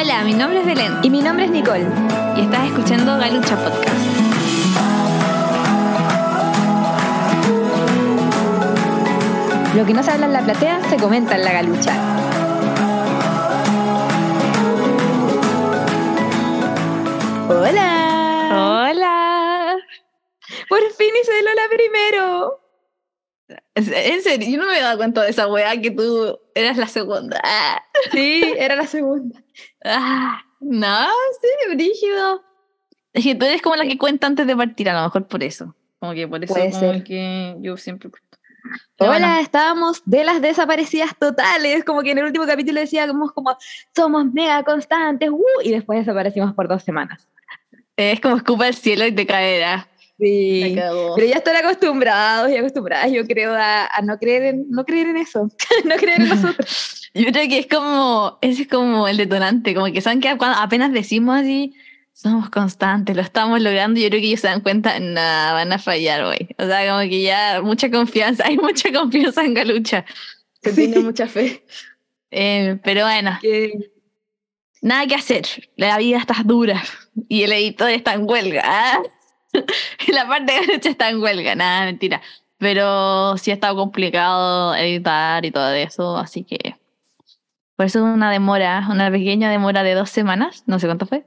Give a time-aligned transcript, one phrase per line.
[0.00, 1.84] Hola, mi nombre es Belén Y mi nombre es Nicole.
[2.36, 3.96] y estás escuchando Galucha Podcast.
[9.74, 11.92] Lo que no se habla en la platea se comenta en la galucha.
[17.48, 18.86] ¡Hola!
[18.90, 19.76] Hola.
[20.68, 22.60] Por fin hice Lola primero.
[23.74, 26.86] En serio, yo no me había dado cuenta de esa weá que tú eras la
[26.86, 27.42] segunda.
[28.12, 29.42] Sí, era la segunda.
[29.84, 31.06] Ah, no,
[31.40, 32.42] sí, brígido.
[33.12, 35.42] Es que tú eres como la que cuenta antes de partir, a lo mejor por
[35.42, 35.74] eso.
[35.98, 37.04] Como que por eso Puede como ser.
[37.04, 38.10] que yo siempre.
[38.96, 43.32] Pero Hola, bueno, estábamos de las desaparecidas totales, como que en el último capítulo decíamos
[43.32, 43.56] como
[43.94, 45.42] somos mega constantes, ¡uh!
[45.64, 47.26] y después desaparecimos por dos semanas.
[47.96, 49.88] es como escupa el cielo y te caerá.
[50.18, 50.74] Sí.
[51.14, 55.08] Pero ya están acostumbrados y acostumbradas, yo creo, a, a no creer en, no creer
[55.08, 55.48] en eso,
[55.84, 56.94] no creer en nosotros.
[57.14, 60.58] Yo creo que es como, ese es como el detonante, como que saben que cuando
[60.58, 61.74] apenas decimos así,
[62.12, 65.78] somos constantes, lo estamos logrando, yo creo que ellos se dan cuenta, nada, van a
[65.78, 66.48] fallar hoy.
[66.58, 70.04] O sea, como que ya mucha confianza, hay mucha confianza en Galucha,
[70.62, 70.76] se Sí.
[70.88, 71.64] tiene mucha fe.
[72.30, 73.38] Eh, pero bueno,
[74.82, 76.82] nada que hacer, la vida está dura
[77.28, 78.62] y el editor está en huelga.
[78.64, 79.02] ¿ah?
[80.12, 82.20] La parte de Galucha está en huelga, nada, mentira.
[82.58, 86.76] Pero sí ha estado complicado editar y todo eso, así que
[87.76, 91.24] por eso una demora, una pequeña demora de dos semanas, no sé cuánto fue.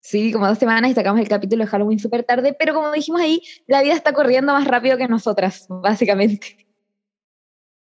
[0.00, 3.20] Sí, como dos semanas y sacamos el capítulo de Halloween súper tarde, pero como dijimos
[3.20, 6.66] ahí, la vida está corriendo más rápido que nosotras, básicamente.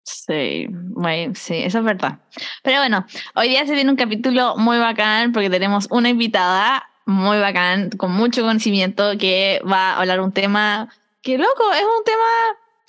[0.03, 2.19] Sí, muy- sí, eso es verdad.
[2.63, 3.05] Pero bueno,
[3.35, 8.11] hoy día se viene un capítulo muy bacán porque tenemos una invitada muy bacán, con
[8.11, 10.89] mucho conocimiento, que va a hablar un tema
[11.21, 12.23] que, loco, es un tema,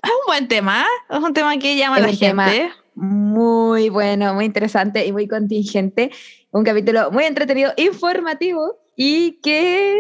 [0.03, 2.73] es un buen tema, es un tema que llama a la tema gente.
[2.95, 6.11] Muy bueno, muy interesante y muy contingente.
[6.51, 9.98] Un capítulo muy entretenido, informativo y que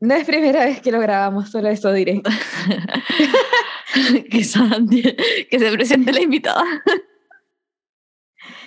[0.00, 2.22] no es primera vez que lo grabamos, solo eso diré.
[4.30, 5.16] que, Sandy-
[5.50, 6.64] que se presente la invitada.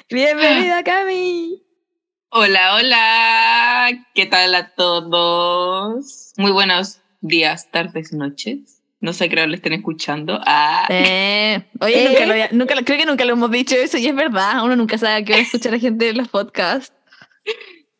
[0.09, 1.64] Bienvenida, Cami.
[2.37, 4.05] Hola, hola.
[4.13, 6.33] ¿Qué tal a todos?
[6.35, 8.81] Muy buenos días, tardes, noches.
[8.99, 10.41] No sé, creo que lo estén escuchando.
[10.45, 12.09] Ah, Eh, oye, ¿Eh?
[12.09, 14.75] nunca lo había- nunca creo que nunca lo hemos dicho eso y es verdad, uno
[14.75, 16.93] nunca sabe a qué hora escucha la gente de los podcasts.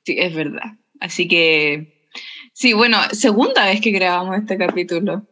[0.03, 0.74] sí, es verdad.
[1.00, 2.09] Así que,
[2.53, 5.25] sí, bueno, segunda vez que grabamos este capítulo.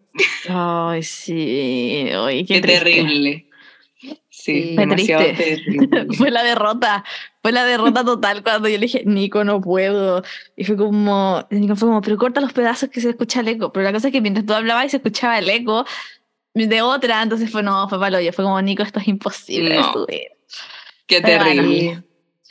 [0.47, 3.49] Ay, sí, oye, qué, Qué, terrible.
[4.43, 5.33] Sí, fue triste.
[5.37, 6.07] terrible.
[6.17, 7.05] Fue la derrota,
[7.41, 10.21] fue la derrota total cuando yo le dije, Nico, no puedo.
[10.57, 13.71] Y fue como, Nico fue como, pero corta los pedazos que se escucha el eco.
[13.71, 15.85] Pero la cosa es que mientras tú hablabas y se escuchaba el eco
[16.53, 18.19] de otra, entonces fue, no, fue palo.
[18.19, 19.93] Yo fue como, Nico, esto es imposible de No.
[19.93, 20.27] subir.
[21.07, 21.61] Qué Pero bueno.
[21.61, 22.03] terrible.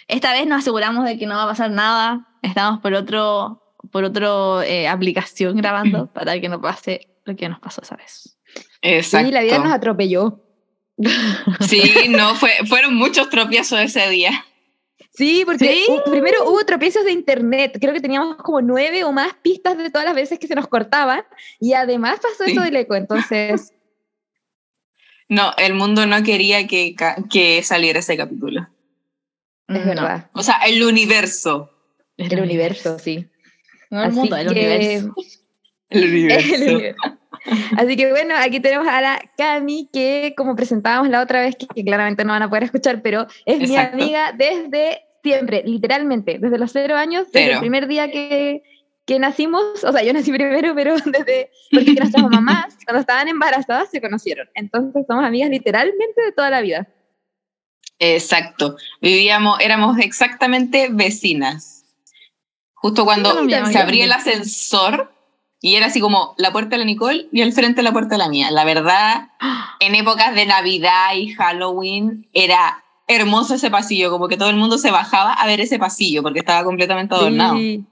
[0.09, 2.27] Esta vez nos aseguramos de que no va a pasar nada.
[2.41, 7.61] Estamos por otro, por otro eh, aplicación grabando para que no pase lo que nos
[7.61, 8.39] pasó esa vez.
[8.81, 9.27] Exacto.
[9.29, 10.42] Sí, la vida nos atropelló.
[11.61, 14.45] Sí, no, fue, fueron muchos tropiezos ese día.
[15.15, 15.87] Sí, porque ¿Sí?
[16.11, 17.77] primero hubo tropiezos de internet.
[17.81, 20.69] Creo que teníamos como nueve o más pistas de todas las veces que se nos
[20.69, 21.23] cortaban.
[21.61, 22.53] Y además pasó Sí.
[22.53, 22.95] eso del eco.
[22.95, 23.73] Entonces,
[25.29, 26.95] No, el mundo no quería que,
[27.31, 28.69] que saliera ese capítulo.
[29.69, 30.31] es No, verdad.
[30.35, 31.71] O sea, el universo.
[32.19, 33.29] el El universo, sí.
[33.91, 35.15] No el Así mundo, el que- universo.
[35.89, 36.55] El universo.
[36.55, 37.19] El universo.
[37.77, 41.67] Así que bueno, aquí tenemos a la Cami, que como presentábamos la otra vez, que,
[41.67, 44.03] que claramente no van a poder escuchar, pero es mi Exacto.
[44.03, 47.55] amiga desde siempre, literalmente, desde los cero años, desde Cero.
[47.55, 48.63] el primer día que,
[49.07, 53.91] que nacimos, o sea, yo nací primero, pero desde, porque nuestras mamás, cuando estaban embarazadas,
[53.91, 54.49] se conocieron.
[54.55, 56.89] Entonces somos amigas literalmente de toda la vida.
[57.99, 58.77] Exacto.
[59.01, 61.85] Vivíamos, éramos exactamente vecinas.
[62.75, 65.12] Justo cuando Sí, mi se abría el ascensor
[65.65, 68.19] y era así como la puerta de la Nicole y al frente la puerta de
[68.19, 68.51] la mía.
[68.51, 69.29] La verdad,
[69.81, 74.77] en épocas de Navidad y Halloween era hermoso ese pasillo, como que todo el mundo
[74.77, 77.57] se bajaba a ver ese pasillo porque estaba completamente adornado.
[77.57, 77.85] Sí.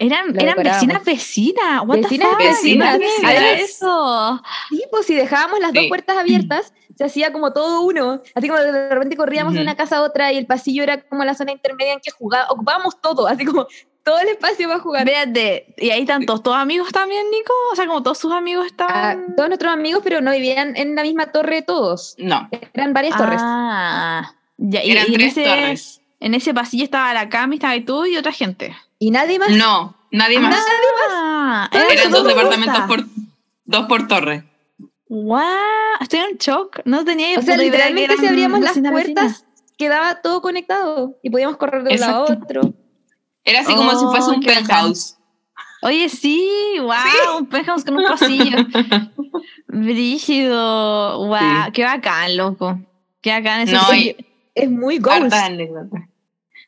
[0.00, 1.82] Eran, eran vecinas vecinas.
[1.84, 2.38] What Vecinas, the fuck?
[2.38, 3.32] vecinas, ¿Dónde vecinas.
[3.32, 4.42] era eso?
[4.70, 5.88] Sí, pues si dejábamos las dos Sí.
[5.88, 8.22] puertas abiertas, se hacía como todo uno.
[8.36, 9.64] Así como de repente corríamos de Ujú.
[9.64, 12.52] una casa a otra y el pasillo era como la zona intermedia en que jugábamos,
[12.54, 13.66] ocupábamos todo, así como
[14.08, 15.06] todo el espacio para jugar.
[15.06, 17.52] Espérate, ¿y ahí están todos tus amigos también, Nico?
[17.70, 19.36] O sea, como todos sus amigos Ah, estaban...
[19.36, 22.14] todos nuestros amigos, pero no vivían en la misma torre todos.
[22.16, 23.38] No, Eran varias torres.
[23.44, 26.00] Ah, ya, y, eran y en, tres ese, torres.
[26.20, 28.74] en ese pasillo estaba la Cami, estaba y tú y otra gente.
[28.98, 29.50] Y nadie más.
[29.50, 30.58] No, nadie más.
[31.10, 33.04] Ah, Todos Eran dos departamentos por...
[33.66, 34.44] dos por torre.
[35.10, 35.42] ¡Wow!
[36.00, 36.80] Estoy en shock.
[36.86, 39.44] No tenía o sea, literalmente si abríamos las puertas,
[39.76, 42.72] quedaba todo conectado y podíamos correr de un lado a otro.
[43.48, 44.54] Era así como si Oh, fuese un bacán.
[44.66, 45.16] penthouse.
[45.82, 46.48] Oye, sí,
[46.80, 48.58] wow, un penthouse con un pasillo.
[49.68, 51.72] Brígido, wow, Sí.
[51.72, 52.80] qué bacán, loco.
[53.20, 53.82] Qué bacán ese No.
[54.54, 55.32] Es muy ghost.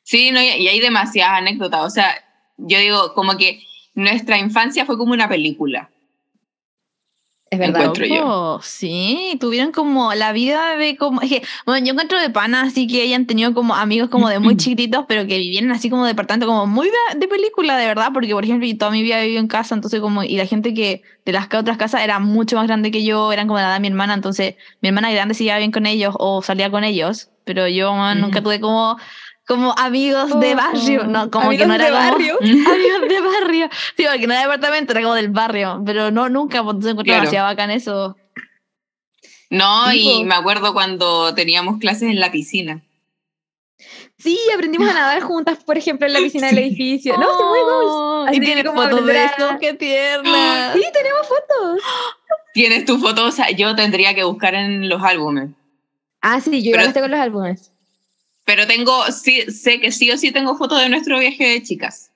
[0.02, 1.84] Sí, no, y y hay demasiadas anécdotas.
[1.84, 2.14] O sea,
[2.56, 3.62] yo digo, como que
[3.94, 5.90] nuestra infancia fue como una película.
[7.50, 7.80] Es verdad.
[7.82, 8.60] Encuentro yo.
[8.62, 11.20] Sí, tuvieron como la vida de como.
[11.20, 14.38] Es que, bueno, yo encuentro de pana, así que hayan tenido como amigos como de
[14.38, 18.10] muy chiquititos, pero que vivieron así como departamento, como muy de, de película, de verdad,
[18.14, 20.22] porque por ejemplo, yo toda mi vida vivido en casa, entonces como.
[20.22, 23.32] Y la gente que de las ca- otras casas era mucho más grande que yo,
[23.32, 25.86] eran como la edad de mi hermana, entonces mi hermana grande se llevaba bien con
[25.86, 28.44] ellos o salía con ellos, pero yo man, nunca Ujú.
[28.44, 28.96] tuve como.
[29.50, 32.38] Como amigos de Oh, barrio, no, como que no era de como- barrio.
[32.40, 33.68] amigos de barrio.
[33.96, 35.82] Sí, porque no era departamento, era como del barrio.
[35.84, 37.20] Pero no, nunca, pues encuentro Claro.
[37.22, 38.16] demasiado bacán eso.
[39.50, 42.80] No, y me acuerdo cuando teníamos clases en la piscina.
[44.18, 47.16] Sí, aprendimos a nadar juntas, por ejemplo, en la piscina del edificio.
[47.18, 47.88] No, sí, muy ghost.
[47.88, 50.72] Oh, Así Y tiene como fotos de eso, qué tierna.
[50.74, 51.82] Sí, tenemos fotos.
[52.54, 53.24] ¿Tienes tu foto?
[53.26, 55.48] O sea, yo tendría que buscar en los álbumes.
[56.22, 57.69] Ah, sí, yo Pero- igual tengo los álbumes.
[58.44, 62.10] Pero tengo, sí, sé que sí o sí tengo fotos de nuestro viaje de chicas.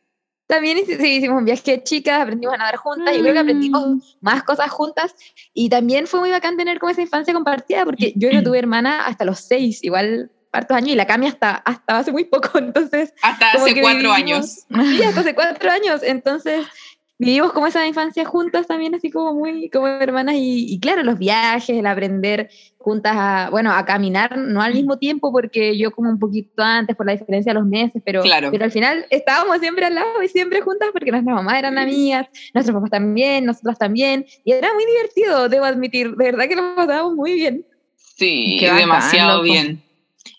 [0.46, 3.14] También hicimos un viaje de chicas, aprendimos a nadar juntas.
[3.16, 3.98] Yo creo que aprendimos Mm.
[4.20, 5.14] más cosas juntas.
[5.54, 9.04] Y también fue muy bacán tener como esa infancia compartida, porque yo no tuve hermana
[9.06, 12.50] hasta los seis, igual hartos años, y la Cami hasta, hasta hace muy poco.
[12.58, 14.66] Entonces, Hasta hace cuatro vivimos- años.
[14.90, 16.02] sí, hasta hace cuatro años.
[16.02, 16.66] Entonces,
[17.18, 20.34] vivimos como esa infancia juntas también, así como muy como hermanas.
[20.36, 24.98] Y, y claro, los viajes, el aprender juntas a, bueno, a caminar, no al mismo
[24.98, 28.50] tiempo, porque yo como un poquito antes por la diferencia de los meses, pero, Claro.
[28.50, 32.26] pero al final estábamos siempre al lado y siempre juntas porque nuestras mamás eran amigas,
[32.52, 34.26] nuestros papás también, nosotras también.
[34.44, 37.64] Y era muy divertido, debo admitir, de verdad que lo pasábamos muy bien.
[37.96, 39.82] Sí, Qué demasiado bien.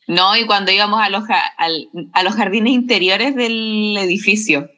[0.08, 4.70] No, y cuando íbamos a los, ja- al- a los jardines interiores del edificio.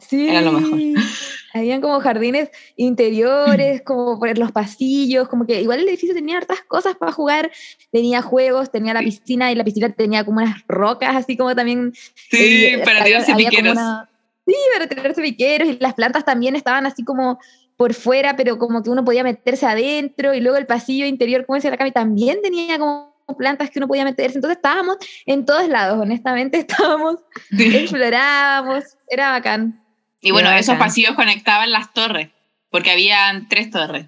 [0.00, 0.28] Sí.
[0.28, 0.78] Era lo mejor.
[1.54, 6.60] Habían como jardines interiores, como por los pasillos, como que igual el edificio tenía hartas
[6.68, 7.50] cosas para jugar,
[7.90, 11.92] tenía juegos, tenía la piscina y la piscina tenía como unas rocas, así como también...
[12.30, 13.72] Sí, eh, para tirarse piqueros.
[13.72, 14.10] una-
[14.46, 17.38] Sí, para tirarse piqueros y las plantas también estaban así como
[17.76, 21.56] por fuera, pero como que uno podía meterse adentro y luego el pasillo interior, como
[21.56, 25.68] decía la Cami, también tenía como plantas que uno podía meterse, entonces estábamos en todos
[25.68, 27.16] lados, honestamente estábamos,
[27.56, 27.76] Sí.
[27.76, 29.82] explorábamos, era bacán.
[30.26, 30.88] Y bueno, Qué esos bacán.
[30.88, 32.30] pasillos conectaban las torres,
[32.70, 34.06] porque habían tres torres.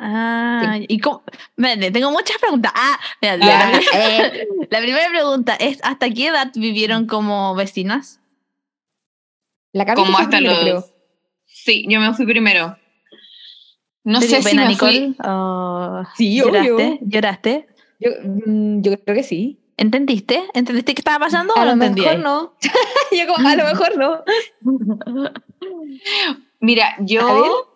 [0.00, 1.22] Ah, y cómo,
[1.56, 2.72] Espérate, tengo muchas preguntas.
[2.74, 3.80] Ah, mira, la.
[3.94, 8.20] Eh, la primera pregunta es, ¿hasta qué edad vivieron como vecinas?
[9.72, 10.62] La Como hasta primero, los...
[10.62, 10.84] creo.
[11.46, 12.76] Sí, yo me fui primero.
[14.02, 15.14] No ¿Te sé dio si pena, me fui- Nicole?
[15.30, 16.72] Oh, Sí, ¿Lloraste?
[16.72, 16.98] obvio.
[17.02, 17.66] ¿Lloraste?
[18.00, 19.60] Yo, mm, yo creo que sí.
[19.76, 20.44] ¿Entendiste?
[20.54, 22.54] ¿Entendiste qué estaba pasando A lo mejor no.
[23.12, 24.22] yo como, a lo mejor no.
[26.60, 27.68] Mira, yo...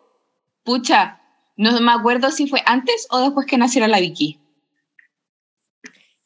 [0.62, 1.20] Pucha,
[1.56, 4.40] no me acuerdo si fue antes o después que naciera la Vicky.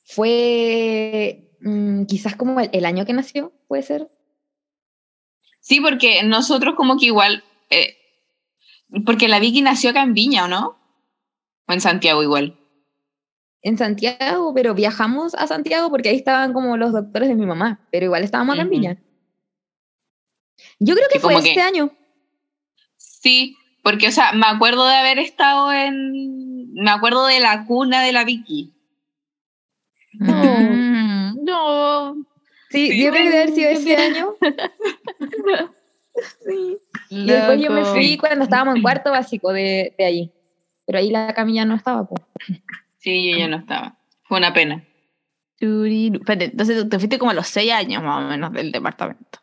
[0.05, 4.11] Fue mm, quizás como el, el año que nació, puede ser.
[5.61, 7.44] Sí, porque nosotros como que igual...
[7.69, 7.96] eh,
[9.06, 10.78] porque la Vicky nació acá en Viña, ¿o no?
[11.69, 12.60] O en Santiago igual.
[13.62, 17.87] En Santiago, pero viajamos a Santiago porque ahí estaban como los doctores de mi mamá,
[17.93, 18.70] pero igual estábamos acá en.
[18.70, 18.96] Viña.
[20.79, 21.91] Yo creo que Sí, fue que- este año.
[22.96, 26.73] Sí, porque, o sea, me acuerdo de haber estado en...
[26.75, 28.73] Me acuerdo de la cuna de la Vicky.
[30.15, 32.15] Mm, no.
[32.70, 34.34] Sí, Sí, yo creo que debe haber sido ese año.
[36.46, 36.79] sí.
[37.11, 37.32] Y Loco.
[37.32, 40.32] después yo me fui cuando estábamos en cuarto básico de, de allí.
[40.87, 42.06] Pero ahí la camilla no estaba.
[42.08, 42.15] po.
[43.01, 43.99] Sí, yo ya no estaba.
[44.23, 44.85] Fue una pena.
[45.59, 49.41] Espérate, entonces te fuiste como a los seis años más o menos del departamento.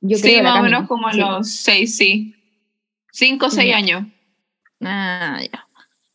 [0.00, 1.18] Yo sí, creo, la más o menos como a Sí.
[1.20, 2.34] los seis, sí.
[3.10, 3.72] Cinco o seis Sí.
[3.72, 4.04] años.
[4.82, 5.66] Ah, ya.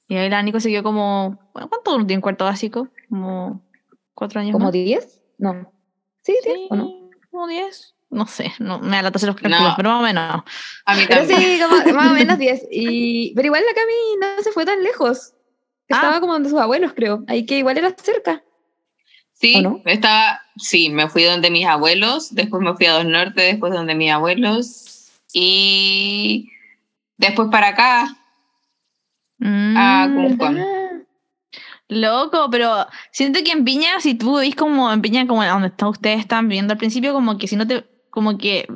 [0.08, 1.40] Y ahí la Nico se quedó como.
[1.54, 2.90] bueno, ¿Cuánto uno tiene en cuarto básico?
[3.10, 3.62] Como
[4.14, 4.54] cuatro años.
[4.54, 4.74] ¿Como más?
[4.74, 5.22] 10?
[5.40, 5.74] No.
[6.22, 7.10] Sí, 10 Sí, o no.
[7.32, 7.96] como diez.
[8.10, 9.74] No sé, no, me da la los cálculos, No.
[9.78, 10.44] pero más o menos.
[10.86, 11.40] A mí Pero también.
[11.40, 12.68] sí, como, más o menos 10.
[12.70, 13.94] Y, pero igual la Cami
[14.38, 15.34] no se fue tan lejos.
[15.92, 15.96] Ah.
[15.96, 17.24] Estaba como donde sus abuelos, creo.
[17.28, 18.44] Ahí que igual era cerca.
[19.34, 23.74] Sí, estaba, sí, me fui donde mis abuelos, después me fui a Dos Norte, después
[23.74, 26.50] donde mis abuelos y
[27.18, 28.18] después para acá.
[29.44, 30.56] Ah, Mm, Concón.
[30.56, 30.68] ¿verdad?
[31.88, 35.90] Loco, pero siento que en Piña, si tú vivís como en Piña, como donde está-
[35.90, 38.68] ustedes están viviendo al principio, como que si no te, como que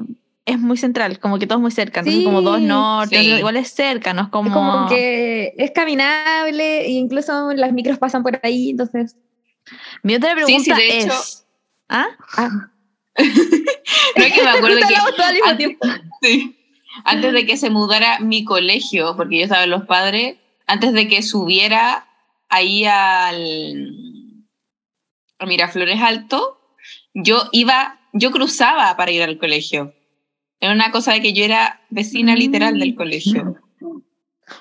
[0.46, 3.30] es muy central, como que todo es muy cerca, entonces como dos Sí, norte, sí.
[3.32, 4.50] igual es cerca, no es como...
[4.50, 9.16] Es como que es caminable e incluso las micros pasan por ahí, entonces
[10.04, 11.48] Mi otra Sí, pregunta sí, de hecho- es.
[11.90, 12.06] ¿Ah?
[12.38, 12.50] Ah,
[13.18, 15.88] No es que me acuerdo que Hablamos todo al mismo antes, tiempo.
[16.22, 16.56] sí,
[17.06, 20.38] antes de que se mudara mi colegio, porque yo estaba en los padres,
[20.68, 22.06] antes de que subiera
[22.50, 24.46] ahí al
[25.40, 26.60] a Miraflores Alto,
[27.16, 29.95] yo iba, yo cruzaba para ir al colegio.
[30.60, 32.38] Era una cosa de que yo era vecina Mm.
[32.38, 33.56] literal del colegio.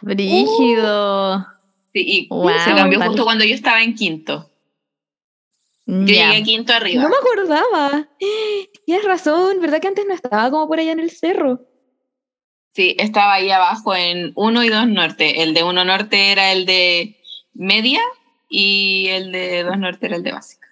[0.03, 1.47] Brígido.
[1.93, 3.09] Sí, y Wow, se cambió tal.
[3.09, 4.51] justo cuando yo estaba en quinto.
[5.87, 7.03] Yo llegué a quinto arriba.
[7.03, 8.09] No me acordaba.
[8.87, 11.61] Tienes razón, ¿verdad que antes no estaba como por allá en el cerro?
[12.75, 15.43] Sí, estaba ahí abajo en 1 y 2 norte.
[15.43, 17.21] El de 1 norte era el de
[17.53, 18.01] media
[18.49, 20.64] y el de 2 norte era el de básica.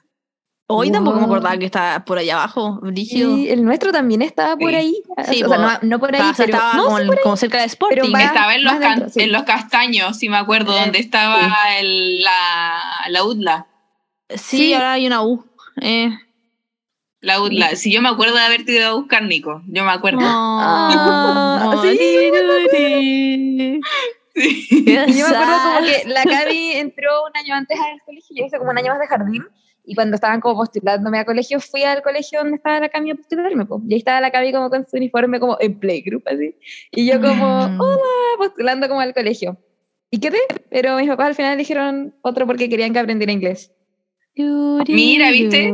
[0.76, 1.32] Hoy tampoco me Wow.
[1.34, 2.78] acordaba que estaba por allá abajo.
[2.82, 3.34] Brígido.
[3.36, 4.76] Sí, el nuestro también estaba por Sí.
[4.76, 5.02] ahí.
[5.30, 7.22] Sí, o sea, no, no por ahí, Estaba, pero estaba no, sí, por ahí.
[7.22, 8.16] como cerca de Sporting.
[8.16, 9.20] Estaba en los, dentro, sí.
[9.22, 12.72] en los castaños, si me acuerdo, donde estaba el, la,
[13.08, 13.66] la UDLA.
[14.30, 14.74] sí, sí.
[14.74, 15.44] ahora hay una U.
[15.80, 16.10] Eh.
[17.20, 17.76] La UDLA.
[17.76, 19.62] Si yo me acuerdo de haberte ido a buscar, Nico.
[19.68, 20.18] Yo me acuerdo.
[20.22, 21.96] Ah, sí,
[22.70, 23.80] sí.
[24.34, 24.68] Sí.
[24.70, 28.46] Y yo me acuerdo como que la Cami entró un año antes al colegio, yo
[28.46, 29.44] hice como un año más de jardín,
[29.84, 33.14] y cuando estaban como postulándome a colegio, fui al colegio donde estaba la Cami a
[33.16, 33.82] postularme, po.
[33.88, 36.54] y ahí estaba la Cami como con su uniforme como en playgroup, así,
[36.92, 37.80] y yo como, Mm.
[37.80, 38.02] hola,
[38.38, 39.58] postulando como al colegio.
[40.10, 40.38] Y quedé,
[40.70, 43.72] pero mis papás al final eligieron otro porque querían que aprendiera inglés.
[44.88, 45.72] Mira, ¿viste?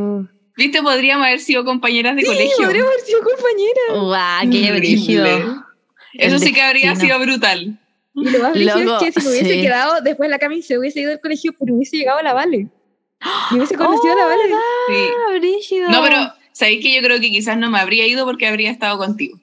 [0.57, 0.83] ¿Viste?
[0.83, 2.57] Podríamos haber sido compañeras de Sí, colegio.
[2.65, 4.05] podríamos haber sido compañeras.
[4.07, 5.27] Guau, qué brígido.
[6.15, 7.79] Eso El sí que habría sido brutal.
[8.15, 9.61] Y lo más Loco, es que si me hubiese sí.
[9.61, 12.69] quedado, después la Cami se hubiese ido al colegio, pero hubiese llegado a la Vale.
[13.50, 14.42] Y hubiese conocido a la Oh, Vale.
[14.88, 15.08] Sí.
[15.28, 15.90] Ah, brígido.
[15.90, 16.16] No, pero
[16.52, 19.38] ¿sabéis que yo creo que quizás no me habría ido porque habría estado contigo?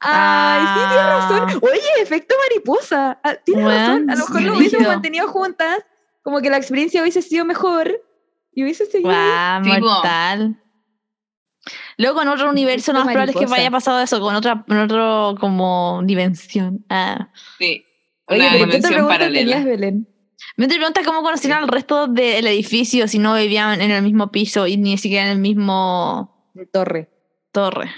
[0.00, 1.28] Ay, sí, tienes Ah.
[1.46, 1.60] razón.
[1.62, 3.18] Oye, efecto mariposa.
[3.24, 4.10] Ah, Tienes razón.
[4.10, 5.78] A lo mejor sí, lo hubiésemos mantenido juntas,
[6.22, 8.00] como que la experiencia hubiese sido mejor
[8.52, 9.10] y hubiese seguido.
[9.64, 9.80] Sí, po.
[9.80, 10.56] mortal.
[11.98, 14.78] Luego en otro universo lo más probable es que vaya pasado eso, con otra, en
[14.78, 16.84] otro como dimensión.
[16.88, 17.28] Ah.
[17.58, 17.84] Sí.
[18.26, 19.40] Oye, pero ¿qué otra dimensión pregunta paralela.
[19.56, 20.08] tenías, Belén?
[20.60, 24.30] Me te preguntas cómo conocían al resto del edificio si no vivían en el mismo
[24.30, 27.08] piso y ni siquiera en el mismo torre.
[27.50, 27.90] torre.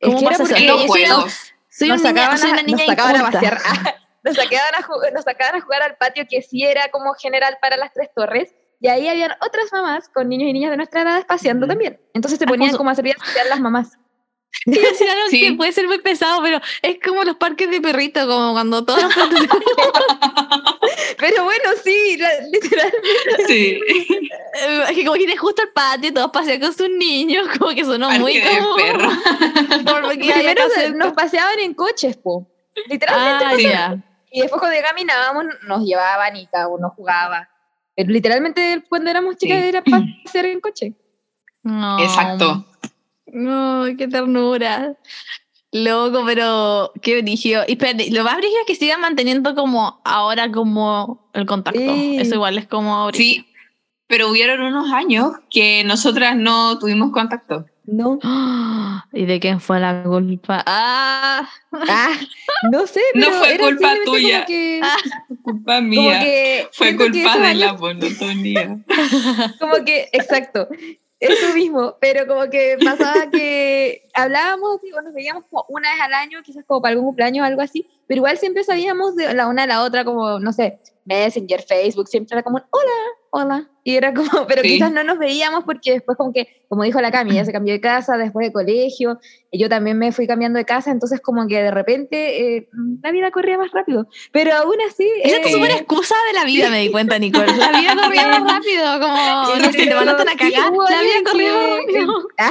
[0.00, 0.52] Es ¿Cómo que era pasa eso?
[0.54, 1.52] porque soy una- juegos.
[1.68, 2.62] Soy, nos una niña, soy una
[3.12, 3.60] nos a.
[3.64, 7.14] Ah, nos, sacaban a jugar, nos sacaban a jugar al patio que sí era como
[7.14, 8.52] general para las tres torres.
[8.80, 12.00] Y ahí habían otras mamás con niños y niñas de nuestra edad paseando también.
[12.12, 13.96] Entonces se Ah, ponían como- como a servir a las mamás.
[14.66, 15.40] Algo Sí.
[15.42, 19.00] que puede ser muy pesado, pero es como los parques de perritos, como cuando todos
[19.04, 20.69] los perritos-
[21.18, 22.18] Pero bueno, sí,
[22.52, 23.46] literalmente.
[23.46, 23.80] Sí.
[24.94, 28.10] Que como que tienes justo el patio, todos pasean con sus niños, como que sonó
[28.18, 28.76] muy Parque como...
[28.76, 29.08] perro.
[29.84, 32.46] Por lo que había que Primero nos paseaban en coches, po.
[32.88, 33.44] Literalmente.
[33.44, 34.04] Ah, ya.
[34.32, 37.48] Y después cuando caminábamos nos llevaban y cada uno jugaba.
[37.94, 39.68] Pero literalmente cuando éramos chicas Sí.
[39.68, 40.94] era pasear en coche.
[41.62, 41.98] No.
[42.00, 42.64] Exacto.
[43.26, 44.96] No, qué ternura.
[45.72, 47.62] Loco, pero qué brígido.
[47.68, 51.80] Y espérate, lo más brígido es que sigan manteniendo como ahora como el contacto.
[51.80, 52.16] Sí.
[52.18, 53.44] Eso igual es como brígido.
[53.44, 53.46] Sí.
[54.08, 57.66] Pero hubieron unos años que nosotras no tuvimos contacto.
[57.86, 58.18] No.
[59.12, 60.62] ¿Y de quién fue la culpa?
[60.66, 61.48] ¡Ah!
[61.72, 62.16] Ah,
[62.72, 64.44] no sé, No fue era culpa tuya.
[64.46, 64.96] Que, Ah,
[65.42, 66.20] Culpa mía.
[66.20, 68.78] que Fue que culpa de la monotonía.
[69.60, 70.68] como que, exacto,
[71.20, 76.14] eso mismo, pero como que pasaba que hablábamos y nos veíamos como una vez al
[76.14, 79.46] año, quizás como para algún cumpleaños o algo así, pero igual siempre sabíamos de la
[79.46, 82.90] una a la otra, como, no sé, Messenger, Facebook, siempre era como, un, hola,
[83.30, 84.68] hola, y era como, pero Sí.
[84.74, 87.74] quizás no nos veíamos porque después como que, como dijo la Cami, ella se cambió
[87.74, 89.18] de casa después de colegio,
[89.50, 92.68] y yo también me fui cambiando de casa, entonces como que de repente eh,
[93.02, 95.06] la vida corría más rápido, pero aún así...
[95.24, 97.56] Esa es tu eh, súper excusa de la vida, me di cuenta, Nicole.
[97.56, 101.52] La vida corría más rápido, como, no sé, te mandaste a cagar, la vida corría
[101.52, 102.28] más rápido.
[102.38, 102.50] Ah,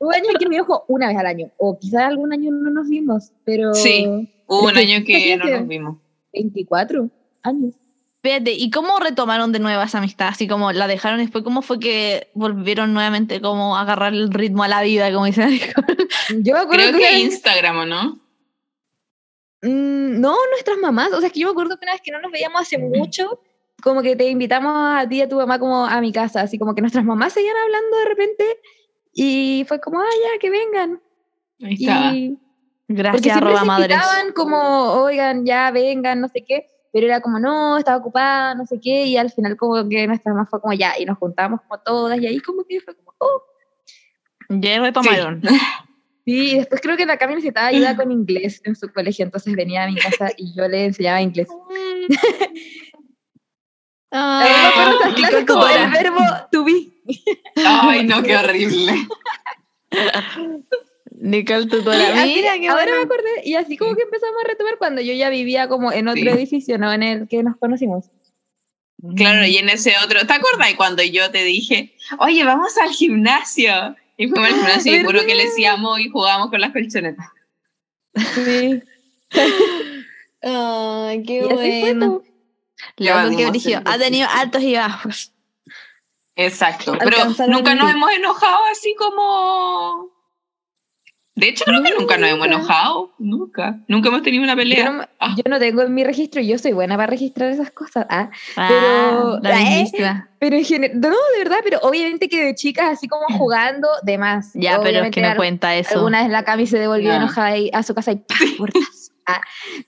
[0.00, 2.88] Hubo años que me dijo una vez al año, o quizás algún año no nos
[2.88, 4.06] vimos, pero Sí.
[4.46, 5.96] Hubo un año que no nos vimos.
[6.32, 7.10] 24
[7.42, 7.74] años.
[8.22, 10.28] Espérate, ¿y cómo retomaron de nuevo esa amistad?
[10.28, 14.64] Así como la dejaron después, ¿cómo fue que volvieron nuevamente como a agarrar el ritmo
[14.64, 16.08] a la vida, como dice Nicole?
[16.42, 18.28] Yo me acuerdo Creo que, que Instagram, ¿o no?
[19.62, 22.12] Mm, no, nuestras mamás, o sea, es que yo me acuerdo que una vez que
[22.12, 23.40] no nos veíamos hace mucho,
[23.82, 26.58] como que te invitamos a ti y a tu mamá como a mi casa, así
[26.58, 28.44] como que nuestras mamás seguían hablando de repente
[29.12, 31.00] y fue como, ah, ya, que vengan.
[31.62, 32.12] Ahí estaba.
[32.14, 32.38] Y,
[32.86, 33.96] porque Gracias, siempre arroba se madres.
[33.96, 38.66] invitaban como, oigan, ya vengan, no sé qué, pero era como, no, estaba ocupada, no
[38.66, 41.60] sé qué, y al final como que nuestra mamá fue como, ya, y nos juntamos
[41.62, 43.42] como todas, y ahí como que fue como, oh.
[44.48, 45.42] Ya retomaron.
[46.24, 49.56] Sí, y después creo que la Cami necesitaba ayuda con inglés en su colegio, entonces
[49.56, 51.48] venía a mi casa y yo le enseñaba inglés.
[54.10, 56.20] De clases como el verbo
[56.52, 56.88] to be.
[57.56, 58.92] Ay, no, qué horrible.
[61.20, 62.22] Nicole Sí, tutora.
[62.22, 65.12] así- Mira, qué ahora me acordé, y así como que empezamos a retomar cuando yo
[65.14, 66.28] ya vivía como en otro Sí.
[66.28, 66.92] edificio, ¿no?
[66.92, 68.06] En el que nos conocimos.
[69.16, 73.96] Claro, y en ese otro, ¿te acuerdas cuando yo te dije, oye, vamos al gimnasio?
[74.16, 77.26] Y fuimos al gimnasio y puro que le decíamos y jugábamos con las colchonetas.
[78.34, 78.82] Sí.
[80.42, 82.06] Ay, qué Y así fue, bueno.
[82.18, 82.24] po.
[82.96, 85.32] Loco, qué el Ha tenido altos y bajos.
[86.36, 87.16] Exacto, pero
[87.48, 90.16] nunca nos hemos enojado así como...
[91.38, 92.54] De hecho, creo que No, nunca nos hemos nunca.
[92.56, 93.78] enojado, nunca.
[93.86, 94.90] Nunca hemos tenido una Yo pelea.
[94.90, 95.34] no, Ah.
[95.36, 98.06] yo no tengo en mi registro, yo soy buena para registrar esas cosas.
[98.10, 99.86] Ah, Ah, Pero- la ¿eh?
[100.40, 104.18] pero en general, no, de verdad, pero obviamente que de chicas así como jugando, de
[104.18, 104.50] más.
[104.54, 105.94] Ya, pero es que no cuenta eso.
[105.94, 107.16] Alguna vez la Cami se devolvió No.
[107.16, 108.34] enojada y- a su casa y ¡pah!
[108.58, 109.12] portazo.
[109.26, 109.40] Ah,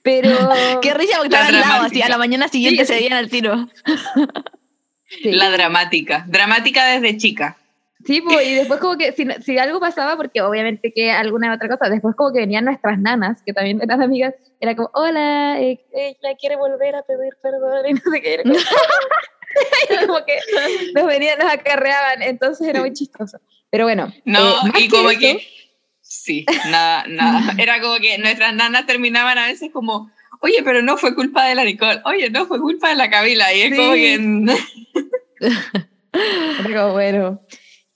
[0.03, 0.29] pero.
[0.81, 2.93] Qué risa porque La estaba al lado, así a la mañana siguiente Sí.
[2.93, 3.67] se veían al tiro.
[5.07, 5.31] sí.
[5.33, 7.57] La dramática, dramática desde chica.
[8.05, 11.69] Sí, pues, y después como que si, si algo pasaba, porque obviamente que alguna otra
[11.69, 15.79] cosa, después como que venían nuestras nanas, que también eran amigas, era como, hola, eh,
[15.93, 18.43] ella quiere volver a pedir perdón y no sé qué.
[19.89, 20.37] Y como que
[20.95, 23.37] nos venían, nos acarreaban, entonces era muy chistoso.
[23.69, 25.45] Pero bueno, No, eh, y como que...
[26.01, 27.53] Sí, nada, nada.
[27.57, 30.09] Era como que nuestras nanas terminaban a veces como,
[30.41, 33.53] oye, pero no fue culpa de la Nicole, oye, no fue culpa de la Camila.
[33.53, 33.75] Y es Sí.
[33.75, 34.55] como que...
[36.73, 37.41] Como, bueno.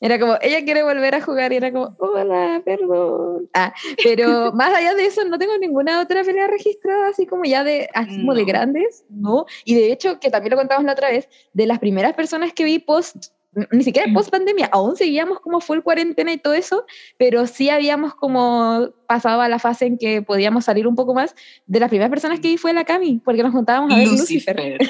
[0.02, 3.50] Era como, ella quiere volver a jugar y era como, hola, perdón.
[3.54, 3.74] Ah,
[4.04, 7.90] pero más allá de eso, no tengo ninguna otra pelea registrada, así como ya de,
[7.94, 8.48] así como de No.
[8.48, 9.46] grandes, ¿no?
[9.64, 12.66] Y de hecho, que también lo contamos la otra vez, de las primeras personas que
[12.66, 13.28] vi post,
[13.72, 16.86] ni siquiera post pandemia, aún seguíamos como full cuarentena y todo eso,
[17.18, 21.34] pero sí habíamos como pasado a la fase en que podíamos salir un poco más.
[21.66, 24.58] De las primeras personas que vi fue la Cami, porque nos juntábamos a ver Lucifer.
[24.60, 24.90] Lucifer.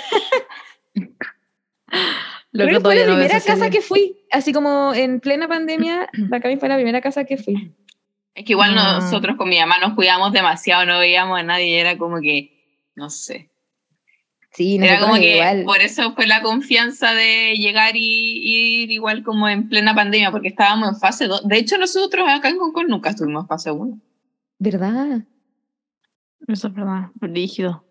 [2.55, 3.69] Lo Creo que fue la no primera casa serie.
[3.69, 7.74] que fui, así como en plena pandemia, la Cami fue la primera casa que fui.
[8.33, 8.75] Es que igual Mm.
[8.75, 13.09] nosotros con mi mamá nos cuidábamos demasiado, no veíamos a nadie, era como que, no
[13.09, 13.50] sé.
[14.51, 15.63] Sí, Era nosotros como que igual.
[15.65, 20.31] por eso fue la confianza de llegar y y ir igual como en plena pandemia,
[20.31, 21.48] porque estábamos en fase 2.
[21.48, 24.00] De hecho, nosotros acá en Concon nunca estuvimos en fase 1.
[24.59, 25.22] ¿Verdad?
[26.48, 27.84] Eso es verdad, rígido.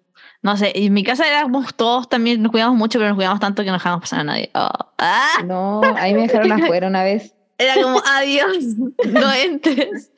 [0.44, 3.40] No sé, y en mi casa éramos todos también, nos cuidamos mucho, pero nos cuidamos
[3.40, 4.50] tanto que no dejamos pasar a nadie.
[4.54, 4.68] Oh.
[4.98, 5.42] ¡Ah!
[5.44, 7.34] No, ahí me dejaron afuera una vez.
[7.58, 8.58] Era como, adiós,
[9.06, 10.10] no entres.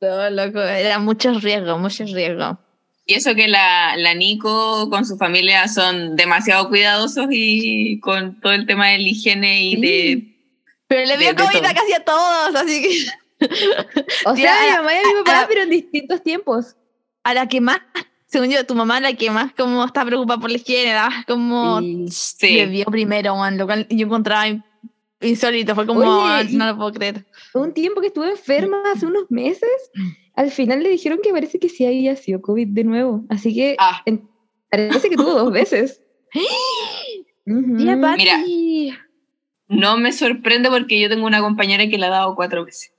[0.00, 2.58] No, loco, era mucho riesgo, mucho riesgo.
[3.06, 8.52] Y eso que la, la Nico con su familia son demasiado cuidadosos y con todo
[8.52, 9.80] el tema de la higiene y Sí.
[9.80, 10.32] de...
[10.88, 11.66] Pero le dio COVID todo.
[11.68, 13.48] a casi a todos, así que
[14.28, 16.76] O sea, mi a- mamá y mi papá, a- pero en distintos tiempos.
[17.24, 17.80] a la que más,
[18.36, 21.24] según yo, tu mamá la que más como está preocupada por la higiene, la más
[21.24, 22.52] como Sí.
[22.54, 24.62] Le vio primero, man, lo cual yo encontraba in-
[25.22, 27.24] insólito, fue como, Oye, ah, no lo puedo creer.
[27.54, 29.70] Un tiempo que estuve enferma hace unos meses,
[30.34, 33.24] al final le dijeron que parece que sí había sido COVID de nuevo.
[33.30, 34.28] Así que Ah, en-
[34.70, 36.02] parece que tuvo dos veces.
[37.78, 38.24] Tía Pati.
[38.24, 38.98] Mira.
[39.68, 42.92] no me sorprende porque yo tengo una compañera que la ha dado cuatro veces.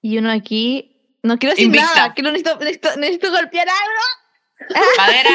[0.00, 0.93] Y uno aquí,
[1.24, 1.86] no quiero decir Invicta.
[1.94, 4.74] nada, que no necesito, necesito, necesito golpear algo.
[4.96, 5.30] Madera,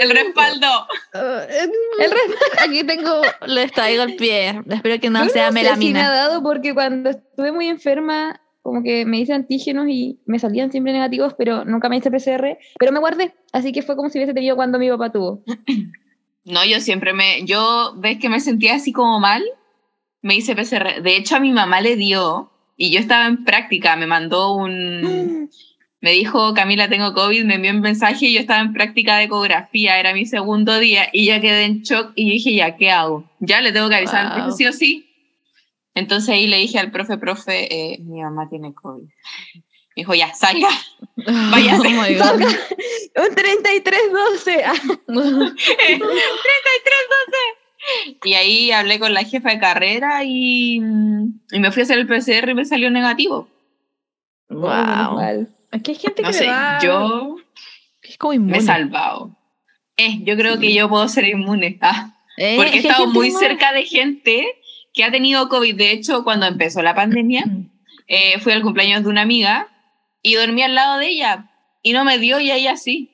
[0.00, 0.86] el respaldo.
[1.12, 4.62] El resto Aquí tengo, lo está, ahí golpeé.
[4.68, 6.10] Espero que no Yo sea no sé si me ha melamina.
[6.10, 10.92] dado porque cuando estuve muy enferma, como que me hice antígenos y me salían siempre
[10.92, 14.34] negativos, pero nunca me hice PCR, pero me guardé, así que fue como si hubiese
[14.34, 15.42] tenido cuando mi papá tuvo.
[16.44, 19.44] No, yo siempre me, yo ves que me sentía así como mal,
[20.22, 21.02] me hice PCR.
[21.02, 25.50] De hecho, a mi mamá le dio, y yo estaba en práctica, me mandó un,
[26.00, 29.24] me dijo, Camila, tengo COVID, me envió un mensaje y yo estaba en práctica de
[29.24, 33.28] ecografía, era mi segundo día, y ya quedé en shock y dije, ya, ¿qué hago?
[33.40, 34.36] Ya le tengo que avisar al Wow.
[34.46, 35.04] profe sí o sí.
[35.94, 39.02] Entonces ahí le dije al profe, profe, eh, mi mamá tiene COVID.
[39.02, 40.68] Me dijo, ya, salga.
[41.50, 41.88] Váyase.
[41.88, 42.40] Oh my God.
[43.18, 44.64] Un 3312.
[48.28, 48.30] 3312.
[48.30, 51.98] Y ahí hablé con la jefa de carrera y, mm, y me fui a hacer
[51.98, 53.48] el PCR y me salió negativo.
[54.50, 54.62] Wow.
[55.16, 55.48] mal.
[55.70, 57.36] Aquí hay gente No que sé, da- yo
[58.02, 58.58] es como me inmune.
[58.58, 59.36] he salvado.
[59.96, 61.78] Eh, yo creo que yo puedo ser inmune.
[61.82, 64.46] Ah, Eh, porque he estado muy cerca de gente
[64.94, 65.74] que ha tenido COVID.
[65.76, 67.44] De hecho, cuando empezó la pandemia,
[68.06, 69.68] eh, fui al cumpleaños de una amiga
[70.22, 71.50] y dormí al lado de ella.
[71.82, 73.10] Y no me dio y ella sí.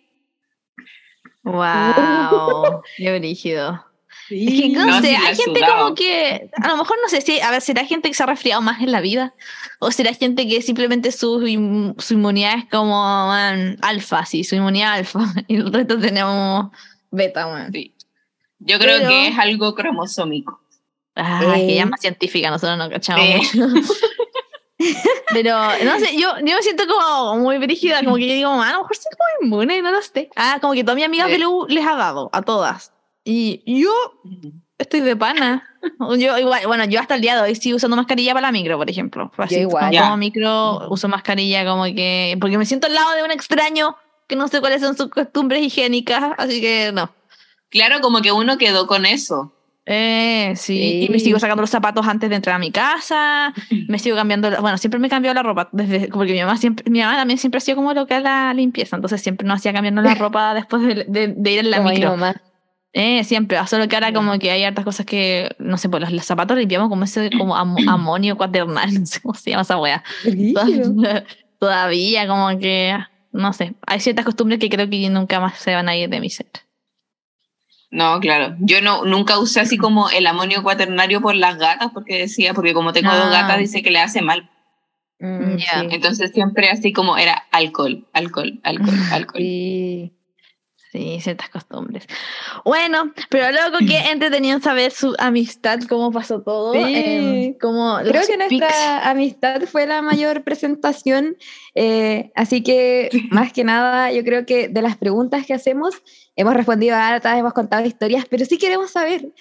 [1.42, 3.84] Wow, qué brígido.
[4.30, 5.82] Es que no, No, sé, sí, la hay gente sudado.
[5.82, 8.26] como que, a lo mejor no sé si, a ver, será gente que se ha
[8.26, 9.34] resfriado más en la vida,
[9.80, 12.94] o será gente que simplemente su, su inmunidad es como
[13.26, 16.70] man, alfa, sí, su inmunidad alfa, y el resto tenemos
[17.10, 17.70] beta, weón.
[17.72, 17.94] Sí.
[18.60, 20.60] Yo creo Pero- que es algo cromosómico.
[21.16, 21.72] Ah, que Eh.
[21.74, 23.58] ella es más científica, nosotros no cachamos Sí.
[23.60, 23.92] mucho.
[25.32, 28.70] Pero, no sé, yo, yo me siento como muy brígida, como que yo digo, "Ah,
[28.70, 30.28] a lo mejor soy como inmune, no lo sé.
[30.36, 31.32] Ah, como que todas mis amigas Sí.
[31.34, 32.92] de Lu les ha dado, a todas.
[33.24, 33.90] Y yo
[34.78, 35.64] estoy de pana.
[36.18, 38.78] Yo igual, bueno, yo hasta el día de hoy sigo usando mascarilla para la micro,
[38.78, 39.30] por ejemplo.
[39.36, 39.80] Así, igual.
[39.82, 40.02] cuando Ya.
[40.04, 43.94] tomo micro, uso mascarilla como que, porque me siento al lado de un extraño
[44.26, 47.10] que no sé cuáles son sus costumbres higiénicas, así que no.
[47.68, 49.52] Claro, como que uno quedó con eso.
[49.84, 51.04] Eh, sí.
[51.04, 53.52] Y me sigo sacando los zapatos antes de entrar a mi casa.
[53.88, 54.48] Me sigo cambiando.
[54.48, 55.68] la- Bueno, siempre me he cambiado la ropa.
[55.72, 58.22] Desde, porque mi mamá, siempre, mi mamá también siempre ha sido como lo que es
[58.22, 58.96] la limpieza.
[58.96, 61.90] Entonces siempre nos hacía cambiarnos la ropa después de, de- de ir en la Como
[61.90, 62.10] mi micro.
[62.12, 62.34] mamá.
[62.96, 63.58] Eh, siempre.
[63.66, 66.56] Solo que ahora como que hay hartas cosas que, no sé, pues los, los zapatos
[66.56, 68.88] limpiamos como ese como am- amonio cuaternal.
[69.00, 70.02] No sé cómo se llama esa wea.
[71.58, 72.96] Todavía como que,
[73.32, 73.74] no sé.
[73.86, 76.46] Hay ciertas costumbres que creo que nunca más se van a ir de mi ser.
[77.90, 78.56] No, claro.
[78.60, 82.74] Yo no, nunca usé así como el amonio cuaternario por las gatas, porque decía, porque
[82.74, 83.42] como tengo dos Ah.
[83.42, 84.50] gatas, dice que le hace mal.
[85.20, 85.80] Mm, Ya.
[85.80, 85.86] sí.
[85.90, 89.40] Entonces siempre así como era alcohol, alcohol, alcohol, alcohol.
[89.40, 90.12] Sí.
[90.94, 92.06] Sí, ciertas costumbres.
[92.64, 96.72] Bueno, pero loco que entretenido saber su amistad, cómo pasó todo.
[96.72, 96.80] Sí.
[96.94, 98.60] em, cómo Creo que pics.
[98.60, 101.36] nuestra amistad fue la mayor presentación,
[101.74, 106.00] eh, así que más que nada yo creo que de las preguntas que hacemos
[106.36, 109.32] hemos respondido a hartas, hemos contado historias, pero sí queremos saber,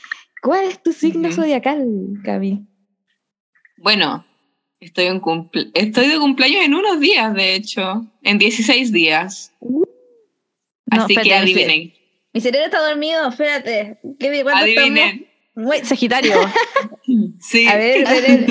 [0.41, 1.41] ¿cuál es tu signo Ujú.
[1.43, 1.85] zodiacal,
[2.25, 2.65] Cami?
[3.77, 4.25] Bueno,
[4.79, 9.51] estoy, en cumple- estoy de cumpleaños en unos días, de hecho, en 16 días.
[10.95, 11.93] No, Así que espérate, adivinen,
[12.33, 13.99] Mi cerebro está dormido, espérate.
[14.19, 15.27] ¿Qué, adivinen.
[15.55, 16.35] Wait, Sagitario.
[17.39, 17.67] Sí.
[17.67, 18.45] A ver, a ver,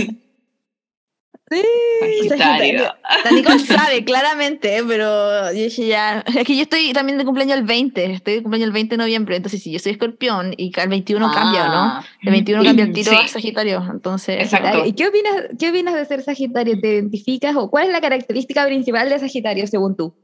[1.50, 2.84] sí, Sagitario.
[3.24, 6.24] La Nicole sabe claramente, eh, pero yo dije ya.
[6.26, 8.12] Es que yo estoy también de cumpleaños el 20.
[8.12, 9.36] Estoy de cumpleaños el 20 de noviembre.
[9.36, 11.74] Entonces, si yo soy escorpión y el 21 cambia, ¿no?
[11.74, 12.04] Ah.
[12.22, 13.16] El 21 cambia el tiro Sí.
[13.16, 13.86] a Sagitario.
[13.90, 14.84] Entonces, Exacto.
[14.86, 16.80] ¿Y qué opinas, qué opinas de ser Sagitario?
[16.80, 20.14] ¿Te identificas o cuál es la característica principal de Sagitario según tú?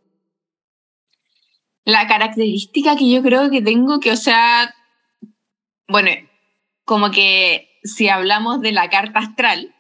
[1.89, 4.75] La característica que yo creo que tengo que, o sea,
[5.89, 6.11] bueno,
[6.85, 9.75] como que si hablamos de la carta astral,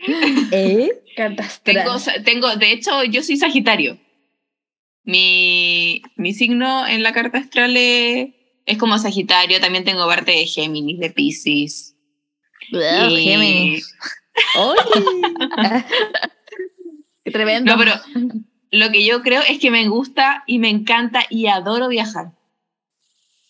[0.50, 0.90] ¿Eh?
[1.14, 1.76] carta astral.
[1.76, 1.92] tengo,
[2.24, 3.98] tengo de hecho, yo soy Sagitario.
[5.04, 8.30] Mi, mi signo en la carta astral es,
[8.66, 11.94] es como Sagitario, también tengo parte de Géminis, de Pisces.
[12.72, 13.94] Y- Géminis.
[17.24, 17.70] Qué tremendo.
[17.70, 17.92] No, pero
[18.70, 22.32] lo que yo creo es que me gusta y me encanta y adoro viajar.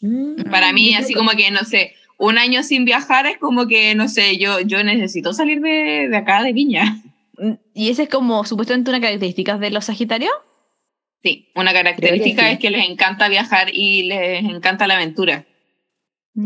[0.00, 3.66] Mm, Para mí, yo así como que, no sé, un año sin viajar es como
[3.66, 7.02] que, no sé, yo, yo necesito salir de, de acá, de Viña.
[7.74, 10.32] ¿Y ese es como supuestamente una característica de los Sagitarios?
[11.22, 12.52] Sí, una característica sí.
[12.52, 15.46] es que les encanta viajar y les encanta la aventura.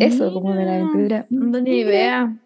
[0.00, 1.26] Eso, como de la aventura.
[1.28, 2.36] No tenía idea.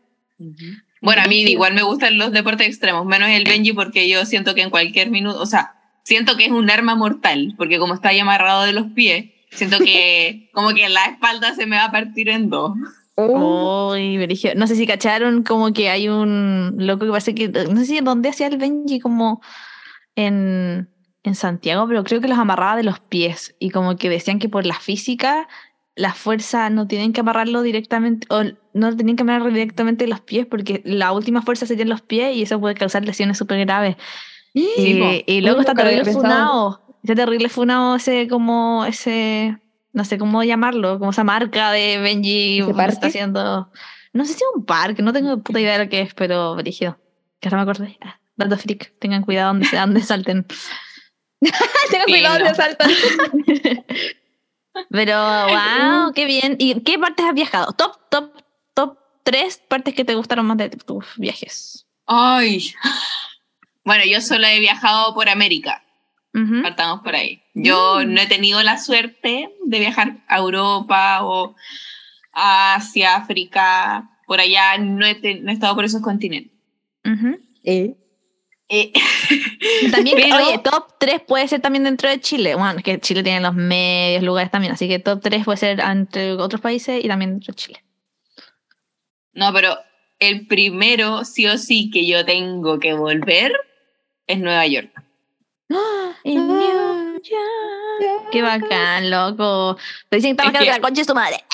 [1.01, 4.55] Bueno, a mí igual me gustan los deportes extremos, menos el Benji porque yo siento
[4.55, 5.75] que en cualquier minuto, o sea,
[6.07, 9.79] siento que es un arma mortal, porque como está ahí amarrado de los pies, siento
[9.79, 12.73] que como que la espalda se me va a partir en dos.
[13.17, 14.55] Oh, Uy, brígido.
[14.55, 18.01] No sé si cacharon como que hay un loco que parece que, no sé si
[18.01, 19.41] dónde hacía el Benji, como
[20.15, 20.89] en,
[21.25, 24.49] en Santiago, pero creo que los amarraba de los pies y como que decían que
[24.49, 25.49] por la física,
[25.97, 30.21] la fuerza no tienen que amarrarlo directamente, o no tenían que amarrar directamente de los
[30.21, 33.59] pies porque la última fuerza sería en los pies y eso puede causar lesiones súper
[33.65, 33.97] graves.
[34.57, 36.81] Sí, y, luego está terrible funado.
[37.03, 39.59] Está terrible funado ese, como ese,
[39.93, 43.71] no sé cómo llamarlo, como esa marca de Benji ¿Ese que está haciendo.
[44.15, 46.57] No sé si es un parque, no tengo puta idea de lo que es, pero
[46.57, 46.99] brígido.
[47.39, 47.99] Que ahora me acordé.
[48.01, 50.47] Ah, dato freak, tengan cuidado donde, donde salten.
[51.41, 52.45] tengo Sí, cuidado no.
[52.47, 52.89] de saltar.
[54.91, 56.57] Pero, wow, qué bien.
[56.59, 57.73] ¿Y qué partes has viajado?
[57.73, 58.33] Top, top,
[58.75, 61.87] top tres partes que te gustaron más de tus viajes.
[62.07, 62.73] Ay.
[63.87, 65.83] Bueno, yo solo he viajado por América.
[66.35, 66.61] Ujú.
[66.63, 67.43] Partamos por ahí.
[67.55, 68.13] Yo Mm.
[68.13, 71.55] no he tenido la suerte de viajar a Europa o
[72.33, 74.77] a Asia, África, por allá.
[74.77, 76.53] No he, te- no he estado por esos continentes.
[77.65, 77.95] ¿Eh?
[78.69, 78.93] Eh,
[79.93, 82.55] También, Pero- oye, top 3 puede ser también dentro de Chile.
[82.57, 85.79] Bueno, es que Chile tiene los medios lugares también, así que top 3 puede ser
[85.81, 87.83] entre otros países y también dentro de Chile.
[89.33, 89.77] no, pero
[90.19, 93.53] el primero, sí o sí, que yo tengo que volver
[94.27, 94.91] es Nueva York.
[96.25, 98.29] In New York.
[98.31, 99.77] Qué bacán, loco.
[100.09, 101.45] Te dicen que está caro que la concha de su madre.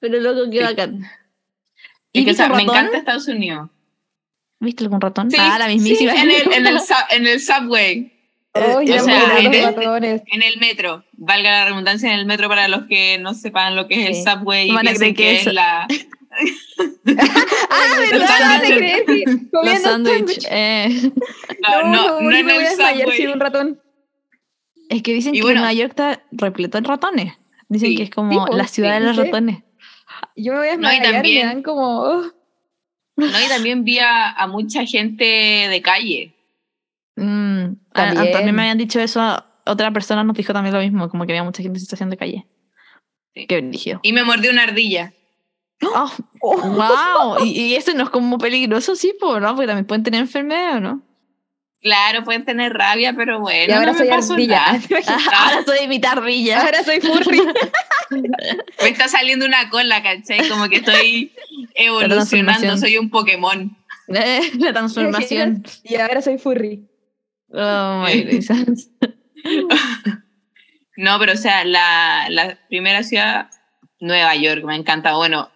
[0.00, 1.02] Pero loco, qué bacán.
[2.12, 3.68] Es ¿Y que, o sea, me encanta Estados Unidos.
[4.60, 5.30] ¿Viste algún ratón?
[5.30, 6.12] Sí, ah, la mismísima.
[6.12, 6.78] sí, en, el, en, el,
[7.10, 8.12] en el subway.
[8.54, 10.24] Oh, o sea, en el-.
[10.26, 13.94] En metro, valga la redundancia, en el metro para los que no sepan lo que
[14.08, 14.22] es Sí.
[14.22, 15.86] el subway y Van a piensen creer que que es la...
[17.70, 18.62] Ah, Los ¿verdad?
[18.62, 20.42] ¿Te crees que Los comiendo sándwiches.
[20.44, 20.46] sándwich?
[20.50, 21.10] eh.
[21.60, 23.80] No, no, no, no, en a el desmayar veo un ratón.
[24.88, 25.60] Es que dicen Y que bueno.
[25.60, 27.34] Nueva York está repleto de ratones.
[27.68, 27.96] Dicen Sí.
[27.96, 29.22] que es como Sí, la pues, ciudad sí, de los sí.
[29.22, 29.58] ratones.
[30.36, 32.00] Yo me voy a No, y desmayar y me también- dan como...
[32.02, 32.22] oh.
[33.16, 36.34] No, y también vi a, a mucha gente de calle.
[37.16, 38.28] Mm, a- También.
[38.28, 39.44] a- también me habían dicho eso.
[39.66, 42.16] Otra persona nos dijo también lo mismo, como que había mucha gente en situación de
[42.16, 42.46] calle.
[43.34, 43.46] Sí.
[43.46, 44.00] Qué brígido.
[44.02, 45.12] Y me mordió una ardilla.
[45.82, 46.10] Oh,
[46.40, 47.44] wow.
[47.44, 49.54] ¿Y, y eso no es como peligroso, sí, po, ¿no?
[49.54, 51.02] Porque también pueden tener enfermedad, ¿o no?
[51.80, 54.64] Claro, pueden tener rabia, pero bueno, Y ahora no soy ardilla.
[55.36, 56.62] Ahora soy mitad ardilla.
[56.62, 57.40] Ahora soy furry.
[58.10, 60.48] Me está saliendo una cola, ¿cachai?
[60.48, 61.32] Como que estoy
[61.74, 63.76] evolucionando, soy un Pokémon.
[64.08, 65.62] Eh, La transformación.
[65.84, 66.88] y ahora soy furry.
[67.52, 68.40] Oh, my.
[70.96, 73.50] No, pero o sea, la, la primera ciudad,
[74.00, 75.14] Nueva York, me encanta.
[75.14, 75.48] Bueno,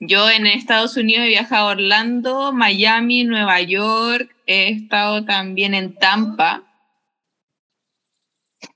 [0.00, 5.94] yo en Estados Unidos he viajado a Orlando, Miami, Nueva York, he estado también en
[5.94, 6.62] Tampa.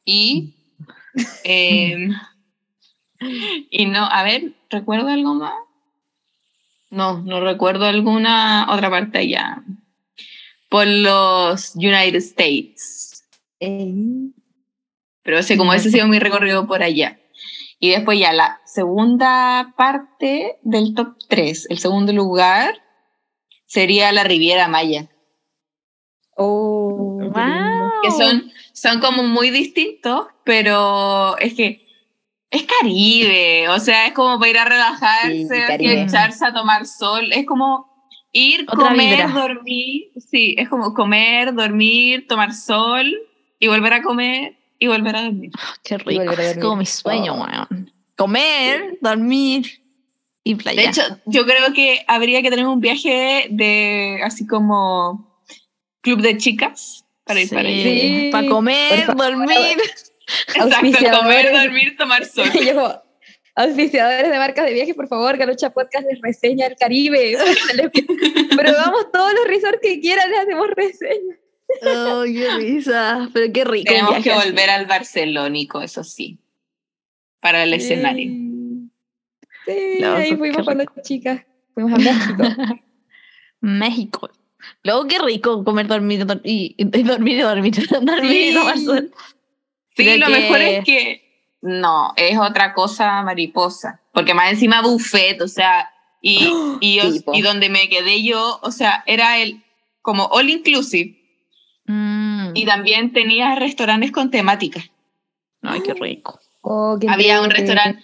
[0.04, 0.54] Y.
[1.44, 2.08] eh,
[3.70, 5.54] y no, a ver, ¿recuerdo algo más?
[6.90, 9.62] No, no recuerdo alguna otra parte allá.
[10.68, 13.24] Por los United States.
[13.58, 17.18] Pero ese, como ese ha sido mi recorrido por allá.
[17.84, 22.80] Y después ya la segunda parte del top 3, el segundo lugar,
[23.66, 25.10] sería la Riviera Maya.
[26.36, 27.18] Oh.
[27.20, 27.90] Wow.
[28.04, 31.84] Que son, son como muy distintos, pero es que
[32.50, 33.68] es Caribe.
[33.70, 37.32] O sea, es como para ir a relajarse, Sí, a echarse a tomar sol.
[37.32, 37.92] Es como
[38.30, 39.40] ir, Otra comer, vibra.
[39.40, 40.12] dormir.
[40.30, 43.12] Sí, es como comer, dormir, tomar sol
[43.58, 45.52] y volver a comer y volver a dormir.
[45.84, 46.32] Qué rico.
[46.32, 47.44] Es como mi sueño, Oh.
[47.44, 47.92] weón.
[48.16, 49.80] Comer, dormir
[50.42, 50.82] y playa.
[50.82, 55.40] De hecho, yo creo que habría que tener un viaje de así como
[56.00, 57.82] club de chicas para ir para allá.
[57.84, 58.28] Sí.
[58.32, 59.50] Para comer, Por dormir.
[60.54, 62.50] Exacto, comer, dormir, tomar sol.
[62.66, 63.02] Yo
[63.54, 67.36] auspiciadores de marcas de viajes, por favor, Galucha Podcast les reseña el Caribe.
[68.56, 71.36] Pero vamos todos los resorts que quieran, les hacemos reseña.
[71.82, 73.28] Oh, qué risa.
[73.32, 73.84] Pero qué rico.
[73.88, 74.48] Tenemos viaje que así.
[74.50, 76.38] volver al barcelónico, eso sí,
[77.40, 78.30] para el escenario.
[79.64, 80.94] Sí, No, ahí fuimos cuando rico.
[81.02, 81.42] chicas.
[81.74, 82.42] Fuimos a México.
[83.60, 84.30] México.
[84.84, 87.74] Luego, qué rico comer, dormir dor- y, y dormir y dormir.
[88.02, 88.54] dormir y Sí.
[88.54, 89.12] tomar sol.
[89.96, 91.22] Sí, Creo lo que- mejor es que
[91.62, 96.48] no, es otra cosa mariposa, porque más encima buffet, o sea, y,
[96.80, 99.62] y, os- y donde me quedé yo, o sea, era el
[100.00, 101.18] como all inclusive.
[102.54, 104.80] Y también tenía restaurantes con temática.
[105.62, 106.40] Ay, qué rico.
[106.62, 108.02] Oh, qué Había un restaurante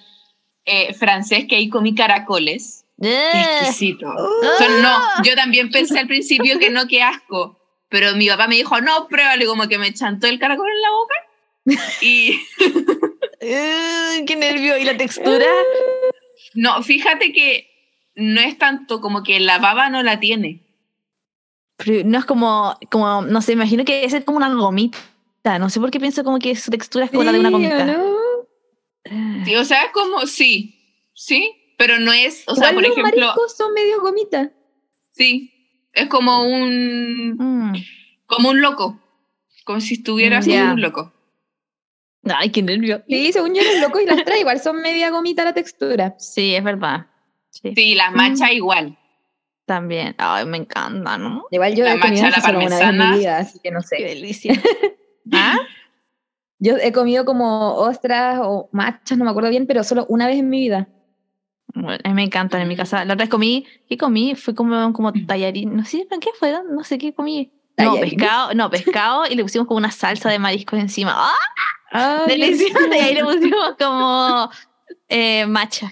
[0.64, 2.84] eh, francés que ahí comí caracoles.
[3.00, 4.06] Qué Eh, exquisito.
[4.08, 4.58] Oh.
[4.58, 7.58] Son- no, yo también pensé al principio que no, qué asco.
[7.88, 10.90] Pero mi papá me dijo, no, pruébale, como que me chantó el caracol en la
[10.90, 11.14] boca.
[12.02, 12.38] Y
[13.40, 14.76] eh, qué nervio.
[14.78, 15.46] ¿Y la textura?
[16.54, 17.70] no, fíjate que
[18.14, 20.64] no es tanto como que la baba no la tiene.
[21.78, 24.98] Pero no es como, como, no sé, imagino que es como una gomita.
[25.58, 27.54] No sé por qué pienso como que su textura es como la de una Sí,
[27.54, 27.84] ¿o gomita.
[27.86, 29.44] no?
[29.46, 33.56] Sí, o sea, como, sí, sí, pero no es, o sea, por los ejemplo, mariscos
[33.56, 34.50] son medio gomitas.
[35.12, 35.54] sí,
[35.94, 37.72] es como un, mm.
[38.26, 39.00] como un loco,
[39.64, 41.12] como si estuvieras Mm, un loco.
[42.24, 43.02] Ay, qué nervio.
[43.08, 46.14] Sí, según yo los locos y las trae, igual son media gomita la textura.
[46.18, 47.06] Sí, es verdad.
[47.50, 48.98] Sí, Sí, las machas igual.
[49.68, 50.16] También.
[50.18, 51.44] Ay, me encanta, ¿no?
[51.52, 53.80] Igual yo La he comido macha, la una vez en mi vida, así que no
[53.82, 54.02] Qué sé.
[54.02, 54.54] delicia.
[55.32, 55.58] ¿Ah?
[56.58, 60.38] Yo he comido como ostras o machas, no me acuerdo bien, pero solo una vez
[60.38, 60.88] en mi vida.
[61.74, 63.04] Bueno, a mí me encantan en mi casa.
[63.04, 64.34] La otra vez comí, ¿qué comí?
[64.34, 66.74] Fue como, como tallarín, no sé, ¿qué fueron?
[66.74, 67.52] No sé qué comí.
[67.76, 71.14] No, pescado, no, pescado y le pusimos como una salsa de mariscos encima.
[71.92, 72.24] ¡Ah!
[72.26, 72.74] Delicioso.
[72.92, 74.50] Y ahí le pusimos como
[75.08, 75.46] eh,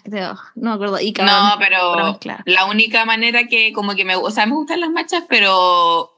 [0.05, 0.35] creo.
[0.55, 1.00] No me acuerdo.
[1.00, 1.35] Y cabrón.
[1.35, 5.24] No, pero la única manera que como que me, o sea, me gustan las machas,
[5.29, 6.11] pero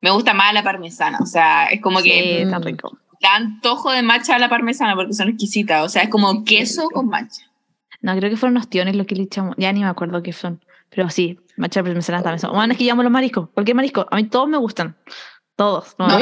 [0.00, 2.62] me gusta más la parmesana, o sea, es como Sí, que está Mm.
[2.64, 2.98] rico.
[3.20, 6.88] da antojo de macha a la parmesana porque son exquisitas, o sea, es como queso
[6.92, 7.42] con macha.
[8.02, 9.54] No, creo que fueron ostiones los que le echamos.
[9.56, 10.62] Ya ni me acuerdo qué son.
[10.90, 12.52] Pero sí, machas parmesanas también son.
[12.52, 13.48] Bueno, es que llevamos los mariscos.
[13.54, 14.06] Cualquier marisco.
[14.10, 14.94] A mí todos me gustan.
[15.56, 15.94] Todos.
[15.98, 16.18] No, No.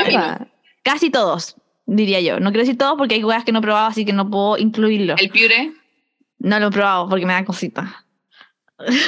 [0.85, 1.57] Casi todos,
[1.87, 2.39] diría yo.
[2.39, 4.59] No quiero decir todos porque hay cosas que no he probado, así que no puedo
[4.59, 5.17] incluirlo.
[5.19, 5.73] El piure
[6.43, 8.05] No lo he probado porque me da cosita.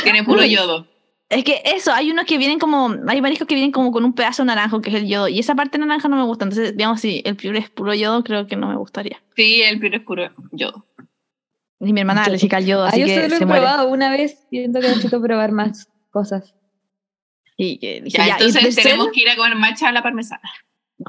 [0.05, 0.87] tiene puro yodo.
[1.29, 4.12] Es que eso, hay unos que vienen como, hay mariscos que vienen como con un
[4.12, 7.01] pedazo naranjo, que es el yodo, y esa parte naranja no me gusta, entonces, digamos,
[7.01, 9.20] si el piure es puro yodo, creo que no me gustaría.
[9.35, 10.87] Sí, el piure es puro yodo.
[11.81, 13.47] Y mi hermana le chica el yodo, Ah, así yo que solo lo se he
[13.47, 13.62] muere.
[13.62, 14.47] probado una vez.
[14.49, 16.55] Siento que necesito probar más cosas.
[17.57, 20.03] Y que Ya, ya, y entonces tercero, tenemos que ir a comer matcha a la
[20.03, 20.49] parmesana.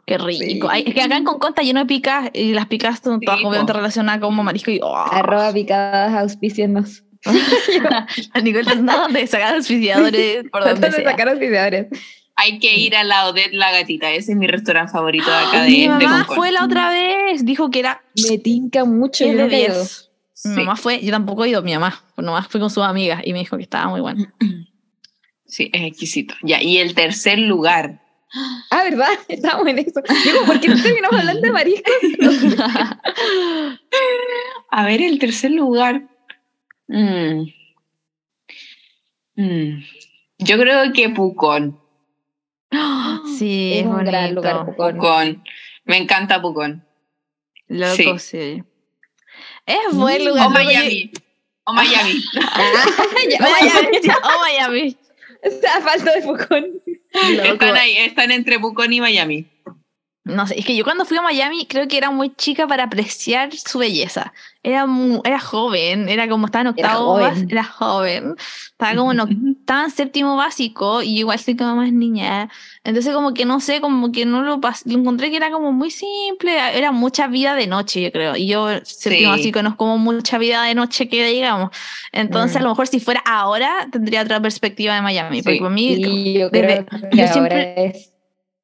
[0.05, 0.43] Qué rico.
[0.45, 0.59] Sí.
[0.69, 3.39] Ay, es que acá en Concón está lleno de picas, y las picas son todas
[3.39, 3.77] Sí, obviamente po.
[3.77, 7.03] relacionadas con marisco, y oh, Arroba picadas auspiciennos.
[8.33, 11.11] la Nicole tratando de sacar auspiciadores por donde de sea.
[11.11, 11.87] sacar auspiciadores.
[12.37, 15.61] Hay que ir a la Odette La Gatita, ese es mi restaurante favorito de acá
[15.63, 16.35] de, Mi de mamá Concón.
[16.35, 19.23] fue la otra vez, dijo que era Me tinca mucho.
[19.23, 19.73] 10 yo de nunca he ido.
[19.75, 20.11] 10.
[20.45, 20.59] Mi Sí.
[20.59, 23.31] mamá fue, yo tampoco he ido, mi mamá, pues nomás fui con sus amigas y
[23.33, 24.25] me dijo que estaba muy bueno.
[25.47, 26.35] Sí, es exquisito.
[26.43, 28.01] Ya, y el tercer lugar.
[28.71, 29.07] Ah, ¿verdad?
[29.27, 30.01] Estábamos en eso.
[30.23, 31.93] Digo, ¿por qué no terminamos hablando de mariscos?
[34.71, 36.03] A ver, el tercer lugar.
[36.87, 37.43] Mm.
[39.35, 39.83] Mm.
[40.39, 41.79] Yo creo que Pucón.
[43.37, 44.95] sí, Es es un gran lugar, Pucón.
[44.95, 45.43] Pucón.
[45.85, 46.85] Me encanta Pucón.
[47.67, 48.19] Loco, Sí.
[48.19, 48.63] sí.
[49.65, 50.47] Es buen lugar.
[50.47, 51.11] O yo- Miami.
[51.65, 52.23] O Miami.
[53.29, 54.97] Ya, Miami, oh Miami.
[55.41, 56.81] Está falta de Pucón.
[57.43, 59.45] Están ahí, están entre Pucón y Miami.
[60.25, 62.85] No sé, es que yo cuando fui a Miami creo que era muy chica para
[62.85, 64.33] apreciar su belleza.
[64.63, 64.87] Era,
[65.23, 67.27] era joven, era como estaba en Era octavo, joven.
[67.47, 68.35] bas- era joven.
[68.71, 72.49] Estaba como en oc- estaba en séptimo básico y igual soy como más niña.
[72.83, 75.71] Entonces como que no sé, como que no lo pas- lo encontré que era como
[75.71, 78.35] muy simple, era mucha vida de noche, yo creo.
[78.35, 79.37] Y yo séptimo Sí.
[79.37, 81.69] básico no es como mucha vida de noche que digamos.
[82.11, 82.57] Entonces Mm.
[82.57, 85.43] a lo mejor si fuera ahora tendría otra perspectiva de Miami.
[85.43, 85.59] Porque Sí.
[85.61, 88.11] para mí Y yo desde- creo que yo ahora siempre- es.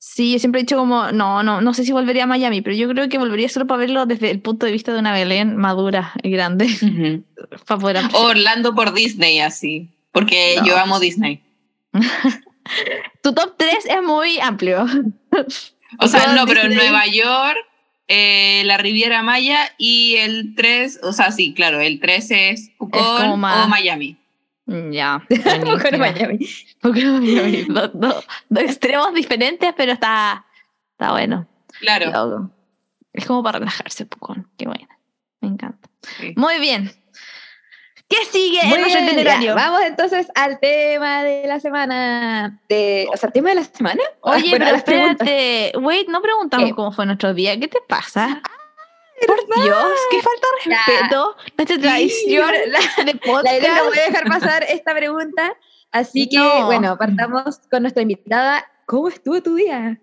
[0.04, 2.76] Sí, yo siempre he dicho como, no, no, no sé si volvería a Miami, pero
[2.76, 5.56] yo creo que volvería solo para verlo desde el punto de vista de una Belén
[5.58, 6.68] madura y grande,
[7.68, 8.00] para poder.
[8.14, 9.90] Orlando por Disney, así.
[10.12, 10.66] Porque No.
[10.66, 11.44] yo amo Disney.
[13.22, 14.88] Tu top 3 es muy amplio.
[16.00, 16.78] O sea, no, pero Disney.
[16.78, 17.58] Nueva York,
[18.08, 23.28] eh, la Riviera Maya y el 3, o sea, sí, claro, el 3 es Pucón
[23.30, 24.18] o Miami.
[24.92, 25.22] Ya.
[25.98, 26.40] Miami.
[26.84, 27.68] Miami.
[27.94, 30.46] Dos, extremos diferentes, pero está,
[30.92, 31.48] está bueno.
[31.80, 32.52] Claro.
[33.14, 34.48] Es como para relajarse, Pucón.
[34.58, 34.88] Qué bueno.
[35.42, 35.90] Me encanta.
[36.20, 36.34] Sí.
[36.38, 36.92] Muy bien.
[38.12, 39.56] ¿Qué sigue Muy en nuestro itinerario?
[39.56, 42.60] Vamos entonces al tema de la semana.
[42.68, 44.02] De, o sea, ¿tema de la semana?
[44.20, 45.28] Oye, Bueno, pero las preguntas.
[45.28, 45.78] espérate.
[45.78, 46.76] Wait, no preguntamos ¿Qué?
[46.76, 47.58] cómo fue nuestro día.
[47.58, 48.42] ¿Qué te pasa?
[49.28, 51.36] Por Dios, qué falta de respeto.
[51.58, 53.46] Nuestra tradición la- de podcast.
[53.46, 55.56] La Belén no puede dejar pasar esta pregunta.
[55.92, 56.66] Así que, No.
[56.66, 58.66] bueno, partamos con nuestra invitada.
[58.86, 60.00] ¿Cómo estuvo tu día?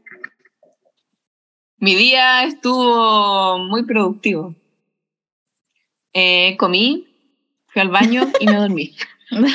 [1.78, 4.54] Mi día estuvo muy productivo.
[6.12, 7.06] Eh, comí,
[7.68, 8.96] fui al baño y me dormí.
[9.30, 9.50] Comí,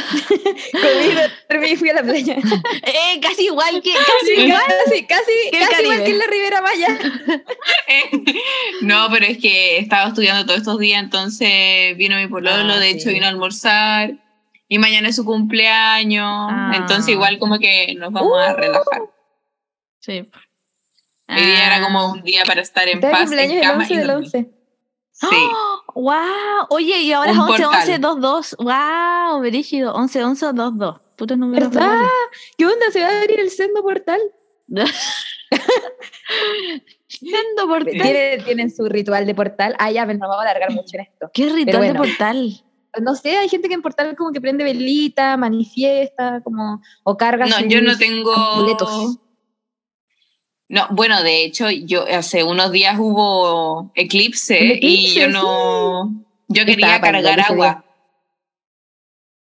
[1.50, 2.36] dormí y fui a la playa.
[2.84, 4.62] eh, casi igual que casi igual.
[4.86, 7.00] Casi, casi, Que el casi igual que en la Ribera Maya.
[8.82, 12.92] no, pero es que estaba estudiando todos estos días, entonces vino mi pololo, Ah, de
[12.92, 12.98] sí.
[12.98, 14.12] hecho vino a almorzar.
[14.68, 16.72] Y mañana es su cumpleaños, Ah.
[16.76, 18.58] entonces igual como que nos vamos a Uh.
[18.58, 19.02] relajar.
[20.00, 20.30] Sí.
[21.30, 21.82] Hoy día era Ah.
[21.82, 24.26] como un día para estar en paz, cumpleaños en el cama 11 y del dormir.
[24.26, 24.50] 11.
[25.12, 25.28] Sí.
[25.32, 25.83] ¡Oh!
[25.96, 26.68] ¡Wow!
[26.70, 28.02] Oye, y ahora es Un 11, 11, portal.
[28.02, 28.56] 2, 2.
[28.60, 29.40] ¡Wow!
[29.42, 29.94] Brígido.
[29.94, 31.02] 11, 11, 2, 2.
[31.16, 31.70] Putos números.
[31.70, 32.02] ¿Verdad?
[32.58, 32.92] ¿Qué onda?
[32.92, 34.20] ¿Se va a abrir el sendo portal?
[37.08, 37.92] Siendo portal.
[37.92, 39.76] Tienen, tienen su ritual de portal.
[39.80, 41.30] Ah, ya, no vamos a alargar mucho en esto.
[41.34, 41.94] ¿Qué ritual bueno.
[41.94, 42.64] de portal?
[43.02, 47.46] No sé, hay gente que en portal como que prende velita, manifiesta, como, o carga
[47.46, 48.34] No, sus yo no tengo.
[48.34, 49.18] amuletos.
[50.74, 56.26] No, bueno, de hecho, yo hace unos días hubo eclipse, y yo no.
[56.48, 57.86] Yo quería cargar agua,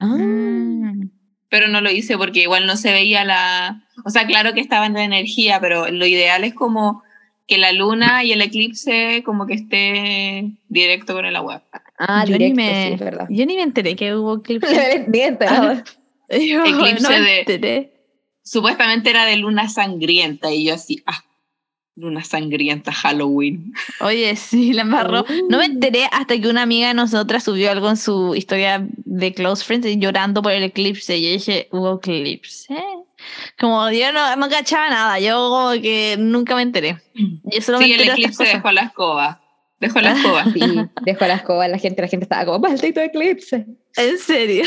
[0.01, 1.09] Ah, Mm.
[1.49, 3.85] pero no lo hice porque igual no se veía la.
[4.05, 7.03] O sea, claro que estaba en la energía, pero lo ideal es como
[7.47, 11.63] que la luna y el eclipse como que esté directo con el agua.
[11.99, 13.27] ah yo, directo, ni me, sí, verdad.
[13.31, 15.07] yo ni me enteré que hubo eclipse.
[15.09, 15.83] Ni enterado.
[16.29, 17.91] Yo Eclipse no me de- enteré.
[18.45, 21.25] Supuestamente era de luna sangrienta, y yo así, ah,
[21.97, 23.73] luna sangrienta, Halloween.
[24.01, 25.25] Oye, sí, la embarró.
[25.49, 25.71] No me Uh.
[25.73, 29.87] enteré hasta que una amiga de nosotras subió algo en su historia de Close Friends
[29.87, 31.17] y llorando por el eclipse.
[31.17, 32.77] Y yo dije, ¿hubo eclipse?
[33.59, 36.99] Como yo no, no cachaba nada, yo como que nunca me enteré.
[37.15, 39.41] Yo solo me Sí, el enteré de estas eclipse dejó la escoba.
[39.81, 40.45] Dejó la escoba.
[40.53, 40.61] Sí,
[41.07, 43.67] dejó la escoba, la gente, la gente estaba como, maldito eclipse.
[43.97, 44.65] ¿En serio?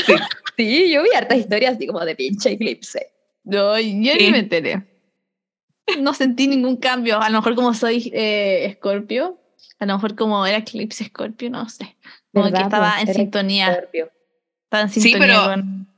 [0.56, 3.06] Sí, yo vi hartas historias así como de pinche eclipse.
[3.44, 3.82] No, yo
[4.12, 4.18] Sí.
[4.20, 4.84] ni me enteré.
[6.00, 7.20] No sentí ningún cambio.
[7.20, 9.40] A lo mejor como soy eh, Escorpio,
[9.78, 11.96] a lo mejor como era eclipse Escorpio, no sé.
[12.32, 13.84] Como que ¿Verdad, estaba en sintonía.
[14.64, 15.88] Estaba en Sí, sintonía pero- con...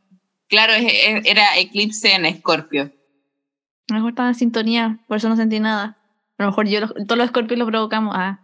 [0.49, 2.83] Claro, era eclipse en Escorpio.
[2.83, 5.97] A lo mejor estaba en sintonía, por eso no sentí nada.
[6.39, 8.15] A lo mejor yo los- todos los escorpios lo provocamos.
[8.19, 8.41] Ah.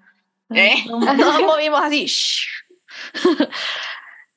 [0.50, 0.74] ¿Eh?
[0.86, 2.06] Todos movimos así.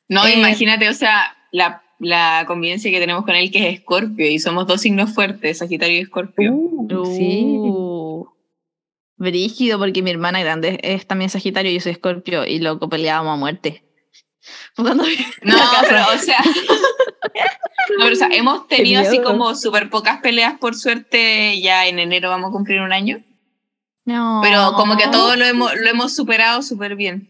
[0.07, 4.29] No, Eh, imagínate, o sea, la, la convivencia que tenemos con él que es Escorpio
[4.29, 6.53] y somos dos signos fuertes, Sagitario y Escorpio.
[6.53, 7.43] Uh, sí.
[7.45, 8.25] Uh,
[9.17, 13.33] Brígido, porque mi hermana grande es también Sagitario y yo soy Escorpio y loco peleábamos
[13.33, 13.83] a muerte.
[14.75, 20.21] Cuando No, pero, o sea, no, pero, o sea, hemos tenido así como súper pocas
[20.21, 23.21] peleas, por suerte, ya en enero vamos a cumplir un año,
[24.05, 24.39] No.
[24.41, 27.29] pero como que todo lo hemos, lo hemos superado súper bien.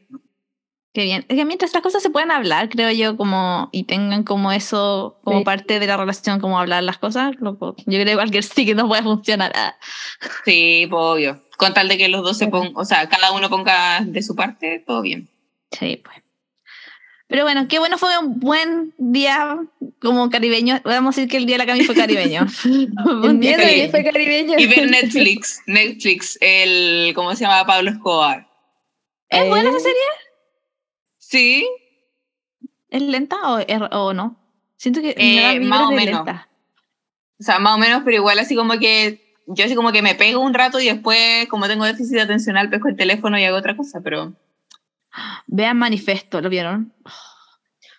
[0.93, 1.23] Qué bien.
[1.29, 5.19] Es que mientras las cosas se puedan hablar, creo yo, como y tengan como eso
[5.23, 5.45] como Sí.
[5.45, 7.75] parte de la relación, como hablar las cosas, loco.
[7.85, 9.51] Yo creo que cualquier sí que no puede funcionar.
[9.55, 9.75] Ah.
[10.45, 11.43] Sí, pues, obvio.
[11.57, 14.35] Con tal de que los dos se pongan, o sea, cada uno ponga de su
[14.35, 15.29] parte, todo bien.
[15.77, 16.17] Sí, pues.
[17.27, 19.59] Pero bueno, qué bueno, fue un buen día
[20.01, 20.81] como caribeño.
[20.83, 22.47] A decir que el día de la Cami fue caribeño.
[23.05, 23.91] Un día caribeño.
[23.91, 24.57] fue caribeño.
[24.57, 27.67] Y ver Netflix, Netflix, el, ¿cómo se llama?
[27.67, 28.47] Pablo Escobar.
[29.29, 30.01] ¿Es buena esa Eh, serie?
[31.29, 31.67] Sí,
[32.89, 34.35] ¿Es lenta o, es- o no?
[34.77, 36.25] Siento que Eh, más o menos.
[36.25, 36.49] lenta.
[37.39, 40.15] o sea, más o menos, pero igual así como que, yo así como que me
[40.15, 43.77] pego un rato y después, como tengo déficit atencional, pesco el teléfono y hago otra
[43.77, 44.33] cosa, pero
[45.47, 46.93] Vean Manifesto, ¿lo vieron?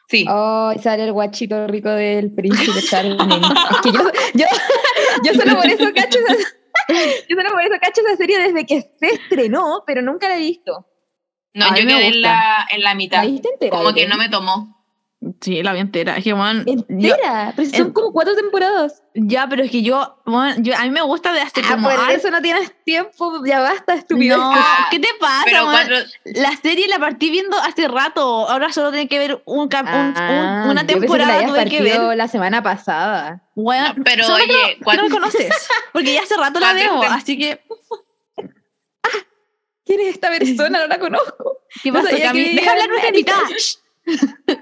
[0.08, 0.26] sí.
[0.28, 3.18] Oh, sale el guachito rico del príncipe Charming.
[3.20, 4.00] es que yo,
[4.34, 4.46] yo,
[5.24, 6.34] yo solo por eso cacho esa,
[7.28, 10.40] yo solo por eso cacho esa serie desde que se estrenó, pero nunca la he
[10.40, 10.86] visto.
[11.54, 13.24] No, a yo quedé en la, en la mitad.
[13.24, 13.76] ¿La viste entera?
[13.76, 14.76] Como que no me tomó.
[15.42, 16.16] Sí, la vi entera.
[16.16, 17.52] Es que, bueno, yo- ¿Entera?
[17.54, 19.02] Pero si son en- como cuatro temporadas.
[19.14, 21.90] ya, pero es que yo, bueno, yo, a mí me gusta de hacer Ah, como...
[21.90, 24.38] por ah, eso no tienes tiempo, ya basta, estúpido.
[24.38, 25.42] No, Ah, ¿qué te pasa?
[25.44, 25.72] Pero weón?
[25.74, 28.48] cuatro, La serie la partí viendo hace rato.
[28.48, 31.46] Ahora solo tengo que ver un, cap- Ah, un- una yo pensé que la temporada.
[31.48, 32.16] Tuve que ver.
[32.16, 33.42] la semana pasada.
[33.56, 35.68] Weón, No, pero oye, no, cuatro- no me conoces.
[35.92, 37.02] Porque ya hace rato la veo.
[37.02, 37.60] Así que,
[39.90, 40.78] ¿Quién es esta persona?
[40.80, 41.58] No la conozco.
[41.82, 42.14] ¿qué No pasó, que
[42.54, 43.42] Deja hablar nuestra invitada.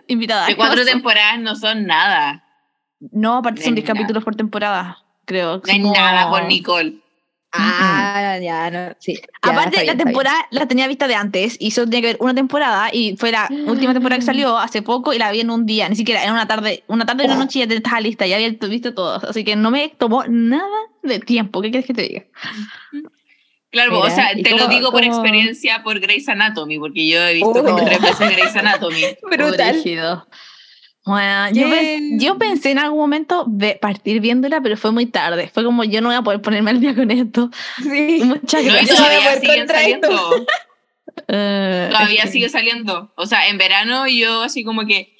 [0.06, 0.42] invitada.
[0.46, 0.90] de ¿qué cuatro pasó?
[0.90, 2.44] temporadas no son nada.
[3.12, 3.98] No, aparte son De 10 nada.
[4.00, 4.98] capítulos por temporada.
[5.26, 5.56] Creo.
[5.56, 7.00] No como- nada por Nicole.
[7.52, 9.14] Ah, ya, no, sí.
[9.14, 9.22] ya,
[9.52, 12.34] Aparte, bien, la temporada la tenía vista de antes y solo tenía que ver una
[12.34, 15.64] temporada y fue la última temporada que salió hace poco y la vi en un
[15.64, 18.26] día, ni siquiera en una tarde, una tarde y una noche ya te- estaba lista,
[18.26, 20.68] ya había visto todo, así que no me tomó nada
[21.02, 21.62] de tiempo.
[21.62, 22.24] ¿Qué quieres que te diga?
[23.70, 27.06] Claro, Mira, o sea, ¿y te lo cómo- digo por experiencia por Grey's Anatomy, porque
[27.06, 27.62] yo he visto Oh.
[27.64, 29.02] como tres veces Grey's Anatomy.
[29.30, 29.82] Brutal.
[32.18, 35.50] Yo, pensé en algún momento ve- partir viéndola, pero fue muy tarde.
[35.52, 37.50] Fue como yo no voy a poder ponerme al día con esto.
[37.82, 38.20] Sí.
[38.24, 38.90] Muchas gracias.
[38.90, 40.46] no todavía siguen saliendo.
[41.28, 43.12] Eh, Todavía sigue saliendo.
[43.16, 45.14] O sea, en verano yo así como que.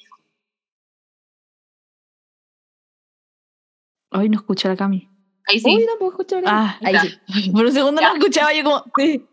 [4.11, 5.08] Ay, no escucho a la Cami.
[5.49, 5.75] Ahí sí.
[5.75, 6.43] Uy, no puedo escuchar.
[6.45, 7.01] Ah, Ahí ya.
[7.01, 7.49] sí.
[7.53, 8.09] Por un segundo Ya.
[8.09, 8.83] no escuchaba yo como...
[8.97, 9.25] Sí.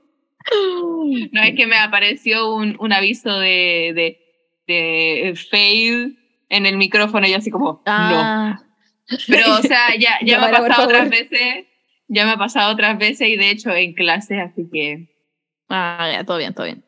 [1.33, 4.21] No es que me apareció un, un aviso de, de,
[4.73, 7.83] de fail en el micrófono y yo así como, no.
[7.87, 8.63] Ah,
[9.27, 11.11] Pero, o sea, ya, ya me ha pasado otras favor.
[11.11, 11.67] veces.
[12.09, 15.09] Ya me ha pasado otras veces y de hecho en clase, así que
[15.69, 16.85] ah, ya, todo bien, todo bien.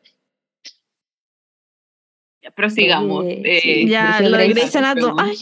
[2.41, 3.25] ya, prosigamos.
[3.27, 3.87] Eh, sí.
[3.89, 4.53] Ya, lo de Anatomy.
[4.53, 5.15] Grey's Anatomy.
[5.17, 5.29] Perdón.
[5.29, 5.37] Ay,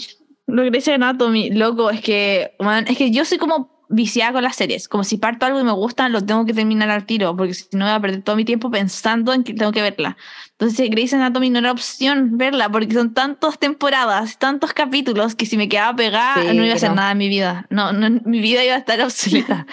[0.48, 4.44] lo de Grey's Anatomy, loco, es que, man, es que yo soy como viciada con
[4.44, 4.88] las series.
[4.88, 7.66] Como si parto algo y me gustan, lo tengo que terminar al tiro, porque si
[7.74, 10.18] no voy a perder todo mi tiempo pensando en que tengo que verla.
[10.52, 15.56] Entonces, Grey's Anatomy no era opción verla, porque son tantas temporadas, tantos capítulos, que si
[15.58, 16.96] me quedaba pegada, Sí, no iba a hacer no.
[16.96, 17.68] nada en mi vida.
[17.70, 19.66] No, no, mi vida iba a estar obsoleta.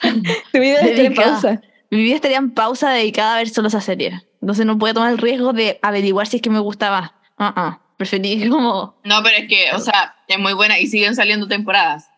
[0.52, 1.60] Tu vida está en pausa.
[1.90, 4.22] mi vida estaría en pausa dedicada a ver solo esa serie.
[4.40, 7.14] Entonces, no podía tomar el riesgo de averiguar si es que me gustaba.
[7.38, 7.78] Ah, ah.
[7.96, 12.08] Preferí como no, pero es que, o sea, es muy buena y siguen saliendo temporadas.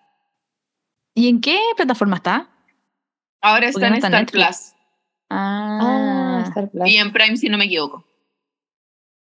[1.15, 2.51] ¿Y en qué plataforma está?
[3.41, 4.47] Ahora está en no está en Star Netflix.
[4.75, 4.81] Plus
[5.31, 6.89] Ah, Ah, Star Plus.
[6.89, 8.05] y en Prime, si no me equivoco.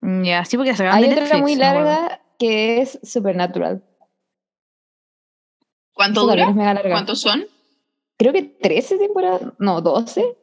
[0.03, 1.91] ya, sí, porque sacaron Hay de otra Netflix, muy no me acuerdo.
[1.91, 3.83] larga que es Supernatural.
[5.93, 6.49] ¿Cuánto dura?
[6.49, 6.91] es mega larga.
[6.91, 7.47] ¿Cuántos son?
[8.19, 9.53] Creo que 13 temporadas.
[9.59, 10.37] No, 12.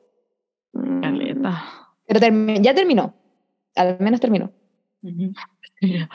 [0.74, 1.64] Mm, Caleta.
[2.08, 2.20] Pero
[2.62, 3.14] ya terminó.
[3.76, 4.52] Al menos terminó.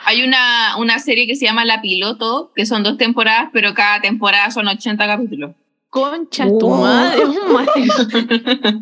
[0.05, 3.99] Hay una, una serie que se llama La Piloto, que son dos temporadas, pero cada
[4.01, 5.55] temporada son 80 capítulos.
[5.89, 6.81] Concha tu Wow.
[6.81, 8.81] madre, un madre.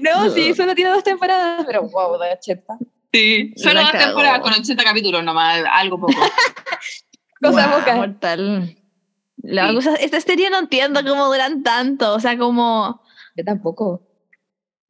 [0.00, 2.76] No, sí, solo tiene dos temporadas, pero wow, de 80.
[3.10, 6.12] Sí, solo dos temporadas con 80 capítulos nomás, algo poco.
[7.42, 7.94] Cosa poca.
[7.96, 8.76] mortal.
[9.38, 9.74] La Sí.
[9.74, 13.02] cosa, esta serie no entiendo cómo duran tanto, o sea, como,
[13.34, 14.02] Yo tampoco.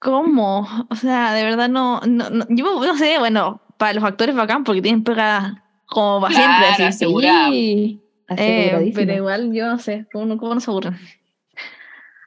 [0.00, 0.66] ¿cómo?
[0.90, 4.62] O sea, de verdad no, no, no- yo no sé, bueno, para los actores bacán
[4.62, 7.50] porque tienen pega como para Claro, siempre, así.
[7.50, 8.00] Sí.
[8.38, 10.92] Eh, pero igual, yo no sé, ¿cómo, no- cómo no se aburren?
[10.92, 10.98] No,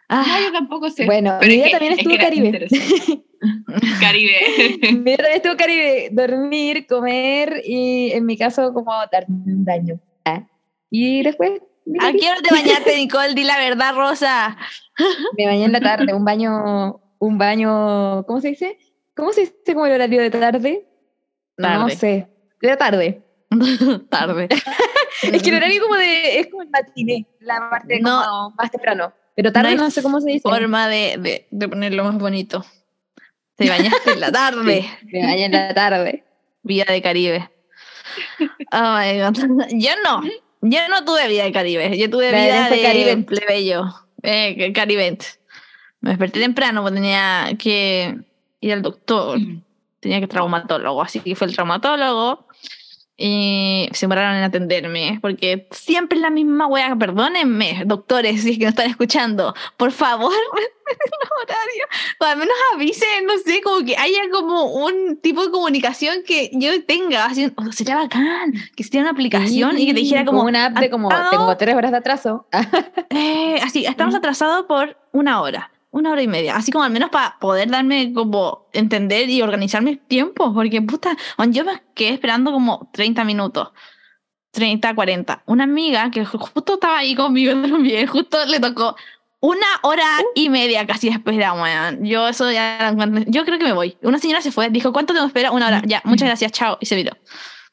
[0.09, 1.05] Ah, yo tampoco sé.
[1.05, 2.67] Bueno, Pero mi es vida que- también es estuvo que era Caribe.
[4.01, 4.33] Caribe.
[4.91, 6.09] mi vida también estuvo Caribe.
[6.11, 9.97] Dormir, comer y en mi caso como darme un daño.
[10.25, 10.45] Ah.
[10.91, 11.61] Y después
[12.01, 13.33] ¿A qué hora te bañaste, Nicole?
[13.33, 14.57] Di la verdad, Rosa.
[15.37, 18.77] me bañé en la tarde, un baño, un baño, ¿cómo se dice?
[19.15, 20.85] ¿Cómo se dice como el horario de tarde?
[21.57, 22.27] No sé.
[22.61, 23.21] Era tarde.
[24.09, 24.49] Tarde.
[25.21, 28.21] Es que el horario como de, es como el matiné, la parte No.
[28.21, 29.13] como más temprano.
[29.33, 30.41] Pero tarde no, sé cómo se dice.
[30.47, 32.65] Forma de, de, de ponerlo más bonito.
[33.55, 34.85] Te bañaste en la tarde.
[35.05, 36.25] Me bañé en la tarde.
[36.63, 37.49] Vida de Caribe.
[38.73, 39.67] Oh my God.
[39.71, 40.21] Yo no.
[40.61, 41.97] Yo no tuve vida de Caribe.
[41.97, 43.17] Yo tuve La vida de Caribe.
[43.23, 43.85] plebeyo.
[44.21, 45.23] Eh, Caribent.
[46.01, 48.17] Me desperté temprano porque tenía que
[48.59, 49.39] ir al doctor.
[50.05, 51.01] Tenía que traumatólogo.
[51.01, 52.45] Así que fue el traumatólogo.
[53.17, 55.17] Y se demoraron en atenderme.
[55.19, 56.95] Porque siempre es la misma wea.
[56.95, 59.55] Perdónenme, doctores, si es que no están escuchando.
[59.77, 60.31] Por favor,
[61.41, 61.87] horarios.
[62.19, 66.51] O al menos avisen, no sé, como que haya como un tipo de comunicación que
[66.53, 67.25] yo tenga.
[67.25, 70.77] Así, o sería bacán que sea una aplicación y que te dijera como, una app
[70.77, 72.45] de como, tengo tres horas de atraso.
[73.09, 76.55] eh, así, estamos atrasados por una hora, una hora y media.
[76.55, 80.51] Así como al menos para poder darme como entender y organizar mis tiempos.
[80.53, 81.15] Porque puta,
[81.49, 83.69] yo me quedé esperando como 30 minutos.
[84.51, 85.43] 30, 40.
[85.47, 88.95] Una amiga que ju- justo estaba ahí conmigo también, justo le tocó
[89.41, 91.95] una hora y media casi después de la.
[92.01, 92.93] Yo eso ya
[93.27, 93.97] Yo creo que me voy.
[94.01, 95.51] Una señora se fue, dijo, ¿cuánto tengo que esperar?
[95.51, 95.81] Una hora.
[95.85, 96.77] Ya, muchas gracias, chao.
[96.81, 97.11] Y se viró.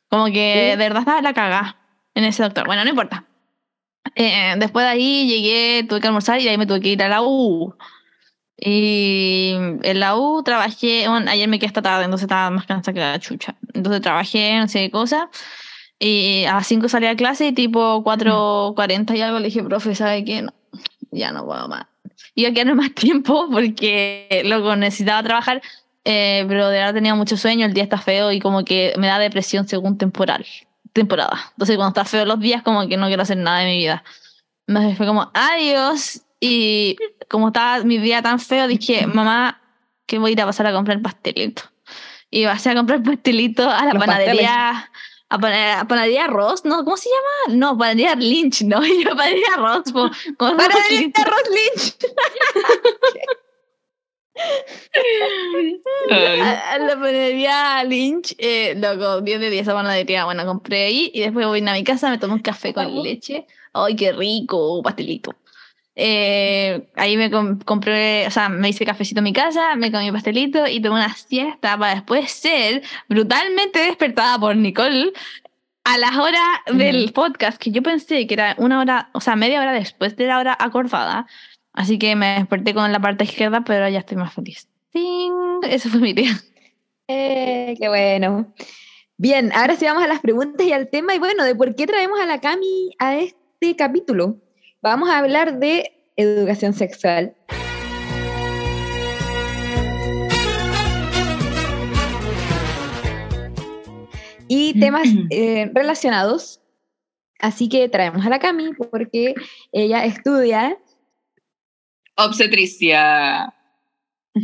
[0.09, 1.77] Como que de verdad estaba la cagada
[2.15, 2.67] en ese doctor.
[2.67, 3.25] Bueno, no importa.
[4.17, 7.03] Eh, después de ahí llegué, tuve que almorzar y de ahí me tuve que ir
[7.03, 7.75] a la U.
[8.57, 12.95] Y en la U trabajé, bueno, ayer me quedé hasta tarde, entonces estaba más cansada
[12.95, 13.57] que la chucha.
[13.75, 15.31] Entonces trabajé, no sé qué cosa.
[15.99, 19.95] Y a las 5 salí a clase y tipo 4.40 y algo le dije, profe,
[19.95, 20.43] ¿sabe qué?
[20.43, 20.53] No,
[21.13, 21.87] ya no puedo más.
[22.35, 25.63] Iba a quedarme más tiempo porque luego necesitaba trabajar,
[26.05, 29.07] eh, pero de verdad tenía mucho sueño, el día está feo y como que me
[29.07, 30.45] da depresión según temporal,
[30.93, 31.53] temporada.
[31.53, 34.03] Entonces cuando está feo los días como que no quiero hacer nada de mi vida.
[34.67, 36.23] Entonces fue como, adiós.
[36.41, 36.97] Y
[37.29, 39.61] como estaba mi día tan feo, dije, mamá,
[40.07, 41.63] que voy a ir a pasar a comprar pastelito.
[42.31, 44.91] Y pasé a comprar pastelito a la Los panadería.
[45.29, 46.85] A, pana- a panadería Ross, ¿no?
[46.85, 47.57] ¿Cómo se llama?
[47.59, 48.85] No, panadería Lynch, ¿no?
[48.85, 49.91] Y yo panadería Ross.
[49.93, 51.11] po- con Panadería.
[51.25, 51.97] Ross Lynch.
[56.11, 60.25] A, a la panadería Lynch, eh, loco, 10 de 10 esa panadería.
[60.25, 63.47] Bueno, compré ahí y después voy a mi casa, me tomo un café con leche.
[63.73, 64.83] ¡Ay, qué rico!
[64.83, 65.35] Pastelito.
[65.95, 70.11] Eh, ahí me com- compré, o sea, me hice cafecito en mi casa, me comí
[70.11, 75.13] pastelito y tomé una siesta para después ser brutalmente despertada por Nicole
[75.85, 79.61] a las horas del podcast, que yo pensé que era una hora, o sea, media
[79.61, 81.27] hora después de la hora acordada.
[81.75, 84.69] Así que me desperté con la parte izquierda, pero ya estoy más feliz.
[84.93, 85.61] ¡Ting!
[85.69, 86.33] Eso fue mi día.
[87.09, 88.55] Eh, qué bueno.
[89.17, 91.15] Bien, ahora sí vamos a las preguntas y al tema.
[91.15, 94.37] Y bueno, de por qué traemos a la Cami a este capítulo.
[94.83, 97.37] Vamos a hablar de educación sexual.
[104.49, 106.61] Y temas eh, relacionados.
[107.39, 109.35] Así que traemos a la Cami porque
[109.71, 110.77] ella estudia
[112.17, 113.55] Obstetricia.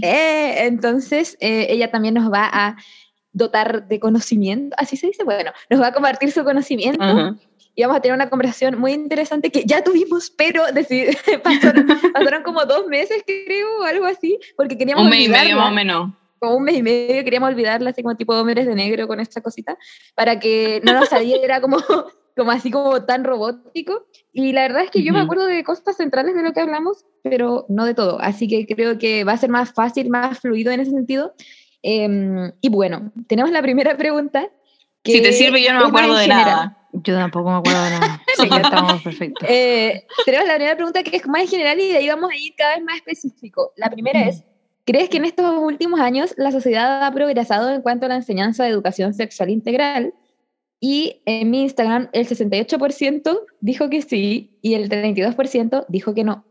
[0.03, 2.77] Eh, entonces, eh, ella también nos va a
[3.33, 7.37] dotar de conocimiento, así se dice, bueno, nos va a compartir su conocimiento
[7.83, 12.65] vamos a tener una conversación muy interesante que ya tuvimos, pero decid- pasaron, pasaron como
[12.65, 16.11] dos meses, creo, o algo así, porque queríamos Un mes y medio más o menos.
[16.39, 19.41] como un mes y medio, queríamos olvidarla, así como tipo hombres de negro con esta
[19.41, 19.77] cosita,
[20.15, 21.77] para que no nos saliera como,
[22.37, 24.07] como así como tan robótico.
[24.33, 25.25] Y la verdad es que yo me Ujú.
[25.27, 28.21] acuerdo de cosas centrales de lo que hablamos, pero no de todo.
[28.21, 31.35] Así que creo que va a ser más fácil, más fluido en ese sentido.
[31.83, 34.49] Em, y bueno, tenemos la primera pregunta.
[35.03, 36.45] que Si te sirve, yo no me acuerdo de general.
[36.47, 36.78] nada.
[36.93, 38.23] Yo tampoco me acuerdo de nada.
[38.37, 39.49] Sí, ya estamos perfectos.
[39.51, 42.37] Eh, tenemos la primera pregunta que es más en general y de ahí vamos a
[42.37, 43.73] ir cada vez más específico.
[43.77, 44.45] La primera es,
[44.85, 48.65] ¿crees que en estos últimos años la sociedad ha progresado en cuanto a la enseñanza
[48.65, 50.15] de educación sexual integral?
[50.81, 56.45] Y en mi Instagram el 68% dijo que sí y el 32% dijo que no.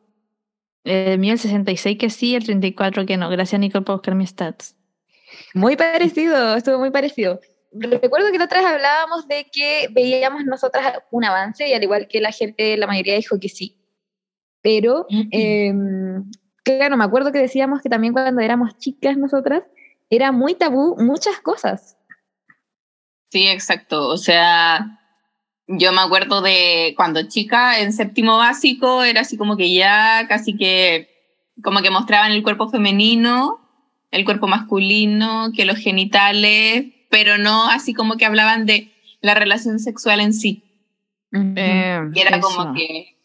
[0.84, 3.30] El mío el 66 que sí, el 34 que no.
[3.30, 4.76] Gracias, Nicole, por buscar mis stats.
[5.54, 7.40] Muy parecido, estuvo muy parecido.
[7.80, 12.08] Recuerdo que la otra vez hablábamos de que veíamos nosotras un avance y al igual
[12.08, 13.78] que la gente, la mayoría dijo que sí.
[14.62, 15.74] Pero, eh,
[16.64, 19.64] claro, me acuerdo que decíamos que también cuando éramos chicas nosotras,
[20.10, 21.98] era muy tabú muchas cosas.
[23.30, 24.08] Sí, exacto.
[24.08, 25.00] O sea,
[25.68, 30.56] Yo me acuerdo de cuando chica, en séptimo básico, era así como que ya casi
[30.56, 31.10] que,
[31.62, 33.60] como que mostraban el cuerpo femenino,
[34.12, 38.92] el cuerpo masculino, que los genitales, pero no así como que hablaban de
[39.22, 40.64] la relación sexual en sí.
[41.34, 42.48] Eh, Y era eso.
[42.48, 43.18] como que,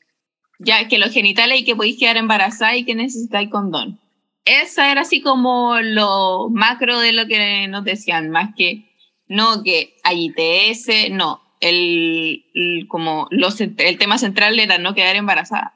[0.59, 4.01] ya que los genitales y que podéis quedar embarazada y que necesitáis condón.
[4.45, 8.91] Esa era así como lo macro de lo que nos decían, más que
[9.29, 11.41] no que hay ITS, no.
[11.61, 15.75] El, el- como los, el tema central era no quedar embarazada.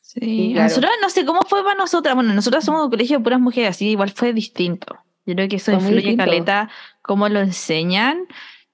[0.00, 0.68] Sí, claro.
[0.68, 2.16] nosotras no sé cómo fue para nosotras.
[2.16, 4.98] Bueno, nosotras somos un colegio de puras mujeres, así igual fue distinto.
[5.30, 6.68] Yo creo que eso influye caleta
[7.02, 8.26] cómo lo enseñan.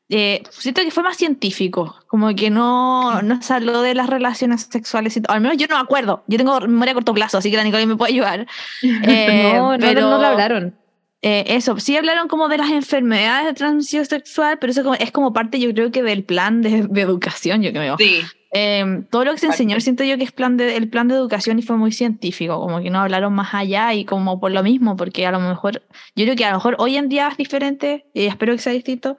[0.08, 4.68] Eh, siento que fue más científico, como que no, no se habló de las relaciones
[4.70, 6.22] sexuales, y al menos yo no me acuerdo.
[6.28, 8.46] Yo tengo memoria a corto plazo, así que la Nicole me puede ayudar.
[8.82, 10.74] Eh, no, no, pero- no lo hablaron.
[11.22, 15.10] Eh, eso, sí hablaron como de las enfermedades de transmisión sexual, pero eso como- es
[15.10, 17.96] como parte, yo creo que del plan de, de educación, yo creo.
[17.98, 18.20] Sí,
[18.52, 21.14] Eh, todo lo que se enseñó siento yo que es plan de, el plan de
[21.14, 24.62] educación y fue muy científico, como que no hablaron más allá y como por lo
[24.62, 25.82] mismo, porque a lo mejor,
[26.14, 28.72] yo creo que a lo mejor hoy en día es diferente y espero que sea
[28.72, 29.18] distinto,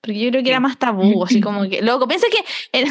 [0.00, 2.44] porque yo creo que era más tabú, así como que, loco, piensa que,
[2.78, 2.90] era,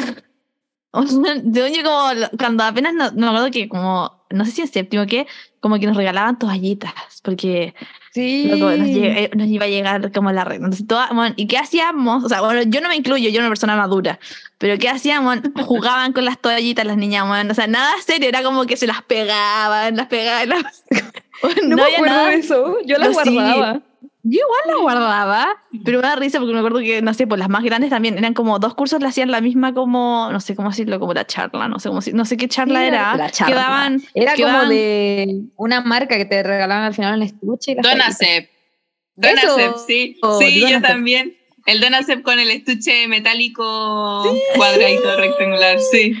[1.44, 5.06] yo como cuando apenas, no, no me acuerdo que como, no sé si en séptimo
[5.06, 5.26] que,
[5.66, 6.92] como que nos regalaban toallitas,
[7.22, 7.74] porque
[8.12, 8.48] Sí.
[8.48, 10.56] Loco, nos, llega- eh, nos iba a llegar como la red.
[10.56, 12.24] Entonces, toda- bueno, ¿Y qué hacíamos?
[12.24, 14.18] O sea, bueno, yo no me incluyo, yo era una persona madura.
[14.56, 15.40] Pero ¿qué hacíamos?
[15.66, 18.86] Jugaban con las toallitas las niñas, bueno, O sea, nada serio, era como que se
[18.86, 20.48] las pegaban, las pegaban.
[20.48, 20.84] las-
[21.62, 22.30] No, me acuerdo nada.
[22.30, 22.78] de eso.
[22.86, 23.36] Yo la Yo sí.
[24.28, 25.48] Yo igual las guardaba,
[25.84, 28.18] pero me da risa porque me acuerdo que, no sé, pues las más grandes también
[28.18, 31.26] eran como dos cursos, le hacían la misma como, no sé cómo decirlo, como la
[31.26, 33.16] charla, no sé cómo, no sé qué charla Sí, era.
[33.16, 33.54] la charla.
[33.54, 37.72] Quedaban, Era quedaban- como de una marca que te regalaban al final en el estuche.
[37.72, 37.74] y.
[37.76, 38.50] Donacep.
[39.14, 40.16] Donacep, sí.
[40.22, 41.36] Oh, Sí, yo también.
[41.66, 46.14] El Donacep con el estuche metálico cuadradito rectangular, sí.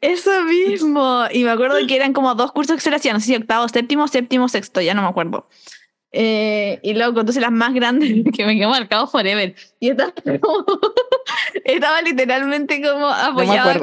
[0.00, 1.24] Eso mismo.
[1.32, 3.34] Y me acuerdo que eran como dos cursos que se le hacían, no sé si
[3.36, 5.48] octavo, séptimo, séptimo, sexto, ya no me acuerdo.
[6.12, 9.54] Eh, y luego, entonces las más grandes que me quedó marcado forever.
[9.80, 10.64] Y estaba, como-
[11.64, 13.78] estaba literalmente como apoyada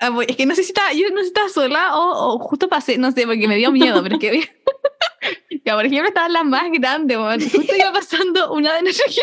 [0.00, 0.22] como.
[0.22, 2.68] es que no sé si estaba, yo no sé si estaba sola o, o justo
[2.68, 4.50] pasé, no sé, porque me dio miedo, pero es que.
[5.64, 7.18] Por ejemplo, estaban las más grandes.
[7.52, 9.14] Justo iba pasando una de nuestras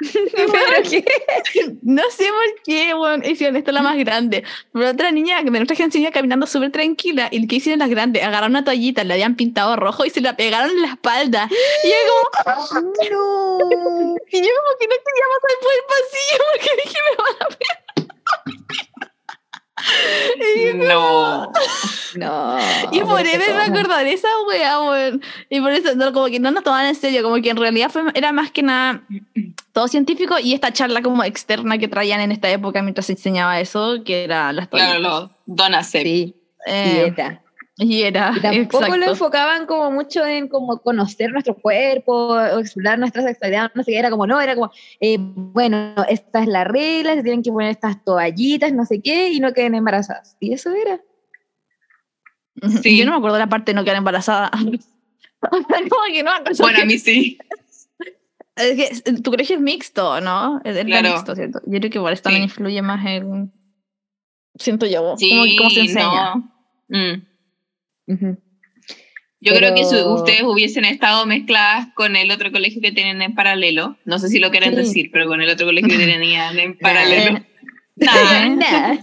[0.32, 1.04] ¿Pero qué?
[1.82, 2.94] No sé por qué,
[3.30, 4.44] hicieron esto la más grande.
[4.72, 7.28] Pero otra niña de nuestra generación iba caminando súper tranquila.
[7.32, 8.22] ¿Y qué hicieron las grandes?
[8.22, 11.48] Agarraron una toallita, la habían pintado rojo y se la pegaron en la espalda.
[11.84, 11.94] Y yo
[12.44, 13.58] como, No.
[14.30, 17.48] y yo como que no quería pasar por el pasillo porque dije, me van a
[17.48, 19.07] pegar.
[20.74, 21.52] No.
[22.16, 22.58] No.
[22.90, 23.64] Y por eso me cosa.
[23.64, 25.22] acordar de esa wea, weón.
[25.50, 27.90] Y por eso, no, como que no nos tomaban en serio, como que en realidad
[27.90, 29.02] fue, era más que nada
[29.72, 33.60] todo científico y esta charla como externa que traían en esta época mientras se enseñaba
[33.60, 36.02] eso, que era las Claro, los Donacep.
[36.02, 36.34] Sí,
[36.66, 37.42] Eh, dieta.
[37.80, 38.96] Y era, Y tampoco exacto.
[38.96, 43.92] lo enfocaban como mucho en como conocer nuestro cuerpo o explorar nuestra sexualidad, no sé
[43.92, 47.52] qué, era como, no, era como, eh, bueno, esta es la regla, se tienen que
[47.52, 50.36] poner estas toallitas, no sé qué, y no queden embarazadas.
[50.40, 51.00] Y eso era.
[52.82, 52.98] Sí.
[52.98, 54.50] Yo no me acuerdo de la parte de no quedar embarazada.
[56.12, 57.38] que no Bueno, a mí sí.
[58.56, 60.60] es que tu colegio es mixto, ¿no?
[60.64, 61.10] Es, Claro.
[61.10, 61.60] mixto, ¿cierto?
[61.66, 62.54] Yo creo que igual esto también Sí.
[62.54, 63.52] influye más en...
[64.56, 66.34] Siento yo, Sí, como, cómo se enseña.
[66.34, 66.52] no.
[66.88, 67.27] Mm.
[69.40, 73.34] Yo creo que Pero- ustedes hubiesen estado mezcladas con el otro colegio que tienen en
[73.34, 74.76] paralelo, no sé si lo quieren Sí.
[74.76, 77.36] decir, pero con el otro colegio que tenían en paralelo.
[77.38, 77.44] Eh,
[78.00, 78.96] Nah.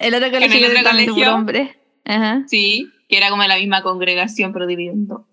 [0.00, 1.34] El otro colegio el que otro colegio?
[1.34, 1.76] hombre.
[2.04, 2.44] Ajá.
[2.46, 5.26] sí, que era como la misma congregación, pero dividiendo.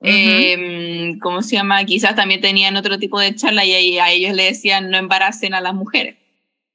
[0.00, 1.84] Em, ¿Cómo se llama?
[1.84, 5.60] Quizás también tenían otro tipo de charla y a ellos le decían no embaracen a
[5.60, 6.16] las mujeres.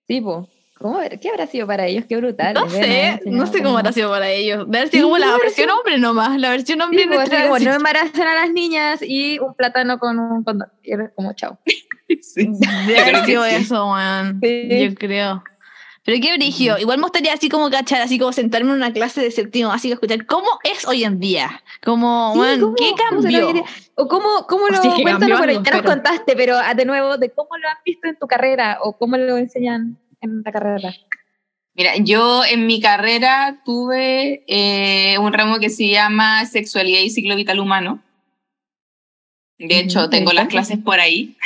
[0.08, 0.50] Sí, po.
[0.82, 2.06] ¿Cómo, ¿Qué habrá sido para ellos?
[2.10, 2.54] Qué brutal.
[2.54, 4.66] No sé, no sé cómo habrá sido para ellos.
[4.66, 7.14] Debe haber sido como Sí, la versión ser- hombre nomás, la versión hombre Sí, po,
[7.20, 10.70] así nuestra- como, no embaracen a las niñas y un plátano con un condón.
[10.84, 11.58] Y era como chao.
[12.22, 12.46] Sí.
[12.88, 13.56] Debe haber que sido sí.
[13.56, 13.96] eso.
[14.42, 14.90] Sí.
[14.90, 15.44] Yo creo.
[16.04, 16.78] Pero qué brigio.
[16.78, 19.94] Igual me gustaría así como cachar, así como sentarme en una clase de séptimo básico,
[19.94, 21.64] escuchar cómo es hoy en día.
[21.86, 23.64] Como, Sí, weón, ¿cómo- ¿qué cambió?
[23.96, 27.18] O cómo, cómo lo, Sí, que cuéntanos, cambió ya nos contaste, pero ah, de nuevo,
[27.18, 30.96] de cómo lo han visto en tu carrera o cómo lo enseñan en la carrera.
[31.74, 37.36] Mira, yo en mi carrera tuve eh, un ramo que se llama Sexualidad y Ciclo
[37.36, 38.02] Vital Humano.
[39.58, 41.38] De hecho, tengo las clases por ahí.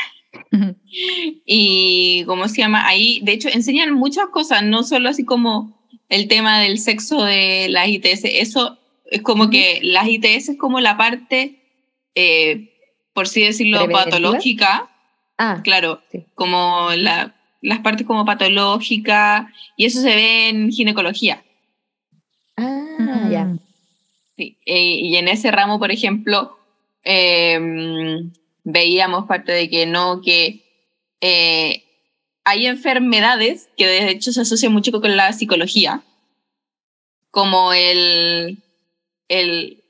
[1.46, 2.88] Y, ¿cómo se llama?
[2.88, 5.78] Ahí, de hecho, enseñan muchas cosas, no solo así como
[6.10, 8.24] el tema del sexo de las ITS.
[8.24, 11.62] Eso es como que las ITS es como la parte,
[12.16, 12.74] eh,
[13.14, 14.90] por así decirlo, patológica.
[15.38, 16.24] Ah, Claro, Sí.
[16.36, 17.36] como la,
[17.66, 21.44] las partes como patológicas, y eso se ve en ginecología.
[22.58, 23.46] Ah, ya.
[23.46, 23.60] Mm.
[24.38, 26.58] Sí, eh, y en ese ramo, por ejemplo,
[27.04, 28.32] em,
[28.64, 30.62] veíamos parte de que no, que
[31.22, 31.84] eh,
[32.44, 36.04] hay enfermedades que de hecho se asocian mucho con la psicología,
[37.32, 38.62] como el,
[39.30, 39.84] el,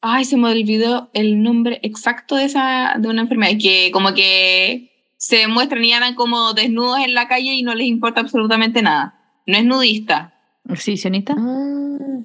[0.00, 4.89] ay, se me olvidó el nombre exacto de esa, de una enfermedad, que como que
[5.20, 9.20] se muestran y andan como desnudos en la calle y no les importa absolutamente nada.
[9.46, 10.32] No es nudista.
[10.66, 11.34] ¿Exhibicionista?
[11.36, 12.22] Ah,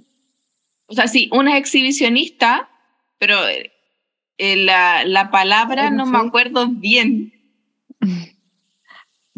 [0.88, 2.70] O sea, sí, una es exhibicionista,
[3.20, 6.28] pero eh, la, la palabra no no me sé.
[6.28, 7.34] acuerdo bien.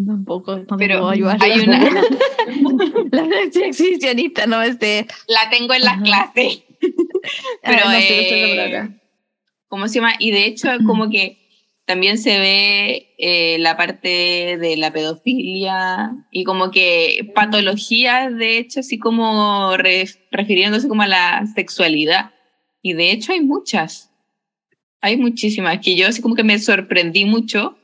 [0.05, 1.37] Tampoco, no Pero puedo ayudar.
[1.41, 1.79] hay una,
[3.11, 5.07] La exhibicionista no es de...
[5.27, 6.61] la tengo en las clases.
[6.79, 9.01] Pero, Ah, no sé, eh, no sé la palabra.
[9.67, 10.13] ¿cómo se llama?
[10.19, 11.46] Y de hecho, como que
[11.87, 18.81] también se ve eh, la parte de la pedofilia y como que patologías, de hecho,
[18.81, 22.31] así como re- refiriéndose como a la sexualidad.
[22.81, 24.11] Y de hecho hay muchas,
[25.01, 27.77] hay muchísimas, que yo así como que me sorprendí mucho,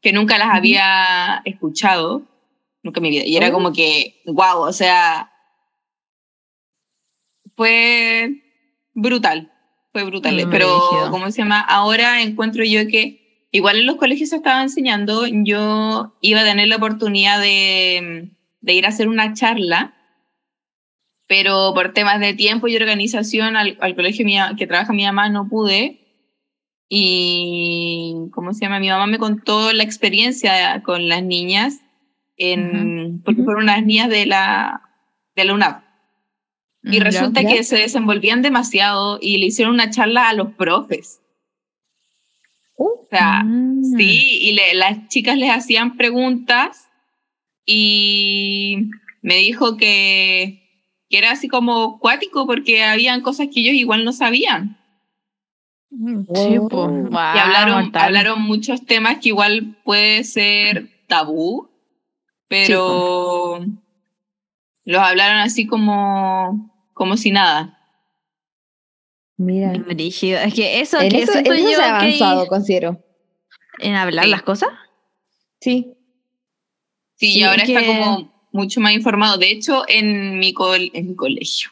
[0.00, 2.22] que nunca las había escuchado,
[2.84, 3.24] nunca en mi vida.
[3.26, 3.52] Y era Oh.
[3.52, 5.32] como que, wow, o sea,
[7.56, 8.40] fue
[8.94, 9.52] brutal,
[9.92, 10.46] fue brutal.
[10.50, 11.08] Pero.
[11.10, 11.60] ¿cómo se llama?
[11.60, 16.68] Ahora encuentro yo que igual en los colegios se estaba enseñando, yo iba a tener
[16.68, 18.30] la oportunidad de,
[18.60, 19.94] de ir a hacer una charla,
[21.26, 24.26] pero por temas de tiempo y organización al, al colegio
[24.56, 26.00] que trabaja mi mamá no pude.
[26.90, 28.80] Y, ¿cómo se llama?
[28.80, 31.80] Mi mamá me contó la experiencia con las niñas,
[32.38, 33.44] en, porque Ujú.
[33.44, 34.80] fueron unas niñas de la,
[35.36, 35.84] de la UNAP.
[36.84, 41.20] Y Mm, resulta que se desenvolvían demasiado y le hicieron una charla a los profes.
[43.10, 43.82] O sea, Mm.
[43.96, 46.88] sí, y le- las chicas les hacían preguntas
[47.64, 48.90] y
[49.22, 50.62] me dijo que,
[51.08, 54.76] que era así como cuático porque habían cosas que ellos igual no sabían.
[55.90, 56.68] Mm, Sí, Wow.
[56.68, 56.90] pues.
[56.90, 58.02] y Wow, hablaron, mortal.
[58.04, 61.70] hablaron muchos temas que igual puede ser tabú,
[62.46, 63.64] pero
[64.84, 67.77] los hablaron así como, como si nada.
[69.38, 69.72] Mira.
[69.72, 70.38] Brígido.
[70.40, 73.02] Es que eso En que eso, siento en eso yo se ha que- avanzado, considero.
[73.78, 74.30] en hablar Sí.
[74.30, 74.68] las cosas.
[75.60, 75.94] Sí.
[77.16, 79.38] Sí, Sí, y ahora es está como mucho más informado.
[79.38, 81.70] De hecho, en mi, col en mi colegio.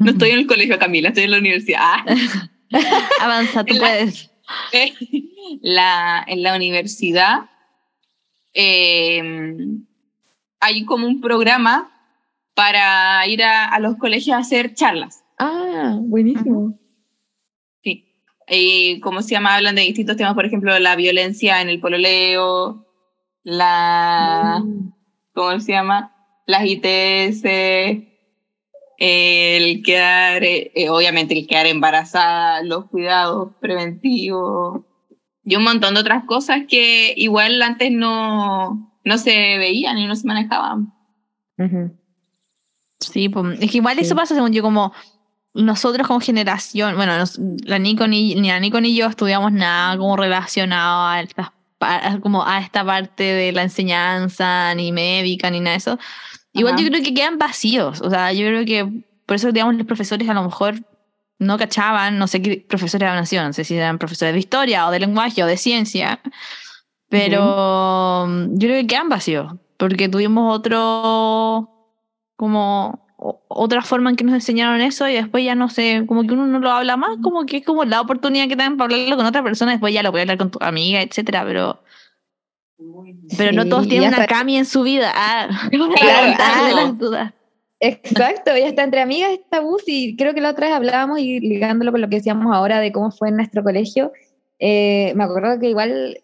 [0.00, 1.80] No estoy en el colegio, Camila, estoy en la universidad.
[1.82, 2.04] Ah,
[3.20, 4.30] Avanza, tú En la- puedes.
[5.62, 7.48] la, en la universidad
[8.54, 9.22] eh,
[10.60, 11.90] hay como un programa
[12.54, 15.21] para ir a, a los colegios a hacer charlas.
[15.82, 16.78] Ah, buenísimo.
[17.82, 18.04] Sí.
[18.48, 19.56] Y, ¿Cómo se llama?
[19.56, 22.86] Hablan de distintos temas, por ejemplo, la violencia en el pololeo,
[23.42, 24.62] la...
[24.64, 24.92] Mm.
[25.34, 26.14] ¿Cómo se llama?
[26.46, 27.42] Las ITS,
[28.98, 34.82] el quedar, eh, eh, obviamente el quedar embarazada, los cuidados preventivos
[35.44, 40.14] y un montón de otras cosas que igual antes no, no se veían y no
[40.14, 40.92] se manejaban.
[41.58, 41.96] Ujú.
[43.00, 44.02] Sí, pues, es que igual Sí.
[44.02, 44.92] eso pasa según yo como
[45.54, 49.96] nosotros como generación, bueno, nos- la Nico ni, ni la Nico ni yo estudiamos nada
[49.96, 51.50] como relacionado a estas
[52.22, 55.98] como a esta parte de la enseñanza, ni médica, ni nada de eso.
[56.52, 56.82] Igual Ajá.
[56.82, 60.28] yo creo que quedan vacíos, o sea, yo creo que por eso, digamos, los profesores
[60.28, 60.74] a lo mejor
[61.38, 64.90] no cachaban, no sé qué profesores eran no sé si eran profesores de historia o
[64.90, 66.20] de lenguaje o de ciencia,
[67.08, 71.68] pero mm, yo creo que quedan vacíos, porque tuvimos otro,
[72.36, 73.06] como
[73.48, 76.46] otra forma en que nos enseñaron eso y después ya no sé, como que uno
[76.46, 79.16] no lo habla más, como que es como la oportunidad que te dan para hablarlo
[79.16, 81.80] con otra persona, después ya lo puedes hablar con tu amiga, etcétera, pero,
[83.38, 85.12] pero no todos tienen una está- Cami en su vida.
[85.14, 87.32] Ah, Claro, las dudas.
[87.80, 89.76] Exacto, ya está entre amigas es tabú.
[89.86, 92.92] Y creo que la otra vez hablábamos y ligándolo con lo que decíamos ahora de
[92.92, 94.12] cómo fue en nuestro colegio.
[94.60, 96.18] eh, me acuerdo que igual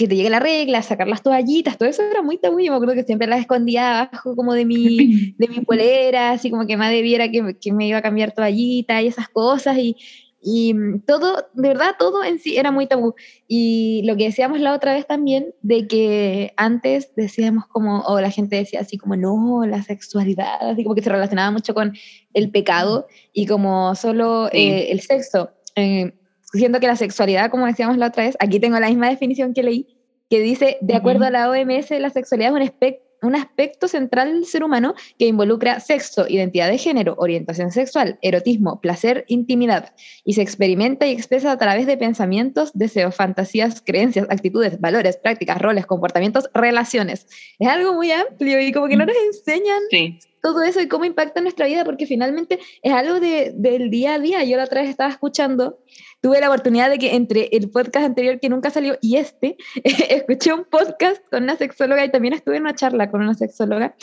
[0.00, 2.58] que te llegue la regla, sacar las toallitas, todo eso era muy tabú.
[2.58, 6.50] Yo me acuerdo que siempre las escondía abajo como de mi, de mi polera, así
[6.50, 9.76] como que nadie viera que, que me iba a cambiar toallita y esas cosas.
[9.78, 9.96] Y,
[10.42, 13.14] y mm, todo, de verdad, todo en sí era muy tabú.
[13.46, 18.30] Y lo que decíamos la otra vez también, de que antes decíamos como, o la
[18.30, 21.92] gente decía así como, no, la sexualidad, así como que se relacionaba mucho con
[22.32, 24.58] el pecado y como solo Sí.
[24.58, 25.50] eh, el sexo.
[25.76, 26.14] Eh,
[26.52, 29.62] siento que la sexualidad, como decíamos la otra vez, aquí tengo la misma definición que
[29.62, 29.86] leí,
[30.28, 31.28] que dice, de acuerdo Ujú.
[31.28, 35.26] a la OMS, la sexualidad es un, espec- un aspecto central del ser humano que
[35.26, 39.92] involucra sexo, identidad de género, orientación sexual, erotismo, placer, intimidad,
[40.24, 45.60] y se experimenta y expresa a través de pensamientos, deseos, fantasías, creencias, actitudes, valores, prácticas,
[45.60, 47.26] roles, comportamientos, relaciones.
[47.58, 50.18] Es algo muy amplio y como que no nos enseñan Sí.
[50.40, 54.14] todo eso y cómo impacta en nuestra vida, porque finalmente es algo de, del día
[54.14, 54.44] a día.
[54.44, 55.80] Yo la otra vez estaba escuchando,
[56.20, 60.52] tuve la oportunidad de que entre el podcast anterior que nunca salió y este, escuché
[60.52, 63.94] un podcast con una sexóloga y también estuve en una charla con una sexóloga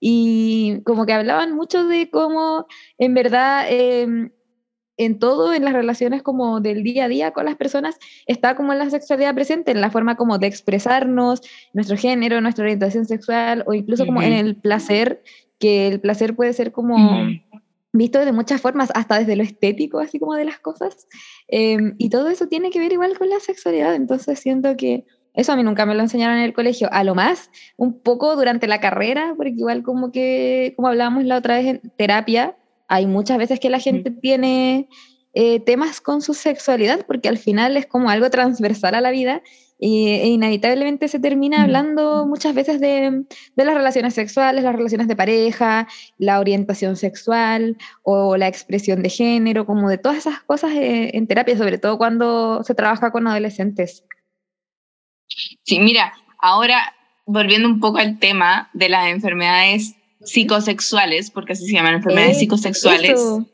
[0.00, 2.66] y como que hablaban mucho de cómo
[2.98, 3.66] en verdad...
[3.68, 4.30] eh,
[4.98, 8.72] en todo, en las relaciones como del día a día con las personas, está como
[8.74, 11.42] la sexualidad presente, en la forma como de expresarnos,
[11.74, 15.22] nuestro género, nuestra orientación sexual, o incluso como en el placer,
[15.58, 17.28] que el placer puede ser como.
[17.96, 21.06] Visto de muchas formas, hasta desde lo estético, así como de las cosas.
[21.48, 25.52] Eh, y todo eso tiene que ver igual con la sexualidad, entonces siento que eso
[25.52, 28.66] a mí nunca me lo enseñaron en el colegio, a lo más un poco durante
[28.66, 32.56] la carrera, porque igual como que, como hablábamos la otra vez en terapia,
[32.88, 34.88] hay muchas veces que la gente tiene
[35.34, 39.42] eh, temas con su sexualidad, porque al final es como algo transversal a la vida
[39.78, 41.64] y, e inevitablemente se termina Ujú.
[41.64, 43.24] hablando muchas veces de,
[43.54, 45.86] de las relaciones sexuales, las relaciones de pareja,
[46.18, 51.26] la orientación sexual o la expresión de género, como de todas esas cosas eh, en
[51.26, 54.04] terapia, sobre todo cuando se trabaja con adolescentes.
[55.64, 56.94] Sí, mira, ahora
[57.26, 62.40] volviendo un poco al tema de las enfermedades psicosexuales, porque así se llaman enfermedades Eh,
[62.40, 63.10] psicosexuales.
[63.10, 63.46] eso.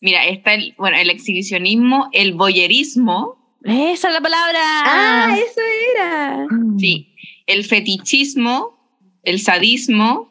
[0.00, 4.58] Mira, está el, bueno, el exhibicionismo, el voyerismo, Esa es la palabra.
[4.62, 5.60] Ah, eso
[5.94, 6.46] era.
[6.50, 6.78] Mm.
[6.78, 7.14] sí,
[7.46, 8.78] el fetichismo,
[9.22, 10.28] el sadismo,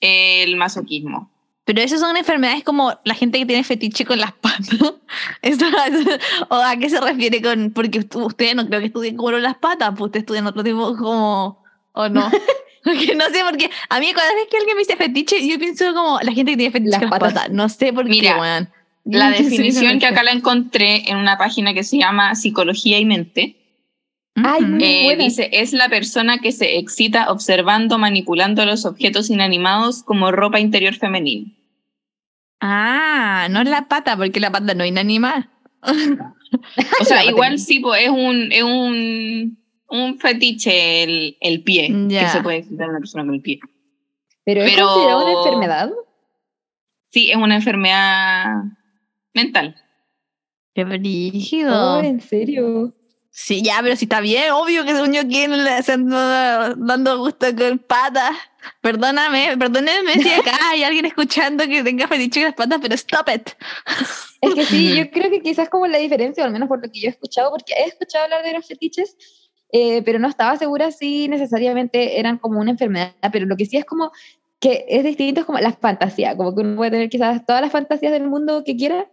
[0.00, 1.30] el masoquismo.
[1.64, 4.68] Pero esas son enfermedades como la gente que tiene fetiche con las patas.
[5.42, 5.66] Eso-
[6.48, 7.70] ¿O a qué se refiere con.?
[7.72, 11.62] Porque ustedes no creo que estudien como las patas, pues ustedes estudian otro tipo como.
[11.92, 12.30] ¿O no?
[12.82, 15.92] Porque no sé, porque a mí cada vez que alguien me dice fetiche, yo pienso
[15.92, 17.34] como la gente que tiene fetiche Las con las patas.
[17.34, 17.50] patas.
[17.52, 18.70] No sé por Mira, qué, weón.
[19.04, 23.56] La definición que acá la encontré en una página que se llama Psicología y Mente,
[24.36, 30.30] Ay, eh, dice, es la persona que se excita observando, manipulando los objetos inanimados como
[30.30, 31.50] ropa interior femenina.
[32.60, 35.50] Ah, no es la pata, porque la pata no es inanimada.
[35.82, 42.20] O sea, igual sí, pues, es un, es un, un fetiche el, el pie, Ya.
[42.24, 43.58] que se puede excitar una persona con el pie.
[44.44, 45.90] Pero es Pero- considerado una enfermedad.
[47.12, 48.54] Sí, es una enfermedad
[49.34, 49.76] mental.
[50.74, 51.98] Qué brígido.
[51.98, 52.94] Oh, en serio.
[53.32, 57.18] Sí, ya, pero si está bien, obvio que según yo quién le se anda dando
[57.18, 58.36] gusto con patas.
[58.80, 63.28] Perdóname, perdónenme si acá hay alguien escuchando que tenga fetiche con las patas, pero stop
[63.34, 63.50] it.
[64.40, 66.90] Es que sí, yo creo que quizás como la diferencia, o al menos por lo
[66.90, 69.16] que yo he escuchado, porque he escuchado hablar de los fetiches,
[69.72, 73.76] eh, pero no estaba segura si necesariamente eran como una enfermedad, pero lo que sí
[73.76, 74.10] es como
[74.58, 77.72] que es distinto es como la fantasía, como que uno puede tener quizás todas las
[77.72, 79.08] fantasías del mundo que quiera.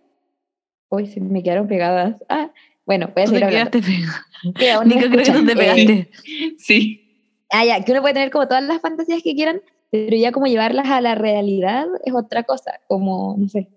[0.89, 2.23] Uy, se me quedaron pegadas.
[2.29, 2.51] Ah,
[2.85, 3.79] bueno, voy a seguir te hablando.
[3.79, 5.51] no me Nico, creo que tú te.
[5.51, 6.11] Eh, pegaste.
[6.57, 7.03] Sí.
[7.49, 9.61] Ah, ya, que uno puede tener como todas las fantasías que quieran,
[9.91, 13.69] pero ya como llevarlas a la realidad es otra cosa, como, no sé.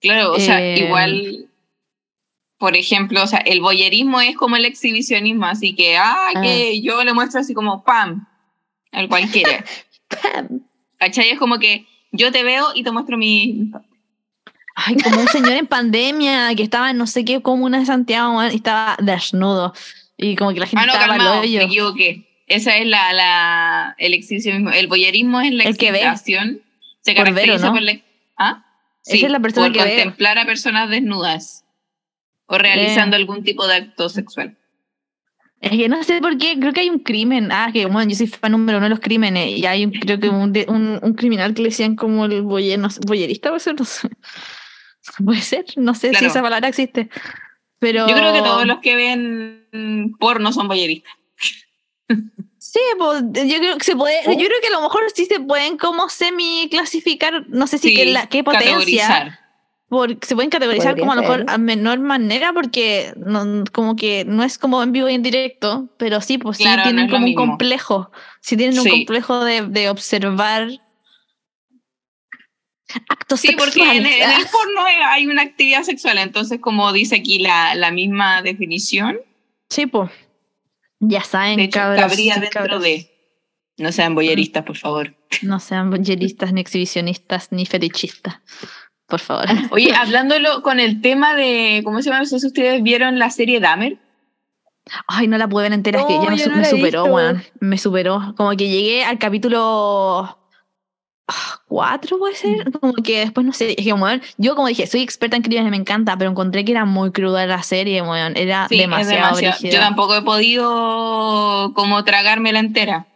[0.00, 1.50] Claro, o sea, Eh, igual,
[2.58, 6.40] por ejemplo, o sea, el boyerismo es como el exhibicionismo, así que, ah, Ah.
[6.42, 8.26] que yo le muestro así como, pam,
[8.92, 9.64] al cualquiera.
[10.08, 10.62] ¡Pam!
[10.98, 11.30] ¿Cachai?
[11.30, 13.70] Es como que yo te veo y te muestro mi...
[14.86, 18.42] Ay, como un señor en pandemia que estaba en no sé qué comuna de Santiago
[18.44, 19.74] y estaba desnudo.
[20.16, 22.26] Y como que la gente Ah, no, estaba al calmado, me equivoqué.
[22.46, 24.70] Esa es la, la, el exhibicionismo.
[24.70, 26.60] El boyerismo es la El excitación.
[27.00, 27.72] Se Por ¿o caracteriza no?
[27.72, 28.00] por la...
[28.36, 28.64] ¿Ah?
[29.06, 29.94] Esa es la persona por que ve.
[29.96, 31.64] contemplar a personas desnudas
[32.46, 34.56] o realizando algún tipo de acto sexual.
[35.60, 37.52] Es que no sé por qué, creo que hay un crimen.
[37.52, 39.58] Ah, que bueno, yo soy fan número uno de los crímenes.
[39.58, 42.78] Y hay un, creo que un, un, un criminal que le decían como el boyer,
[42.78, 44.08] no sé, boyerista, puede ser, no sé.
[45.24, 46.26] Puede ser, no sé si Claro.
[46.26, 47.08] esa palabra existe.
[47.78, 48.06] Pero.
[48.08, 51.12] Yo creo que todos los que ven porno son boyeristas.
[52.58, 54.18] Sí, pues, yo creo que se puede.
[54.26, 54.32] ¿Oh?
[54.32, 57.88] Yo creo que a lo mejor sí se pueden como semi clasificar, no sé si
[57.88, 59.36] Sí, qué, la, qué potencia.
[59.88, 63.96] Porque se pueden categorizar Podría como a lo mejor a menor manera porque no, como
[63.96, 66.88] que no es como en vivo y en directo, pero sí, pues Claro, no sí
[66.90, 67.46] tienen lo como un mismo.
[67.46, 68.90] complejo, sí tienen un Sí.
[68.90, 70.68] complejo de, de observar
[73.08, 77.74] actos Sí, porque en, el porno hay una actividad sexual, entonces como dice aquí la,
[77.74, 79.18] la misma definición,
[79.70, 80.10] Sí, pues.
[80.98, 83.06] Ya saben, de hecho, cabros, cabría dentro de...
[83.78, 85.16] No sean boyeristas, por favor.
[85.40, 88.40] No sean voyeristas, ni exhibicionistas, ni fetichistas.
[89.06, 89.46] Por favor.
[89.70, 92.18] Oye, hablándolo con el tema de, ¿cómo se llama?
[92.18, 93.98] No sé si ustedes vieron la serie Dahmer.
[95.06, 97.42] Ay, no la pude ver entera, es que No, ya me, no superó, weón.
[97.60, 98.34] Me superó.
[98.36, 100.38] Como que llegué al capítulo ah,
[101.66, 102.70] cuatro, puede ser.
[102.80, 103.74] Como que después no sé.
[103.76, 106.72] Es que, weón, yo como dije, soy experta en crímenes, me encanta, pero encontré que
[106.72, 108.36] era muy cruda la serie, weón.
[108.36, 109.74] Era Sí, demasiado, demasiado.
[109.74, 113.06] Yo tampoco he podido como tragármela entera.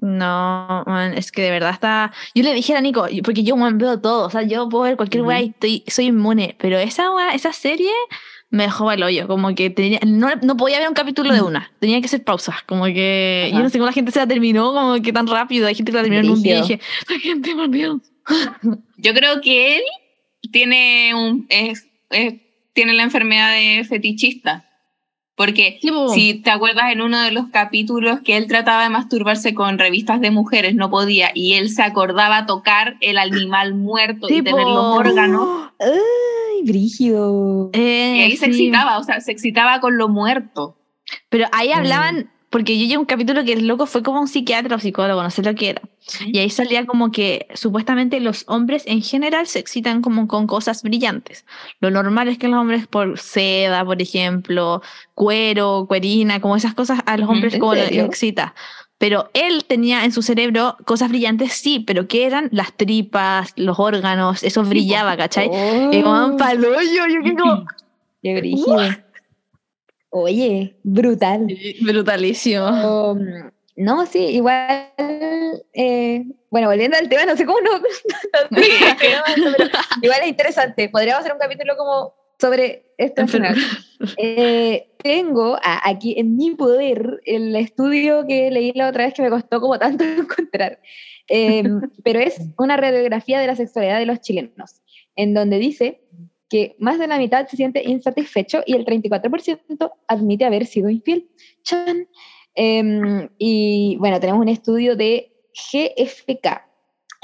[0.00, 2.12] No, man, es que de verdad está.
[2.34, 4.96] Yo le dije a Nico, porque yo man, veo todo, o sea, yo puedo ver
[4.96, 7.92] cualquier weá y estoy, soy inmune, pero esa weá, esa serie
[8.54, 11.70] me dejó el hoyo, como que tenía, no, no podía ver un capítulo de una,
[11.80, 13.62] tenía que hacer pausas, como que yo Ajá.
[13.64, 15.96] no sé cómo la gente se la terminó, como que tan rápido, hay gente que
[15.96, 18.00] la terminó en un día y dije, la gente, por Dios.
[18.96, 19.82] Yo creo que él
[20.52, 22.34] tiene un es, es-
[22.72, 24.64] tiene la enfermedad de fetichista.
[25.36, 29.52] Porque Sí, si te acuerdas en uno de los capítulos que él trataba de masturbarse
[29.52, 34.34] con revistas de mujeres, no podía, y él se acordaba tocar el animal muerto y
[34.34, 35.88] Sí, tener los órganos, Ay,
[36.62, 37.70] brígido.
[37.72, 40.78] Eh, y ahí se excitaba, o sea, se excitaba con lo muerto.
[41.28, 41.72] Pero ahí Mm.
[41.78, 44.78] hablaban, porque yo llegué a un capítulo que el loco fue como un psiquiatra o
[44.78, 45.82] psicólogo, no sé lo que era.
[46.26, 50.82] Y ahí salía como que supuestamente los hombres en general se excitan como con cosas
[50.82, 51.44] brillantes.
[51.80, 54.82] Lo normal es que los hombres por seda, por ejemplo,
[55.14, 58.54] cuero, cuerina, como esas cosas a los hombres ¿en como les excita.
[58.98, 63.78] Pero él tenía en su cerebro cosas brillantes, sí, pero que eran las tripas, los
[63.78, 65.48] órganos, eso brillaba, ¿cachai?
[65.50, 67.66] Oh, paloyo, yo que como...
[68.22, 68.76] qué brígido.
[70.10, 71.48] Oye, brutal.
[71.82, 73.18] Brutalísimo.
[73.76, 74.92] No, sí, igual.
[75.72, 77.70] eh, bueno, volviendo al tema, no sé cómo no.
[78.50, 79.22] pero
[80.02, 80.88] igual es interesante.
[80.88, 83.56] Podríamos hacer un capítulo como sobre esto en general.
[84.18, 89.22] Eh, tengo a- aquí en mi poder el estudio que leí la otra vez que
[89.22, 90.04] me costó como tanto
[90.48, 90.80] encontrar.
[91.28, 91.64] Eh,
[92.02, 94.82] pero es una radiografía de la sexualidad de los chilenos,
[95.16, 96.02] en donde dice
[96.50, 101.28] que más de la mitad se siente insatisfecho y el 34% admite haber sido infiel.
[101.62, 102.06] ¡Chan!
[102.54, 105.32] Em, y bueno, tenemos un estudio de
[105.72, 106.62] GFK,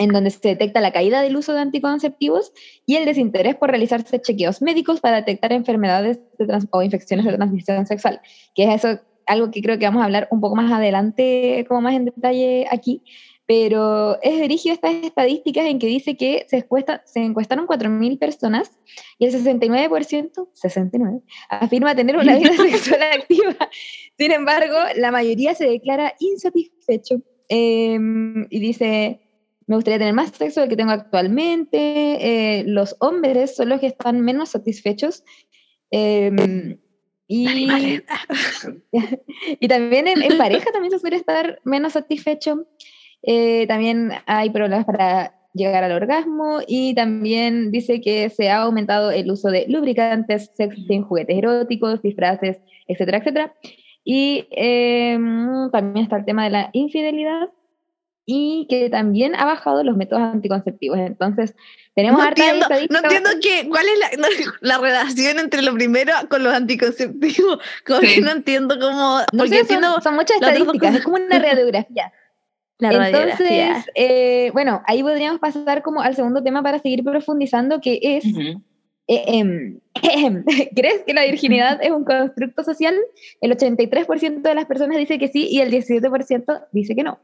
[0.01, 2.53] en donde se detecta la caída del uso de anticonceptivos
[2.87, 7.87] y el desinterés por realizarse chequeos médicos para detectar enfermedades de o infecciones de transmisión
[7.87, 8.19] sexual,
[8.55, 11.83] que es eso, algo que creo que vamos a hablar un poco más adelante, como
[11.83, 13.03] más en detalle aquí,
[13.45, 18.71] pero es dirigido estas estadísticas en que dice que se, encuesta- se encuestaron 4.000 personas
[19.19, 21.21] y el 69%, 69,
[21.51, 23.69] afirma tener una vida sexual activa.
[24.17, 27.21] Sin embargo, la mayoría se declara insatisfecho
[27.51, 27.99] eh,
[28.49, 29.21] y dice,
[29.71, 31.79] me gustaría tener más sexo del que tengo actualmente.
[32.59, 35.23] eh, los hombres son los que están menos satisfechos.
[35.93, 36.77] eh,
[37.29, 37.47] y,
[39.61, 42.67] y también en, en pareja también se suele estar menos satisfecho.
[43.23, 49.13] Eh, también hay problemas para llegar al orgasmo y también dice que se ha aumentado
[49.13, 52.59] el uso de lubricantes, sexting, juguetes eróticos, disfraces,
[52.89, 53.55] etcétera, etcétera.
[54.03, 55.17] Y eh,
[55.71, 57.51] también está el tema de la infidelidad
[58.27, 60.99] y que también ha bajado los métodos anticonceptivos.
[60.99, 61.55] Entonces,
[61.95, 64.29] tenemos No entiendo, no entiendo que, cuál es la,
[64.61, 67.59] la relación entre lo primero con los anticonceptivos.
[67.87, 68.15] Como Sí.
[68.15, 69.19] que no entiendo cómo.
[69.33, 72.13] No porque sé, son, son muchas estadísticas, es como una radiografía.
[72.79, 73.09] la.
[73.09, 78.25] Entonces, eh, bueno, ahí podríamos pasar como al segundo tema para seguir profundizando, que es,
[79.09, 79.79] eh,
[80.77, 82.95] ¿crees que la virginidad es un constructo social?
[83.41, 87.19] El 83% de las personas dice que sí y el 17% dice que no.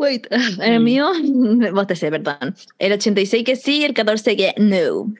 [0.00, 0.26] Wait,
[0.62, 0.84] el Mm.
[0.84, 1.08] mío,
[1.74, 2.54] vos te sé, perdón.
[2.78, 5.12] El 86 que sí el 14 que no.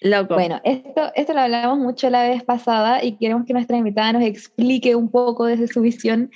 [0.00, 0.34] Loco.
[0.34, 4.22] Bueno, esto, esto lo hablamos mucho la vez pasada y queremos que nuestra invitada nos
[4.22, 6.30] explique un poco desde su visión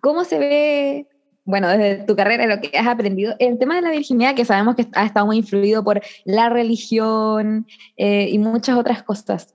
[0.00, 1.06] cómo se ve,
[1.44, 4.76] bueno, desde tu carrera, lo que has aprendido, el tema de la virginidad, que sabemos
[4.76, 9.52] que ha estado muy influido por la religión eh, y muchas otras cosas.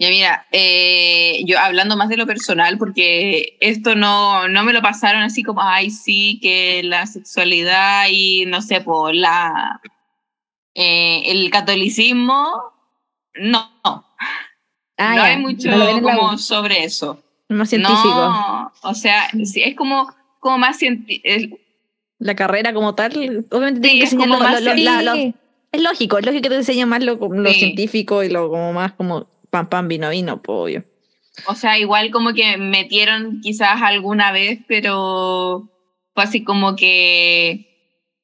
[0.00, 4.80] Ya mira, eh, yo hablando más de lo personal, porque esto no, no me lo
[4.80, 9.80] pasaron así como, ay, sí, que la sexualidad y no sé, por la,
[10.74, 12.48] eh, el catolicismo,
[13.34, 14.04] no, no
[15.00, 17.20] Ah, no hay mucho no como sobre eso.
[17.48, 18.08] más científico.
[18.08, 21.56] No, o sea, sí, es como, como más científico.
[22.20, 25.14] La carrera como tal, obviamente tiene Sí, que es como más lo- lo- la- lo-
[25.14, 25.34] Sí,
[25.70, 27.58] Es lógico, es lógico que te enseña más lo, lo Sí.
[27.58, 30.84] científico y lo como más como pan pan vino vino, pues, obvio.
[31.46, 35.68] O sea, igual como que metieron quizás alguna vez, pero
[36.14, 37.66] fue así como que,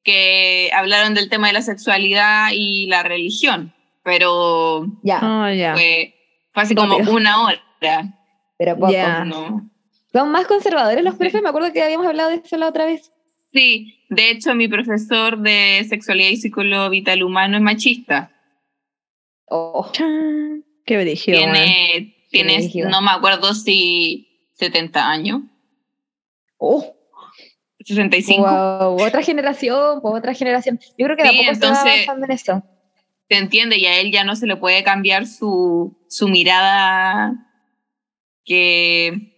[0.03, 3.73] que hablaron del tema de la sexualidad y la religión,
[4.03, 5.73] pero ya, Ah, ya.
[5.73, 6.13] fue,
[6.53, 7.61] fue así como una hora.
[8.57, 8.91] pero poco.
[8.91, 9.23] Ya.
[9.25, 9.69] ¿no?
[10.11, 11.19] Son más conservadores los Sí.
[11.19, 13.11] profes, me acuerdo que habíamos hablado de eso la otra vez.
[13.53, 18.31] Sí, de hecho mi profesor de sexualidad y psicólogo vital humano es machista.
[19.47, 19.89] Oh.
[20.85, 21.37] Qué brígido.
[21.39, 22.89] Tiene, Tienes, Brígido.
[22.89, 25.41] no me acuerdo si 70 años,
[26.57, 26.95] Oh,
[27.79, 28.41] 65.
[28.41, 30.79] wow, otra generación, otra generación.
[30.97, 32.63] Yo creo que de a Sí, poco se va entonces- avanzando en eso.
[33.29, 37.33] se entiende y a él ya no se le puede cambiar su, su mirada
[38.45, 39.33] que,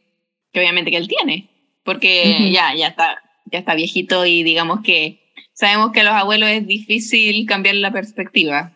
[0.52, 1.50] que obviamente que él tiene,
[1.84, 2.50] porque Ujú.
[2.52, 5.22] ya, ya, está, ya está viejito y digamos que
[5.54, 8.76] sabemos que a los abuelos es difícil cambiar la perspectiva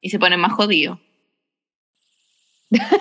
[0.00, 0.98] y se ponen más jodidos.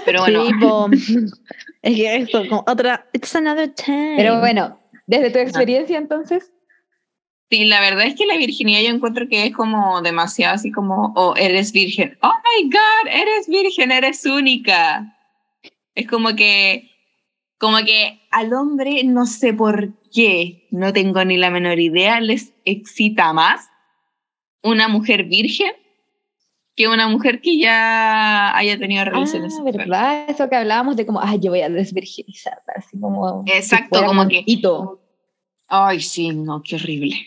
[0.05, 0.88] Pero bueno,
[1.82, 3.07] es que esto, como otra.
[3.13, 4.15] It's another time.
[4.17, 6.51] Pero bueno, desde tu experiencia entonces,
[7.49, 11.13] sí, la verdad es que la virginidad yo encuentro que es como demasiado así como,
[11.15, 15.15] oh, eres virgen, oh my god, eres virgen, eres única.
[15.95, 16.89] Es como que,
[17.57, 22.53] como que al hombre, no sé por qué, no tengo ni la menor idea, les
[22.65, 23.70] excita más
[24.63, 25.72] una mujer virgen
[26.80, 29.63] que una mujer que ya haya tenido relaciones ah.
[29.65, 30.30] ¿verdad?
[30.30, 33.43] Eso que hablábamos de como, ay, yo voy a desvirginizar, así como...
[33.47, 35.01] Exacto, como que- hito.
[35.67, 37.17] Ay, sí, no, qué horrible.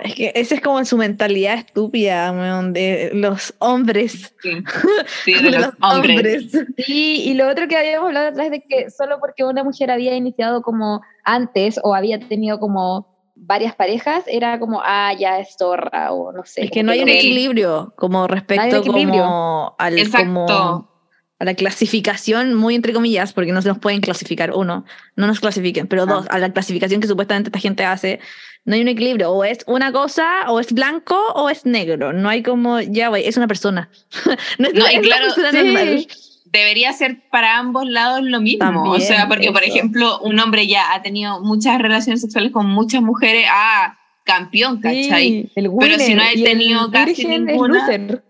[0.00, 4.34] Es que esa es como su mentalidad estúpida, weón, de los hombres.
[4.40, 4.50] Sí,
[5.24, 6.50] sí, de los hombres.
[6.78, 10.16] Sí, y lo otro que habíamos hablado atrás de que solo porque una mujer había
[10.16, 13.11] iniciado como antes o había tenido como
[13.44, 16.64] varias parejas, era como, ah, ya es zorra o no sé.
[16.64, 19.22] Es que no hay un equilibrio como respecto equilibrio.
[19.22, 20.26] como al Exacto.
[20.26, 20.92] como
[21.38, 24.84] a la clasificación, muy entre comillas, porque no se nos pueden clasificar, uno,
[25.16, 26.06] no nos clasifiquen, pero Ah.
[26.06, 28.20] dos, a la clasificación que supuestamente esta gente hace,
[28.64, 32.28] no hay un equilibrio, o es una cosa, o es blanco, o es negro, no
[32.28, 33.90] hay como, ya, güey, es una persona.
[34.58, 35.56] no es, No, es una claro, persona sí.
[35.56, 36.06] normal.
[36.52, 38.82] Debería ser para ambos lados lo mismo.
[38.90, 39.74] o sea, También, porque, por eso.
[39.74, 45.28] ejemplo, un hombre ya ha tenido muchas relaciones sexuales con muchas mujeres, ah, campeón, ¿cachai?
[45.28, 48.24] Sí, el Pero si no el tenido casi virgen es ninguna- loser.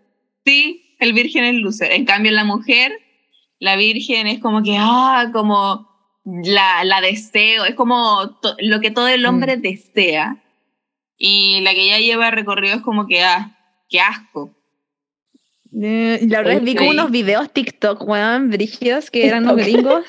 [0.45, 1.93] Sí, el virgen es loser.
[1.93, 2.93] En cambio, la mujer,
[3.59, 5.89] la virgen es como que, ah, como
[6.25, 10.37] la, la deseo, es como lo que todo el hombre desea.
[11.19, 13.59] Y la que ya lleva recorrido es como que, ah,
[13.89, 14.57] qué asco.
[15.81, 19.45] Eh, y la verdad es que vi como unos videos TikTok, weón, brígidos, que eran
[19.45, 19.59] TikTok.
[19.61, 20.05] gringos.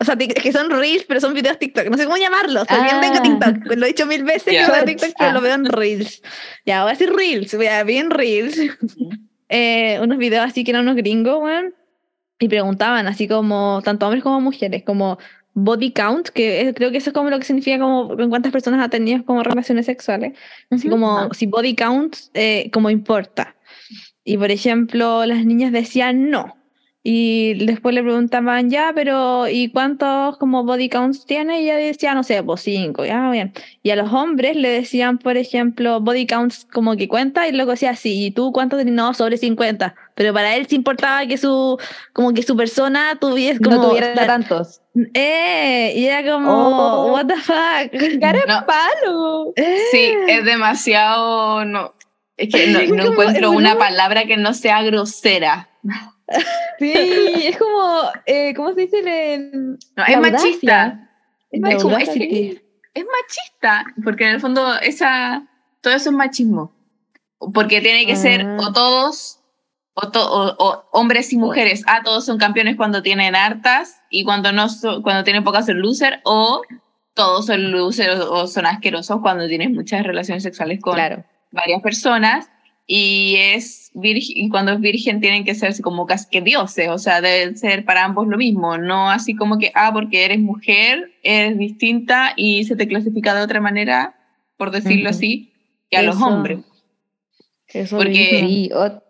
[0.00, 1.86] O sea, que son reels, pero son videos TikTok.
[1.88, 2.66] No sé cómo llamarlos.
[2.68, 3.00] También Ah.
[3.00, 3.74] tengo TikTok.
[3.76, 4.66] Lo he dicho mil veces Ya.
[4.66, 4.84] que veo.
[4.84, 5.32] TikTok, pero Ah.
[5.34, 6.22] lo veo en reels.
[6.64, 7.54] Ya, voy a decir reels.
[7.56, 8.56] Voy a bien reels.
[9.50, 11.74] Eh, unos videos así que eran unos gringos, weón.
[12.38, 15.18] Y preguntaban así como, tanto hombres como mujeres, como
[15.54, 18.52] body count, que es- creo que eso es como lo que significa como en cuántas
[18.52, 20.34] personas ha tenido como relaciones sexuales.
[20.70, 20.96] Así Ujú.
[20.96, 21.28] como Ajá.
[21.32, 23.56] si body count eh, como importa.
[24.28, 26.54] Y por ejemplo, las niñas decían no.
[27.02, 31.62] Y después le preguntaban, ya, pero ¿y cuántos como body counts tiene?
[31.62, 33.54] Y ella decía, no sé, pues cinco, ya, bien.
[33.82, 37.70] Y a los hombres le decían, por ejemplo, body counts como que cuenta, y luego
[37.70, 38.96] decía, sí, ¿y tú cuántos tenías?
[38.96, 39.94] No, sobre 50.
[40.14, 41.78] Pero para él sí importaba que su,
[42.12, 43.76] como que su persona tuviese como...
[43.76, 44.82] no tuviera tantos.
[45.14, 47.12] Eh, y era como, Oh.
[47.12, 48.20] what the fuck.
[48.20, 48.66] ¡Cara No.
[48.66, 49.52] palo!
[49.90, 51.64] Sí, es demasiado.
[51.64, 51.94] No,
[52.38, 53.88] es que no, no Como, encuentro una verdad.
[53.88, 55.68] palabra que no sea grosera.
[56.78, 59.02] Sí, es como, eh, ¿cómo se dice?
[59.02, 61.08] Le- No, es machista.
[61.50, 62.08] Es como- es-.
[62.08, 65.46] Es machista, porque en el fondo esa,
[65.80, 66.74] todo eso es machismo.
[67.54, 68.56] Porque tiene que ser Ah.
[68.60, 69.40] o todos,
[69.94, 71.82] o, to- o- o hombres y mujeres.
[71.86, 75.80] Ah, todos son campeones cuando tienen hartas y cuando, no so- cuando tienen pocas son
[75.80, 76.60] loser, o
[77.14, 81.24] todos son losers o, o son asquerosos cuando tienes muchas relaciones sexuales con Claro.
[81.50, 82.50] Varias personas.
[82.90, 86.96] Y es virgen, y cuando es virgen tienen que ser como casi que dioses, o
[86.96, 91.12] sea, deben ser para ambos lo mismo, no así como que, ah, porque eres mujer,
[91.22, 94.14] eres distinta y se te clasifica de otra manera,
[94.56, 95.16] por decirlo Ujú.
[95.18, 95.52] así,
[95.90, 96.26] que a los Eso.
[96.26, 96.60] hombres.
[97.66, 98.48] Eso Porque- mismo.
[98.48, 99.02] Sí, o-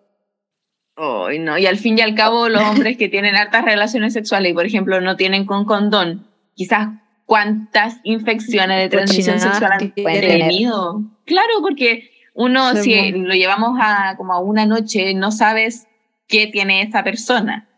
[1.28, 1.56] Ay, no.
[1.56, 4.66] Y al fin y al cabo, los hombres que tienen hartas relaciones sexuales y, por
[4.66, 6.88] ejemplo, no tienen con condón, quizás
[7.26, 11.02] cuántas infecciones de transmisión sexual han tenido.
[11.24, 13.28] Claro, porque uno, Sí, si bueno.
[13.28, 15.88] lo llevamos a como a una noche, no sabes
[16.28, 17.68] qué tiene esa persona.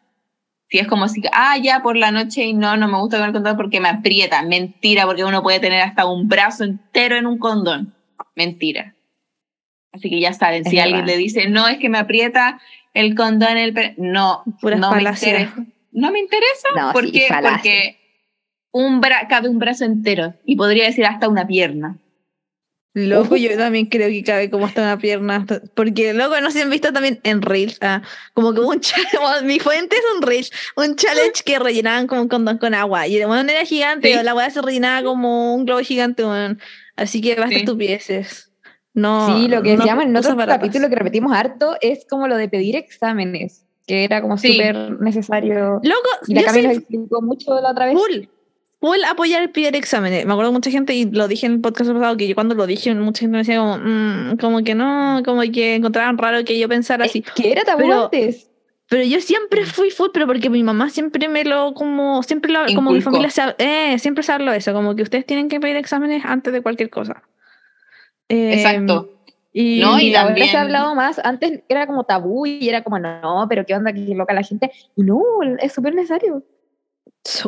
[0.69, 3.27] Si es como si, ah, ya por la noche y no, no me gusta con
[3.27, 4.43] el condón porque me aprieta.
[4.43, 7.95] Mentira, porque uno puede tener hasta un brazo entero en un condón.
[8.37, 8.95] Mentira.
[9.93, 12.61] Así que ya saben, Es si alguien le dice, no, es que me aprieta
[12.95, 13.73] el condón el...
[13.73, 13.95] pe-".
[13.97, 15.55] No, Puras no me interesa.
[15.91, 16.69] No me interesa.
[16.77, 17.23] No, ¿Por sí.
[17.43, 17.99] Porque
[18.73, 21.99] un bra cabe un brazo entero y podría decir hasta una pierna.
[22.93, 25.47] Loco, yo también creo que cabe como hasta una pierna.
[25.75, 28.03] Porque, loco, no si han visto también en Reels, ah,
[28.35, 32.29] como que un challenge, mi fuente es un Reels, un challenge que rellenaban como un
[32.29, 33.07] condón con agua.
[33.07, 34.25] Y el weón era gigante, Sí.
[34.25, 36.59] la weá se rellenaba como un globo gigante, weón.
[36.97, 37.57] Así que basta Sí.
[37.61, 38.53] estupideces.
[38.93, 42.37] No, sí, lo que no decíamos en otro capítulo que repetimos harto es como lo
[42.37, 43.67] de pedir exámenes.
[43.87, 44.53] que era como Sí.
[44.53, 45.81] súper necesario.
[45.83, 47.95] Loco, Y la yo Cami soy nos explicó mucho la otra vez.
[47.95, 48.27] full,
[48.81, 50.24] full apoyar el pedir exámenes.
[50.27, 52.66] Me acuerdo mucha gente, y lo dije en el podcast pasado, que yo cuando lo
[52.66, 56.59] dije, mucha gente me decía como, "Mm, como que no, como que encontraban raro que
[56.59, 57.23] yo pensara así.
[57.36, 58.47] Que era tabú Pero- antes.
[58.89, 62.66] Pero yo siempre fui full, pero porque mi mamá siempre me lo, como, siempre lo,
[62.74, 65.77] como mi familia, se, eh, siempre se habló eso, como que ustedes tienen que pedir
[65.77, 67.23] exámenes antes de cualquier cosa.
[68.28, 69.16] Eh, Exacto.
[69.52, 71.20] Y, No, y también- se ha hablado más.
[71.23, 74.73] Antes era como tabú y era como, no, pero qué onda, que loca la gente.
[74.97, 75.23] Y no,
[75.61, 76.43] es súper necesario.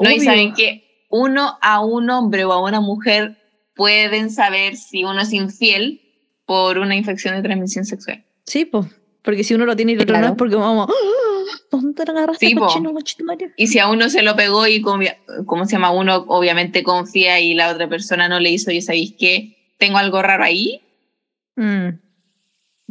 [0.01, 3.37] No, y saben que uno a un hombre o a una mujer
[3.77, 6.01] pueden saber si uno es infiel
[6.47, 8.25] por una infección de transmisión sexual.
[8.47, 8.87] Sí, pues.
[9.23, 10.33] Porque si uno lo tiene y el otro no Claro.
[10.35, 12.67] es porque vamos, "Ah, ¿dónde te agarraste Sí, po.
[12.67, 15.93] cochino, conchetumare?" Y si a uno se lo pegó y, ¿cómo se llama?
[15.93, 20.23] Uno obviamente confía y la otra persona no le hizo, y sabéis que tengo algo
[20.23, 20.81] raro ahí.
[21.57, 21.89] Mm.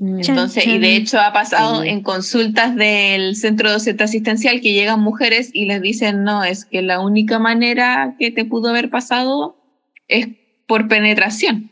[0.01, 1.89] Chan, Entonces, y de hecho ha pasado Sí.
[1.89, 6.81] en consultas del centro docente asistencial que llegan mujeres y les dicen, no, es que
[6.81, 9.57] la única manera que te pudo haber pasado
[10.07, 10.27] es
[10.65, 11.69] por penetración.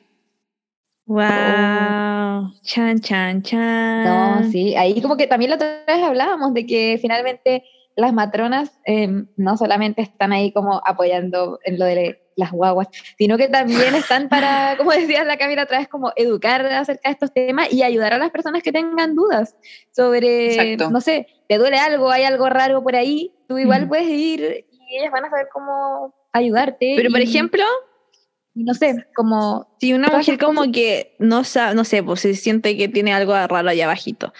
[1.07, 2.53] Wow.
[2.61, 4.03] Chan, chan, chan.
[4.03, 7.63] No, sí, ahí como que también la otra vez hablábamos de que finalmente
[7.95, 12.87] las matronas eh, no solamente están ahí como apoyando en lo de las guaguas,
[13.17, 17.13] sino que también están para, como decía la Camila otra vez, como educar acerca de
[17.13, 19.55] estos temas y ayudar a las personas que tengan dudas
[19.91, 20.89] sobre, Exacto.
[20.89, 23.89] no sé, te duele algo, hay algo raro por ahí, tú igual Ujú.
[23.89, 26.93] puedes ir y ellas van a saber cómo ayudarte.
[26.95, 27.63] Pero, por y- ejemplo,
[28.55, 32.33] y no sé, como si una mujer como que no sabe, no sé, pues se
[32.35, 34.33] siente que tiene algo raro allá abajito,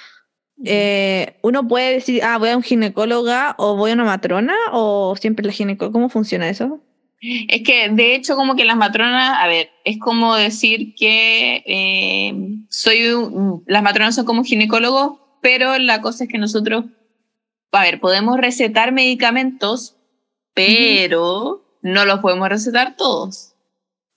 [0.65, 5.15] eh, uno puede decir, ah, voy a un ginecóloga o voy a una matrona o
[5.15, 5.93] siempre la ginecóloga.
[5.93, 6.81] ¿Cómo funciona eso?
[7.21, 12.33] Es que de hecho como que las matronas, a ver, es como decir que eh,
[12.69, 16.85] soy un- las matronas son como ginecólogos, pero la cosa es que nosotros,
[17.71, 19.97] a ver, podemos recetar medicamentos,
[20.53, 23.53] pero no los podemos recetar todos.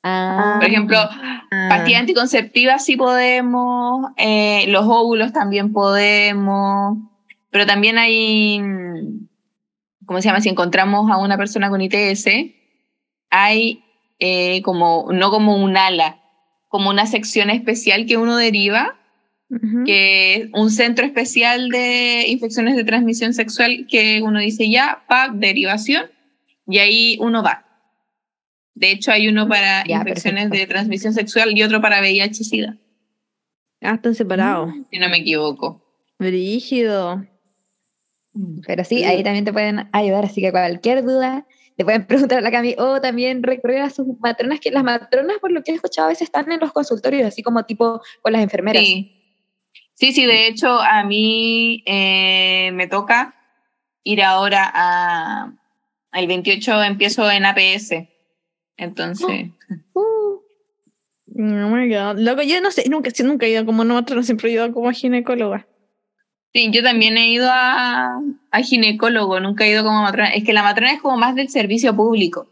[0.05, 1.67] ah, Por ejemplo, Ah.
[1.71, 6.99] pastillas anticonceptivas sí podemos, eh, los óvulos también podemos,
[7.51, 9.29] pero también hay, mm,
[10.07, 10.41] ¿cómo se llama?
[10.41, 12.27] Si encontramos a una persona con ITS,
[13.33, 13.83] hay
[14.21, 16.21] eh, como, no como un ala,
[16.69, 18.97] como una sección especial que uno deriva,
[19.85, 25.29] que es un centro especial de infecciones de transmisión sexual que uno dice ya, pa,
[25.29, 26.07] derivación,
[26.67, 27.67] y ahí uno va.
[28.75, 30.59] De hecho, hay uno para Ya, infecciones perfecto.
[30.61, 32.79] de transmisión sexual y otro para VIH-Sida,
[33.83, 34.73] Ah, están separados.
[34.91, 35.83] si no me equivoco.
[36.19, 37.27] Brígido.
[38.67, 41.47] Pero sí, ahí también te pueden ayudar, así que cualquier duda
[41.77, 45.39] te pueden preguntar a la Cami o también recurrir a sus matronas, que las matronas,
[45.39, 48.33] por lo que he escuchado, a veces están en los consultorios, así como tipo con
[48.33, 48.83] las enfermeras.
[48.83, 49.19] Sí.
[49.95, 53.35] Sí, sí, de hecho, a mí eh, me toca
[54.03, 55.53] ir ahora a.
[56.13, 57.93] El 28 empiezo en APS.
[58.77, 59.51] Entonces.
[59.95, 60.23] Uh,
[61.35, 62.19] Oh my god.
[62.19, 65.67] Loco, yo no sé, nunca, nunca he ido como matrona, siempre he ido como ginecóloga.
[66.55, 68.21] Sí, yo también he ido a,
[68.51, 70.29] a ginecólogo, nunca he ido como matrona.
[70.31, 72.47] Es que la matrona es como más del servicio público.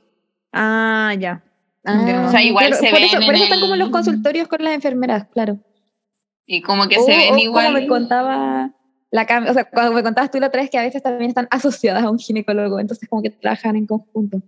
[0.52, 1.43] Ah, ya.
[1.85, 4.48] ah, O sea, igual se por ven eso, por eso están como en los consultorios
[4.48, 5.59] con las enfermeras, claro.
[6.47, 7.66] Y como que O- se ven o igual.
[7.66, 8.70] Como me contaba
[9.12, 11.48] la o sea, cuando me contabas tú la otra vez que a veces también están
[11.51, 14.40] asociadas a un ginecólogo, entonces como que trabajan en conjunto.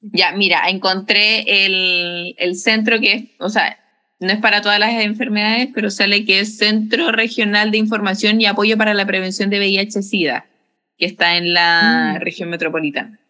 [0.00, 3.76] Ya, mira, encontré el, el centro que es, o sea,
[4.18, 8.46] no es para todas las enfermedades, pero sale que es Centro Regional de Información y
[8.46, 10.46] Apoyo para la Prevención de VIH-Sida,
[10.96, 12.20] que está en la Mm.
[12.22, 13.20] región metropolitana.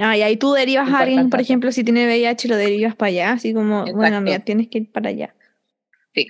[0.00, 3.08] Ah, y ahí tú derivas a alguien, por ejemplo, si tiene VIH, lo derivas para
[3.08, 5.34] allá, así como, bueno, mira, tienes que ir para allá.
[6.14, 6.26] Sí.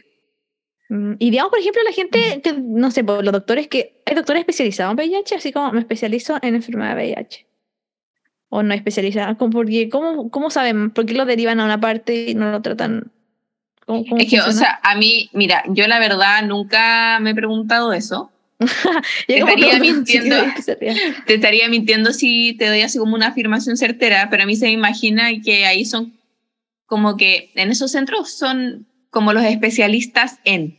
[0.91, 4.15] Mm, Y digamos, por ejemplo, la gente que, no sé, por los doctores que, hay
[4.15, 7.47] doctores especializados en VIH, así como me especializo en enfermedad de VIH.
[8.51, 10.91] O no especializados, como porque, ¿cómo, ¿cómo saben?
[10.91, 13.11] ¿Por qué lo derivan a una parte y no lo tratan?
[13.87, 14.67] ¿Cómo, cómo Es que, o funciona?
[14.67, 18.31] sea, a mí, mira, yo la verdad nunca me he preguntado eso.
[18.59, 18.69] Como
[19.29, 20.37] estaría mintiendo.
[20.57, 20.73] sí.
[21.27, 24.67] Te estaría mintiendo si te doy así como una afirmación certera, pero a mí se
[24.67, 26.15] me imagina que ahí son
[26.87, 30.77] como que en esos centros son como los especialistas en,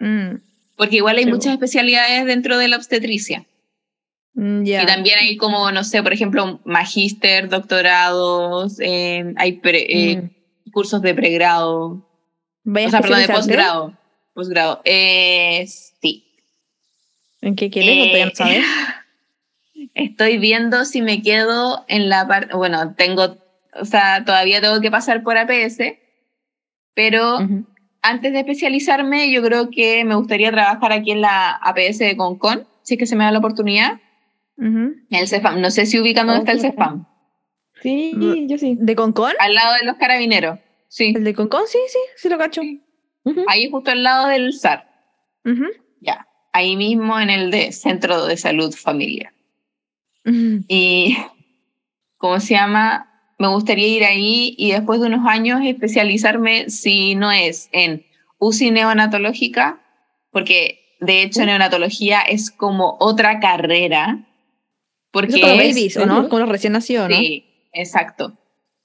[0.00, 0.40] Mm,
[0.76, 3.46] porque igual hay Sí, muchas especialidades dentro de la obstetricia.
[4.34, 4.82] Mm, ya.
[4.82, 10.16] Y también hay como, no sé, por ejemplo, magíster, doctorados, eh, hay pre- eh,
[10.66, 10.70] Mm.
[10.72, 12.08] cursos de pregrado,
[12.64, 13.98] ¿Vaya o sea, perdón, de posgrado.
[14.34, 14.80] Posgrado.
[14.84, 16.24] Eh, sí.
[17.42, 18.32] ¿En qué quieres?
[19.94, 23.36] Estoy viendo si me quedo en la parte, bueno, tengo,
[23.78, 25.98] o sea, todavía tengo que pasar por APS,
[26.94, 27.38] pero
[28.02, 32.66] antes de especializarme, yo creo que me gustaría trabajar aquí en la APS de Concon,
[32.82, 34.00] si es que se me da la oportunidad.
[34.56, 37.06] El CEFAM, no sé si ubican dónde Oh, está el CEFAM.
[37.82, 38.76] Sí, yo sí.
[38.80, 39.32] ¿De Concon?
[39.38, 40.58] Al lado de los carabineros.
[40.88, 41.62] Sí, ¿El de Concon?
[41.66, 42.62] Sí, sí, sí lo cacho.
[43.48, 44.88] Ahí justo al lado del SAR.
[46.00, 49.32] Ya, ahí mismo en el de Centro de Salud Familiar.
[50.24, 51.16] Y,
[52.16, 53.10] ¿cómo se llama?
[53.38, 58.06] Me gustaría ir ahí y después de unos años especializarme, si no es en
[58.38, 59.80] UCI neonatológica,
[60.30, 64.24] porque de hecho neonatología es como otra carrera.
[65.14, 66.28] Porque con los es- babies, ¿o no?
[66.28, 67.16] Con los recién nacidos, ¿no?
[67.16, 68.36] Sí, exacto.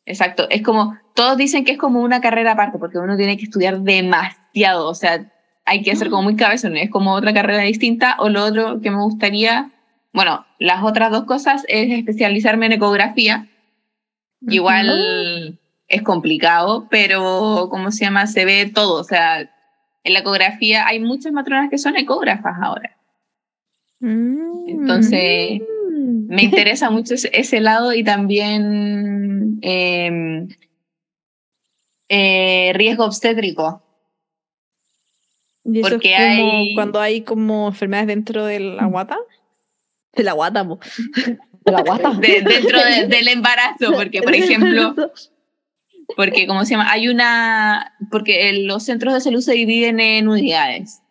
[0.06, 0.48] Exacto.
[0.50, 3.80] Es como, todos dicen que es como una carrera aparte, porque uno tiene que estudiar
[3.82, 4.88] demasiado.
[4.88, 5.32] O sea,
[5.66, 6.78] hay que ser como muy cabezón.
[6.78, 8.16] Es como otra carrera distinta.
[8.20, 9.72] O lo otro que me gustaría,
[10.14, 13.48] bueno, las otras dos cosas es especializarme en ecografía.
[14.48, 18.28] Igual es complicado, pero ¿cómo se llama?
[18.28, 19.02] Se ve todo.
[19.02, 22.96] O sea, en la ecografía hay muchas matronas que son ecógrafas ahora.
[24.00, 24.70] Mm.
[24.70, 25.62] Entonces,
[26.30, 30.48] me interesa mucho ese, ese lado y también eh,
[32.08, 33.84] eh, riesgo obstétrico.
[35.64, 39.18] ¿Y eso porque es como hay- cuando hay como enfermedades dentro de la guata?
[40.14, 40.80] De la guata, po.
[41.66, 42.12] De la guata.
[42.12, 44.96] de- dentro de- del embarazo, porque por ejemplo,
[46.16, 50.28] porque como se llama, hay una, porque el- los centros de salud se dividen en
[50.28, 51.02] unidades.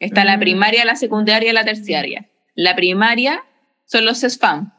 [0.00, 0.40] Está la Mm.
[0.40, 2.28] primaria, la secundaria y la terciaria.
[2.54, 3.42] La primaria
[3.94, 4.72] son los SESFAM.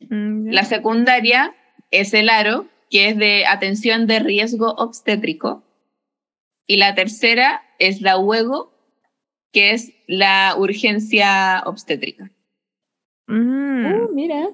[0.00, 1.54] Mm, La secundaria
[1.90, 5.62] es el ARO, que es de atención de riesgo obstétrico.
[6.66, 8.72] Y la tercera es la UEGO,
[9.52, 12.30] que es la urgencia obstétrica.
[13.26, 14.48] Mm, Uh, mira,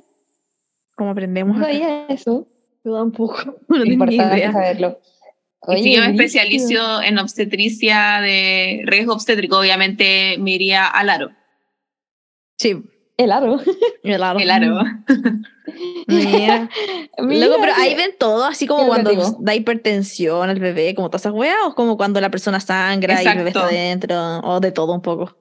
[0.97, 1.57] ¿Cómo aprendemos?
[1.57, 2.49] no sabía eso.
[2.85, 3.37] Yo tampoco.
[3.69, 5.01] No Importante saberlo.
[5.77, 11.31] y si yo me especializo en obstetricia de riesgo obstétrico, obviamente me iría al ARO.
[12.59, 12.83] Sí,
[13.17, 13.61] El aro.
[14.03, 14.39] el aro.
[14.41, 14.83] El ARO.
[16.07, 16.69] Mira.
[17.19, 19.11] Mira, Luego, pero ahí ven todo, así como cuando
[19.41, 23.27] da hipertensión al bebé, como todas esas weas, o como cuando la persona sangra y
[23.27, 25.37] el bebé está dentro, o de todo un poco.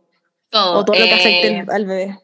[0.50, 0.80] Todo.
[0.80, 2.20] O todo lo que afecte eh, al- bebé.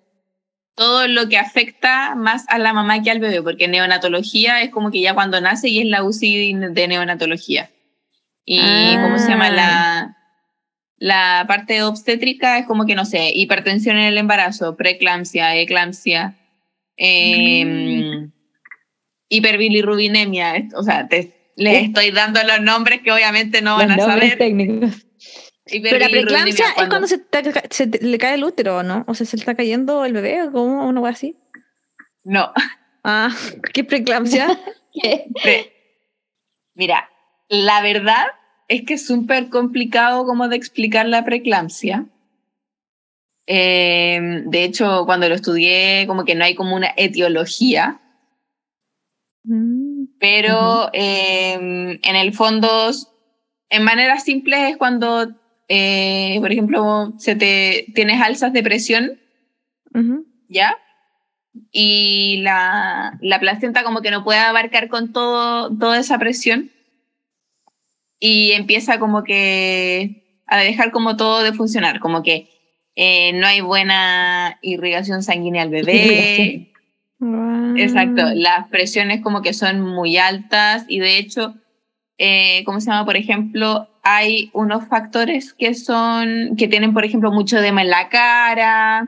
[0.76, 4.92] todo lo que afecta más a la mamá que al bebé, porque neonatología es como
[4.92, 7.72] que ya cuando nace y es la UCI de neonatología.
[8.46, 9.48] Y ¿cómo se llama?
[9.48, 9.52] Ah.
[9.52, 9.99] La,
[11.00, 16.36] la parte obstétrica es como que, no sé, hipertensión en el embarazo, preeclampsia, eclampsia,
[16.98, 18.28] eh,
[19.30, 20.56] hiperbilirrubinemia.
[20.58, 24.38] es- O sea, te, les estoy dando los nombres que obviamente no van a saber.
[24.38, 25.06] técnicos.
[25.66, 29.04] Pero la preeclampsia es cuando- se, te- se te- le cae el útero, ¿no?
[29.08, 31.38] O sea, se le está cayendo el bebé o como una así.
[32.24, 32.52] No,
[33.04, 33.30] Ah,
[33.74, 34.48] ¿qué preeclampsia?
[34.94, 35.26] ¿Qué?
[35.42, 35.72] Pre-
[36.74, 37.10] Mira,
[37.50, 38.26] la verdad
[38.70, 42.06] es que es súper complicado como de explicar la preeclampsia.
[43.46, 48.00] Eh, de hecho, cuando lo estudié, como que no hay como una etiología,
[49.44, 51.54] Mm, pero eh,
[52.02, 52.92] en el fondo,
[53.70, 55.28] en maneras simples es cuando,
[55.68, 59.20] eh, por ejemplo, se te, tienes alzas de presión.
[60.48, 60.76] ¿ya?
[61.72, 66.72] Y la, la placenta como que no puede abarcar con todo, toda esa presión
[68.20, 72.50] y empieza como que a dejar como todo de funcionar, como que
[72.96, 76.72] eh, no hay buena irrigación sanguínea al bebé.
[77.78, 81.56] Exacto, las presiones como que son muy altas y de hecho,
[82.18, 83.06] eh, ¿cómo se llama?
[83.06, 88.10] Por ejemplo, hay unos factores que son, que tienen, por ejemplo, mucho edema en la
[88.10, 89.08] cara,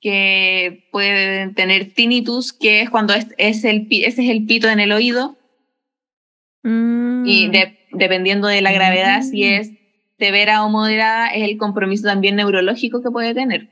[0.00, 4.80] que pueden tener tinnitus, que es cuando es, es el, ese es el pito en
[4.80, 5.36] el oído,
[6.64, 7.24] Mm.
[7.26, 9.52] y de- dependiendo de la gravedad, si Mm.
[9.60, 9.70] es
[10.18, 13.68] severa o moderada, es el compromiso también neurológico que puede tener.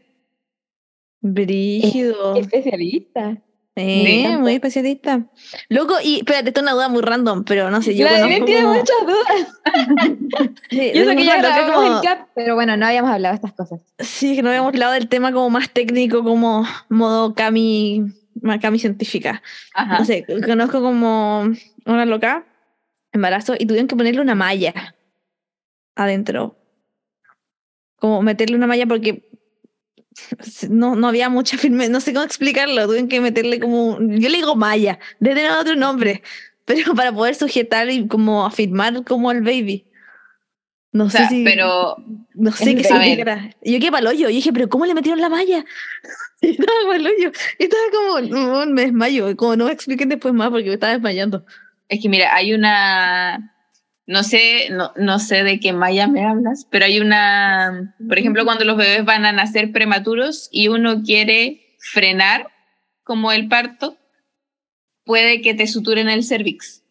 [1.21, 2.37] Brígido.
[2.37, 3.39] Especialista.
[3.79, 5.27] Eh, muy especialista.
[5.69, 8.45] Loco, y espérate, esto es una duda muy random, pero no sé, yo la conozco
[8.47, 9.61] tiene como- muchas dudas.
[10.71, 13.33] Sí, Yo sé tengo que ya grabamos como- el cap, pero bueno, no habíamos hablado
[13.33, 13.81] de estas cosas.
[13.99, 18.05] Sí, que no habíamos hablado del tema como más técnico, como modo Cami,
[18.63, 19.43] Cami científica.
[19.75, 19.99] Ajá.
[19.99, 21.43] No sé, conozco como
[21.85, 22.47] una loca,
[23.17, 24.97] embarazo, y tuvieron que ponerle una malla
[25.95, 26.57] adentro.
[27.97, 29.29] Como meterle una malla porque
[30.69, 34.37] no, no había mucha firme, no sé cómo explicarlo, tuvieron que meterle como, yo le
[34.37, 36.23] digo malla, debe tener otro nombre,
[36.65, 39.87] pero para poder sujetar y como afirmar como al baby.
[40.93, 41.45] No O sé sea, si...
[41.45, 41.97] pero
[42.35, 43.55] No sé el qué.
[43.63, 44.31] Y yo quedé para hoyo.
[44.31, 45.65] Y dije, ¿pero cómo le metieron la malla?
[46.41, 47.33] Y estaba para hoyo.
[47.59, 49.37] Y estaba como, no, me desmayo.
[49.37, 51.45] Como no me expliquen después más porque me estaba desmayando.
[51.89, 53.57] Es que mira, hay una
[54.07, 58.45] no sé, no, no sé de qué Maya me hablas, pero hay una, por ejemplo,
[58.45, 62.49] cuando los bebés van a nacer prematuros y uno quiere frenar
[63.03, 63.99] como el parto,
[65.05, 66.85] puede que te suturen el cervix.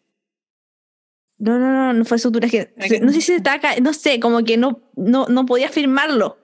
[1.38, 4.20] No, no, no, no fue sutura, es que no sé si se estaba no sé,
[4.20, 6.38] como que no, no, no podía firmarlo.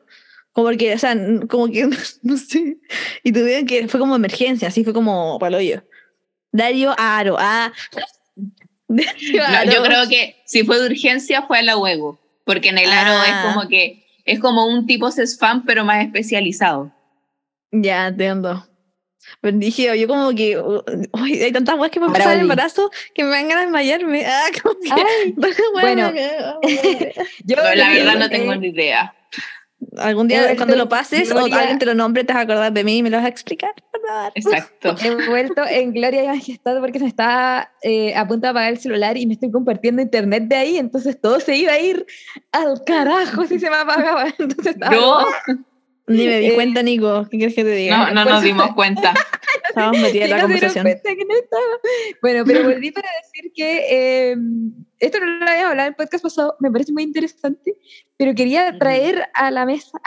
[0.52, 1.16] Como que, o sea,
[1.48, 1.88] como que,
[2.22, 2.78] no sé.
[3.22, 5.84] Y tuvieron que, fue como emergencia, así fue como para el hoyo.
[6.50, 7.72] Dario Aro, ah.
[8.96, 12.78] Dario No, yo creo que si fue de urgencia fue a la huevo, porque en
[12.78, 13.26] el aro Ah.
[13.26, 16.92] es como que es como un tipo CESFAM pero más especializado.
[17.72, 18.66] Ya, entiendo.
[19.40, 22.40] Pero dije, yo como que, uy, hay tantas weas que pasan el volví.
[22.40, 24.24] embarazo que me ganas de desmayarme.
[24.26, 25.34] Ah, como que, Ay,
[25.72, 26.12] bueno,
[27.44, 29.14] yo No, la verdad no eh, tengo ni idea.
[29.98, 32.84] Algún día cuando lo pases o alguien te lo nombre te vas a acordar de
[32.84, 33.72] mí y me lo vas a explicar.
[34.34, 34.94] Exacto.
[35.02, 38.72] He vuelto en gloria y majestad porque se me estaba eh, a punto de apagar
[38.72, 42.04] el celular y me estoy compartiendo internet de ahí, entonces todo se iba a ir
[42.52, 44.26] al carajo si se me apagaba.
[44.38, 45.18] Entonces estaba No,
[46.08, 47.26] Ni me di Eh, cuenta, Nico.
[47.30, 47.96] ¿Qué quieres que te diga?
[48.10, 49.14] no, no Por nos eso- dimos cuenta.
[49.68, 50.84] Estábamos metidas en la no conversación.
[50.84, 51.62] cuenta que no estaba.
[52.20, 53.86] Bueno, pero volví para decir que
[54.32, 54.36] eh,
[54.98, 57.74] esto no lo habíamos hablado en el podcast pasado, me parece muy interesante,
[58.22, 59.98] pero quería traer a la mesa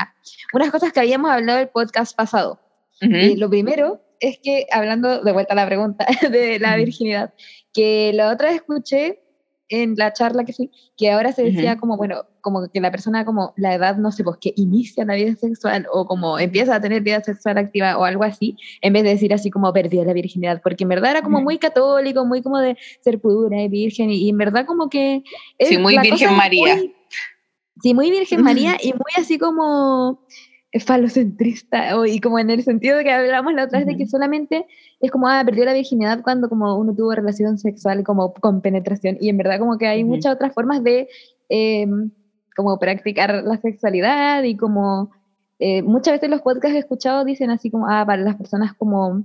[0.54, 2.62] unas cosas que habíamos hablado el podcast pasado.
[3.02, 3.14] Ujú.
[3.14, 7.34] Y lo primero es que, hablando de vuelta a la pregunta de la virginidad,
[7.74, 9.20] que la otra escuché
[9.68, 13.26] en la charla que fui, que ahora se decía como, bueno, como que la persona
[13.26, 16.80] como la edad, no sé, pues que inicia la vida sexual o como empieza a
[16.80, 20.14] tener vida sexual activa o algo así, en vez de decir así como perdió la
[20.14, 24.10] virginidad, porque en verdad era como muy católico, muy como de ser pura y virgen,
[24.12, 25.24] y, y en verdad como que...
[25.60, 26.76] Sí, es- muy la Virgen María.
[26.78, 26.96] muy-
[27.82, 30.20] sí, muy Virgen María y muy así como
[30.80, 34.08] falocentrista, o, y como en el sentido de que hablamos la otra vez de que
[34.08, 34.66] solamente
[35.00, 39.18] es como, ah, perdió la virginidad cuando como uno tuvo relación sexual como con penetración,
[39.22, 41.08] y en verdad como que hay muchas otras formas de
[41.50, 41.88] eh,
[42.56, 45.12] como practicar la sexualidad y como
[45.60, 48.74] eh, muchas veces los podcasts que he escuchado dicen así como, ah, para las personas
[48.74, 49.24] como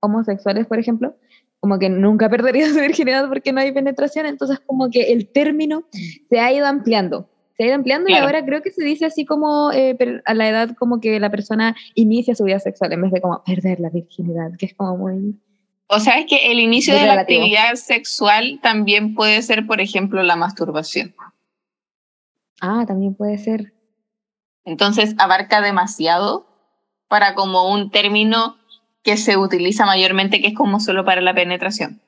[0.00, 1.14] homosexuales, por ejemplo,
[1.60, 5.84] como que nunca perdería su virginidad porque no hay penetración, entonces como que el término
[6.28, 7.28] se ha ido ampliando.
[7.60, 8.22] Se ha ido ampliando Claro.
[8.22, 11.28] y ahora creo que se dice así como eh, a la edad como que la
[11.28, 14.96] persona inicia su vida sexual en vez de como perder la virginidad, que es como
[14.96, 15.38] muy...
[15.86, 20.22] O sea, es que el inicio de la actividad sexual también puede ser, por ejemplo,
[20.22, 21.14] la masturbación.
[22.62, 23.74] Ah, también puede ser.
[24.64, 26.46] Entonces abarca demasiado
[27.08, 28.56] para como un término
[29.02, 32.00] que se utiliza mayormente, que es como solo para la penetración.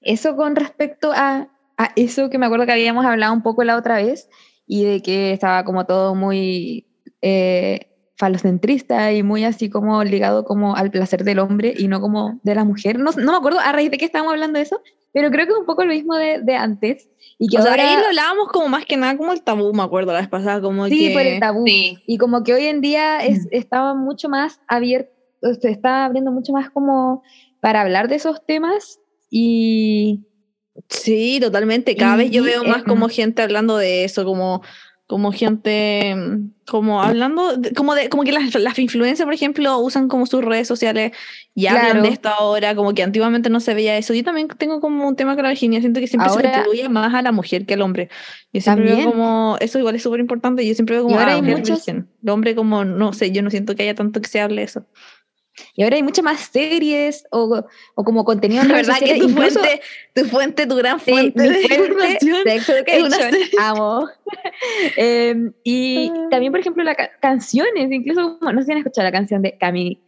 [0.00, 3.76] Eso con respecto a, a eso que me acuerdo que habíamos hablado un poco la
[3.76, 4.28] otra vez
[4.66, 6.86] y de que estaba como todo muy
[7.20, 12.40] eh, falocentrista y muy así como ligado como al placer del hombre y no como
[12.42, 12.98] de la mujer.
[12.98, 14.80] No, no me acuerdo a raíz de qué estábamos hablando de eso,
[15.12, 17.08] pero creo que es un poco lo mismo de, de antes.
[17.38, 19.72] Y que O sea, ahora, ahí lo hablábamos como más que nada como el tabú,
[19.72, 21.12] me acuerdo la vez pasada, como sí, que...
[21.12, 21.64] por el tabú.
[21.66, 25.10] Sí, Y como que hoy en día es, estaba mucho más abierto,
[25.60, 27.22] se está abriendo mucho más como
[27.60, 30.26] para hablar de esos temas y
[30.88, 31.96] Sí, totalmente.
[31.96, 34.62] Cada vez yo Y, veo más em, como gente hablando de eso, como,
[35.06, 39.78] como gente, mm, como hablando, de- como de, como que las, las influencers, por ejemplo,
[39.78, 41.12] usan como sus redes sociales
[41.54, 42.02] y hablan Claro.
[42.02, 44.14] de esto ahora, como que antiguamente no se veía eso.
[44.14, 46.56] Yo también tengo como un tema con la virginidad, siento que siempre se Ahora- le
[46.56, 48.08] atribuye más a la mujer que al hombre.
[48.52, 49.10] Yo siempre veo También.
[49.12, 51.86] como, eso igual es súper importante, yo siempre veo como, ahora ah, hay muchos-.
[51.86, 54.86] El hombre como, no sé, yo no siento que haya tanto que se hable eso.
[55.76, 57.64] Y ahora hay muchas más series o,
[57.94, 59.82] o como contenido en La redes verdad que sociales, tu incluso- fuente,
[60.14, 64.08] tu fuente, tu gran Sí, fuente mi de fuente, información Sex es una Education, amo.
[64.96, 66.26] Em, y Ah.
[66.30, 69.56] también, por ejemplo, las canciones, incluso, como- no sé si han escuchado la canción de
[69.58, 70.00] Cami,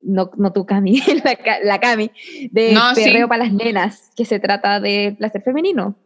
[0.00, 2.10] no, no tú Cami, la, la Cami,
[2.50, 3.04] de No, sí.
[3.04, 5.96] Perreo para las Nenas, que se trata de placer femenino.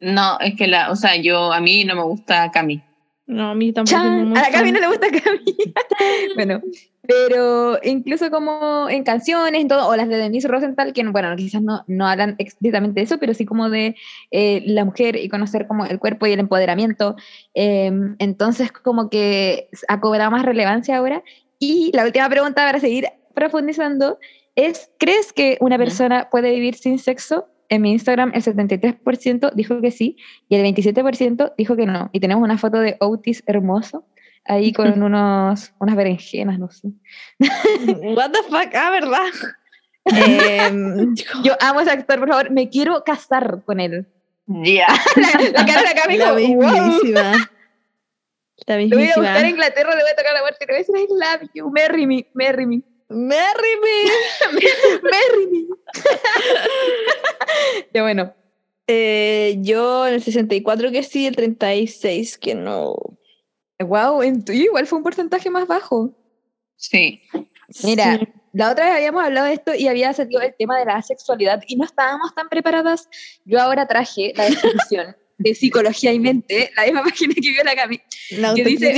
[0.00, 2.82] no, es que la, o sea, yo, a mí no me gusta Cami.
[3.26, 3.96] No, a mí tampoco.
[3.96, 5.44] Chan, a la Cami no le gusta Cami.
[6.34, 6.60] bueno,
[7.02, 11.60] pero incluso como en canciones, en todo, o las de Denise Rosenthal, que bueno, quizás
[11.60, 13.96] no, no hablan explícitamente de eso, pero sí como de
[14.30, 17.16] eh, la mujer y conocer como el cuerpo y el empoderamiento.
[17.54, 21.24] Eh, entonces como que ha cobrado más relevancia ahora.
[21.58, 24.18] Y la última pregunta para seguir profundizando
[24.54, 27.48] es, ¿crees que una persona puede vivir sin sexo?
[27.68, 30.16] En mi Instagram el 73% dijo que sí
[30.48, 32.10] y el 27% dijo que no.
[32.12, 34.04] Y tenemos una foto de Otis hermoso
[34.44, 36.88] ahí con unos, unas berenjenas, no sé.
[37.38, 38.74] What the fuck?
[38.74, 39.26] Ah, ¿verdad?
[40.04, 41.14] Em,
[41.44, 44.06] Yo amo a ese actor, por favor, me quiero casar con él.
[44.46, 44.88] Ya.
[45.16, 46.36] La, la cara de la Cami la wow.
[46.36, 47.48] mismísima.
[48.66, 49.48] La Lo voy a buscar a.
[49.48, 51.70] Inglaterra, le voy a tocar la puerta y le voy a decir, I love you,
[51.70, 54.10] marry me, marry me, Marry me.
[55.02, 55.66] marry me.
[57.94, 58.34] ya bueno,
[58.88, 62.96] Eh, yo en el 64 que sí, el 36 que no.
[63.82, 66.14] Wow, en tu igual fue un porcentaje más bajo.
[66.76, 67.22] Sí.
[67.84, 68.28] Mira, Sí.
[68.52, 71.62] la otra vez habíamos hablado de esto y había salido el tema de la asexualidad
[71.66, 73.08] y no estábamos tan preparadas.
[73.44, 77.74] Yo ahora traje la definición de psicología y mente, la misma página que vio la
[77.74, 78.00] Cami.
[78.32, 78.92] La ¿Qué dice?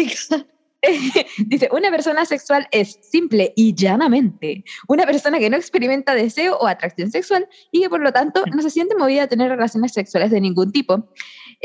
[1.47, 6.67] Dice, una persona sexual es simple y llanamente una persona que no experimenta deseo o
[6.67, 10.31] atracción sexual y que por lo tanto no se siente movida a tener relaciones sexuales
[10.31, 11.09] de ningún tipo.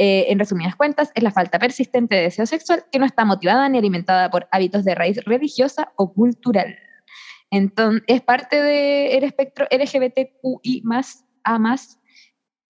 [0.01, 3.67] Eh, en resumidas cuentas, es la falta persistente de deseo sexual que no está motivada
[3.67, 6.79] ni alimentada por hábitos de raíz religiosa o cultural.
[7.51, 11.99] Entonces, es parte del espectro LGBTQI más, A más,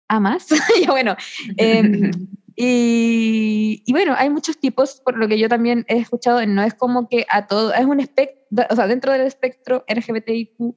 [0.08, 0.48] A más.
[0.88, 1.16] Bueno,
[1.58, 2.10] em,
[2.56, 6.74] y, y bueno, hay muchos tipos, por lo que yo también he escuchado, no es
[6.74, 10.76] como que a todo, es un espectro, o sea, dentro del espectro LGBTIQ,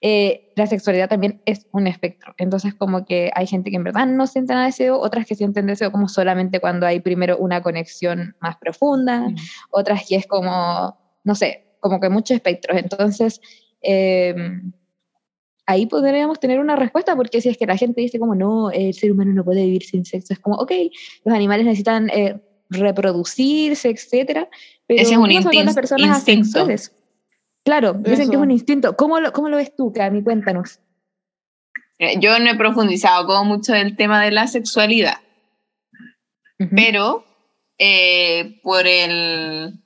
[0.00, 2.34] eh, la sexualidad también es un espectro.
[2.38, 5.34] Entonces, como que hay gente que en verdad no siente nada de deseo, otras que
[5.34, 9.28] sienten deseo como solamente cuando hay primero una conexión más profunda,
[9.70, 12.78] otras que es como, no sé, como que muchos espectros.
[12.78, 13.40] Entonces,
[13.82, 14.34] eh,
[15.66, 18.94] ahí podríamos tener una respuesta, porque si es que la gente dice como, no, el
[18.94, 20.72] ser humano no puede vivir sin sexo, es como, ok,
[21.24, 22.40] los animales necesitan eh,
[22.70, 24.48] reproducirse, etcétera,
[24.86, 26.93] pero Ese es un ¿qué pasa con las personas asexuales?
[27.64, 28.40] Claro, dicen que es Eso.
[28.40, 28.96] un instinto.
[28.96, 30.22] ¿Cómo lo, cómo lo ves tú, Cami?
[30.22, 30.80] Cuéntanos.
[31.98, 35.20] Eh, Yo no he profundizado como mucho del tema de la sexualidad,
[36.74, 37.24] pero
[37.78, 39.80] eh, por el...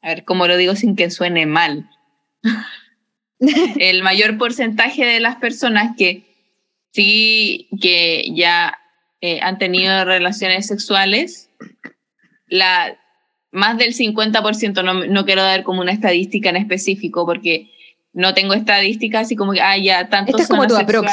[0.00, 1.88] A ver, ¿cómo lo digo sin que suene mal?
[3.40, 6.24] el mayor porcentaje de las personas que
[6.92, 8.78] sí, que ya
[9.20, 11.50] eh, han tenido relaciones sexuales,
[12.46, 12.98] la,
[13.50, 17.70] más del 50%, no, no quiero dar como una estadística en específico porque
[18.12, 21.10] no tengo estadísticas así como que, ah, ya, tantos Esta es como tu aprox.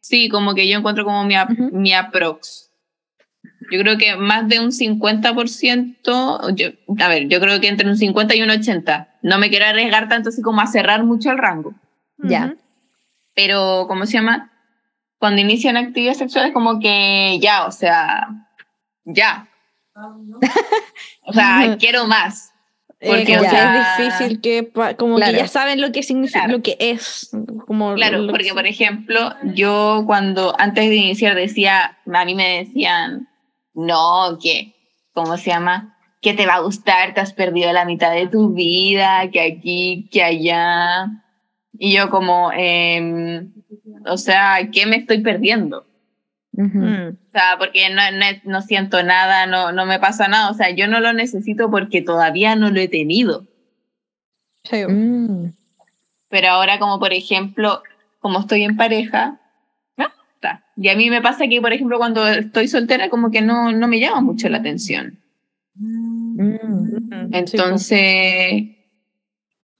[0.00, 1.70] Sí, como que yo encuentro como mi, ap- Ujú.
[1.72, 2.70] mi aprox.
[3.70, 6.68] Yo creo que más de un 50%, yo,
[6.98, 9.08] a ver, yo creo que entre un 50 y un 80.
[9.22, 11.74] No me quiero arriesgar tanto así como a cerrar mucho el rango.
[12.18, 12.46] Ya.
[12.46, 12.56] Ujú.
[13.34, 14.50] Pero, ¿cómo se llama?
[15.18, 18.28] Cuando inician actividades sexuales, como que ya, o sea,
[19.04, 19.48] ya.
[21.24, 22.52] O sea, quiero más.
[23.00, 25.32] Eh, Porque, o sea, es difícil que, como Claro.
[25.32, 26.56] que ya saben lo que significa, Claro.
[26.58, 27.30] lo que es.
[27.66, 33.28] Como Claro, porque por ejemplo, yo cuando antes de iniciar decía, a mí me decían,
[33.74, 34.74] no, que,
[35.14, 35.96] ¿cómo se llama?
[36.20, 40.08] Que te va a gustar, te has perdido la mitad de tu vida, que aquí,
[40.12, 41.08] que allá.
[41.78, 43.52] Y yo como, em,
[44.06, 45.86] o sea, ¿qué me estoy perdiendo?
[46.54, 46.78] Ujú.
[46.78, 47.08] Mm.
[47.08, 50.50] O sea, porque no, no, no siento nada, no, no me pasa nada.
[50.50, 53.46] O sea, yo no lo necesito porque todavía no lo he tenido.
[54.64, 54.84] Sí.
[54.86, 55.52] Mm.
[56.28, 57.82] Pero ahora, como por ejemplo,
[58.20, 59.40] como estoy en pareja,
[59.96, 60.06] ¿no?
[60.34, 60.64] Está.
[60.76, 63.88] y a mí me pasa que, por ejemplo, cuando estoy soltera, como que no, no
[63.88, 65.18] me llama mucho la atención.
[65.74, 66.40] Mm.
[66.40, 68.62] Mm, sí, Entonces,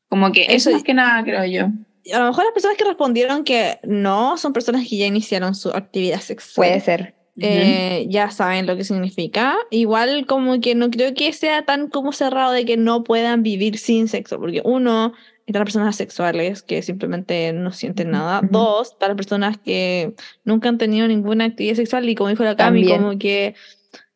[0.09, 1.69] como que eso Eso- más que nada, creo yo.
[2.13, 5.71] A lo mejor las personas que respondieron que no son personas que ya iniciaron su
[5.71, 6.69] actividad sexual.
[6.69, 7.15] Puede ser.
[7.39, 9.57] Eh, ya saben lo que significa.
[9.71, 13.79] Igual como que no creo que sea tan como cerrado de que no puedan vivir
[13.79, 15.15] sin sexo, porque uno,
[15.47, 18.41] está las personas sexuales que simplemente no sienten nada.
[18.41, 18.49] Ujú.
[18.51, 20.15] Dos, para las personas que
[20.45, 23.03] nunca han tenido ninguna actividad sexual y como dijo la Cami, También.
[23.03, 23.55] como que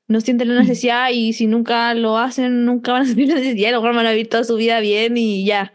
[0.08, 3.70] no sienten la necesidad y si nunca lo hacen, nunca van a sentir la necesidad,
[3.70, 5.72] a lo mejor van a vivir toda su vida bien y ya.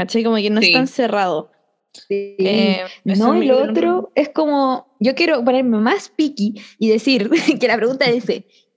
[0.00, 0.24] ¿Cachai?
[0.24, 0.68] Como que no Sí.
[0.68, 1.50] es tan cerrado.
[1.92, 2.36] Sí.
[2.38, 7.28] Eh, No, y lo otro es como, yo quiero ponerme más picky y decir
[7.60, 8.24] que la pregunta es,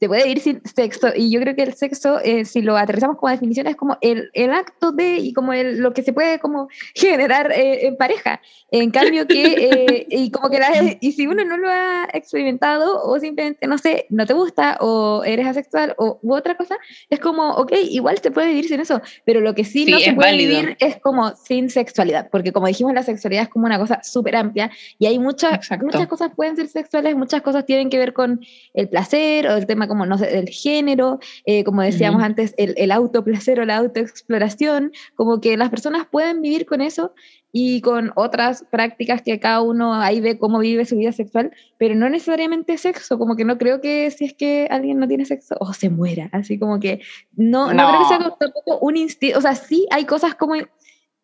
[0.04, 1.08] ¿se puede vivir sin sexo?
[1.16, 4.30] Y yo creo que el sexo, eh, si lo aterrizamos como definición, es como el,
[4.34, 8.42] el acto de y como el, lo que se puede como generar eh, en pareja.
[8.70, 13.02] En cambio que, eh, y como que la- y si uno no lo ha experimentado
[13.04, 16.78] o simplemente, no sé, no te gusta o eres asexual o u otra cosa,
[17.10, 20.00] es como, ok, igual se puede vivir sin eso, pero lo que sí, Sí, no
[20.00, 20.60] se puede válido.
[20.60, 24.36] vivir es como sin sexualidad, porque como dijimos, la sexualidad es como una cosa súper
[24.36, 25.86] amplia y hay muchas, Exacto.
[25.86, 28.42] muchas cosas pueden ser sexuales, muchas cosas tienen que ver con
[28.74, 32.74] el placer o el tema como, no sé, del género, eh, como decíamos antes, el,
[32.78, 37.14] el autoplacer o la autoexploración, como que las personas pueden vivir con eso
[37.56, 41.94] y con otras prácticas que cada uno ahí ve cómo vive su vida sexual, pero
[41.94, 45.56] no necesariamente sexo, como que no creo que si es que alguien no tiene sexo
[45.60, 47.02] o se muera, así como que
[47.36, 47.88] no, no.
[47.88, 48.36] creo que sea No.
[48.40, 50.56] tampoco un instinto, o sea, sí hay cosas como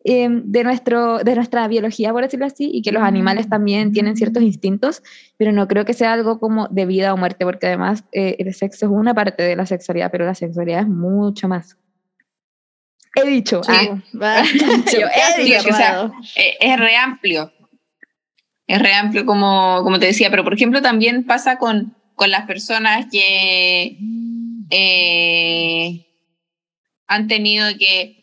[0.04, 4.16] eh, de, nuestro, de nuestra biología, por decirlo así, y que los animales también tienen
[4.16, 5.02] ciertos instintos,
[5.36, 8.54] pero no creo que sea algo como de vida o muerte, porque además eh, el
[8.54, 11.76] sexo es una parte de la sexualidad, pero la sexualidad es mucho más.
[13.14, 13.72] He dicho, Sí.
[13.74, 14.42] ah, Va.
[14.92, 16.10] yo he es que, o sea.
[16.36, 17.52] Eh, es re amplio.
[18.66, 22.46] es re amplio como, como te decía, pero por ejemplo también pasa con, con las
[22.46, 23.98] personas que
[24.70, 26.06] eh,
[27.06, 28.19] han tenido que,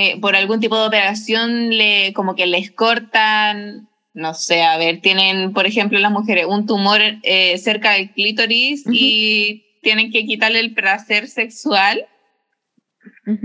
[0.00, 5.00] eh, por algún tipo de operación, le, como que les cortan, no sé, a ver,
[5.00, 10.60] tienen, por ejemplo, las mujeres un tumor eh, cerca del clítoris y tienen que quitarle
[10.60, 12.06] el placer sexual.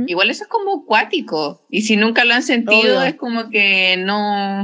[0.06, 1.66] Igual eso es como acuático.
[1.72, 3.02] Y si nunca lo han sentido, Obvio.
[3.02, 4.64] es como que no,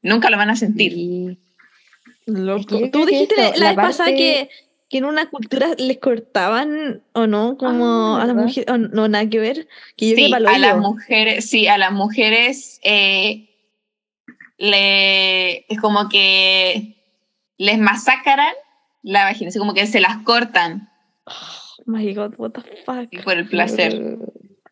[0.00, 0.94] nunca lo van a sentir.
[0.94, 1.38] Sí.
[2.24, 2.90] Loco.
[2.90, 4.48] Tú dijiste esto, la, la vez pasada que,
[4.88, 9.08] que en una cultura les cortaban o no, como Ah, a las mujeres, o no,
[9.08, 9.68] nada que ver.
[9.96, 13.48] Que yo Sí, que a las mujeres, sí, a las mujeres eh,
[14.58, 16.96] le, es como que
[17.58, 18.54] les masacran
[19.02, 20.88] la vagina, así como que se las cortan
[21.26, 23.08] Oh my god, what the fuck.
[23.10, 24.18] y por el placer.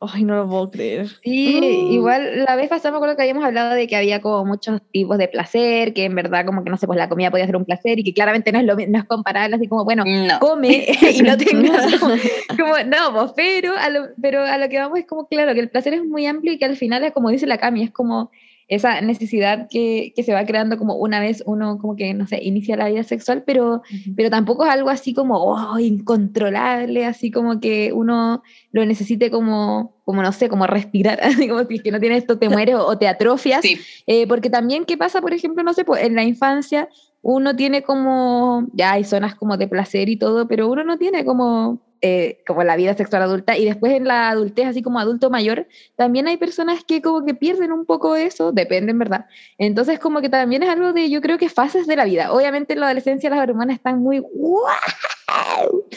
[0.00, 1.08] Ay, no lo puedo creer.
[1.22, 1.92] Sí, Mm.
[1.92, 5.16] igual la vez pasada me acuerdo que habíamos hablado de que había como muchos tipos
[5.18, 7.64] de placer, que en verdad como que no sé, pues la comida podía ser un
[7.64, 10.38] placer y que claramente no es, lo, no es comparable, así como, bueno, No.
[10.40, 12.14] come y no tengas como,
[12.58, 15.60] como, no, pues, pero a, lo, pero a lo que vamos es como, claro, que
[15.60, 17.90] el placer es muy amplio y que al final es como dice la Cami, es
[17.90, 18.30] como
[18.68, 22.42] esa necesidad que, que se va creando como una vez uno como que, no sé,
[22.42, 23.82] inicia la vida sexual, pero,
[24.16, 28.42] pero tampoco es algo así como oh, incontrolable, así como que uno
[28.72, 32.18] lo necesite como, como no sé, como respirar, así como si es que no tienes
[32.18, 35.62] esto te mueres o, o te atrofias, Sí, eh, porque también, ¿qué pasa, por ejemplo,
[35.62, 36.88] no sé, pues, en la infancia
[37.22, 41.24] uno tiene como, ya hay zonas como de placer y todo, pero uno no tiene
[41.24, 45.30] como, eh, como la vida sexual adulta y después en la adultez, así como adulto
[45.30, 45.66] mayor,
[45.96, 49.24] también hay personas que como que pierden un poco eso, depende en verdad.
[49.56, 52.30] Entonces como que también es algo de, yo creo que fases de la vida.
[52.30, 54.66] Obviamente en la adolescencia las hormonas están muy, ¡wow!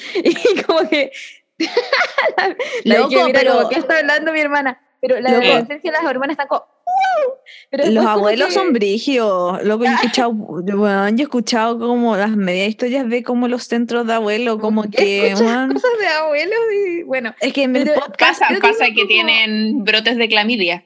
[0.23, 1.11] Y como que...
[2.85, 4.79] la Loco, que mira pero- como que está hablando mi hermana.
[5.01, 5.45] Pero la Loco.
[5.45, 6.61] adolescencia las hormonas están como...
[6.61, 7.33] ¡wow!
[7.69, 9.63] Pero Los abuelos que- son brigios.
[9.63, 13.63] Loco, yo he escuchado, weón, yo he escuchado como las medias historias de como los
[13.65, 17.35] centros de abuelo, como que, weón, cosas de abuelos y bueno.
[17.39, 20.83] es que en el podcast pasa, pasa que como- tienen brotes de clamidia.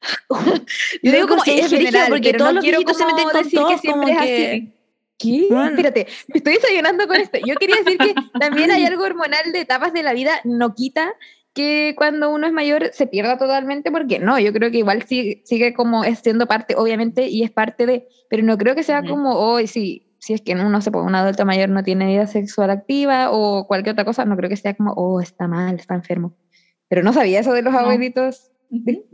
[1.02, 3.42] Yo digo como sí, es brígido, porque todos no los quiero viejitos se meten con
[3.42, 4.70] decir todo, que siempre como es que- así.
[5.16, 5.46] ¿Qué?
[5.48, 5.68] Bueno.
[5.70, 7.38] Espérate, me estoy desayunando con esto.
[7.46, 11.14] Yo quería decir que también hay algo hormonal de etapas de la vida, no quita
[11.54, 15.42] que cuando uno es mayor se pierda totalmente, porque no, yo creo que igual sigue,
[15.44, 19.34] sigue como siendo parte, obviamente, y es parte de, pero no creo que sea como
[19.38, 22.26] hoy, si, si es que no, no sé, pues un adulto mayor no tiene vida
[22.26, 25.94] sexual activa o cualquier otra cosa, no creo que sea como, oh, está mal, está
[25.94, 26.36] enfermo.
[26.88, 27.78] Pero no sabía eso de los No.
[27.78, 28.50] abuelitos,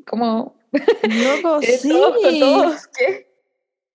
[0.07, 0.57] como...
[0.73, 1.89] Loco, sí.
[1.89, 3.30] todos- todos, ¿qué?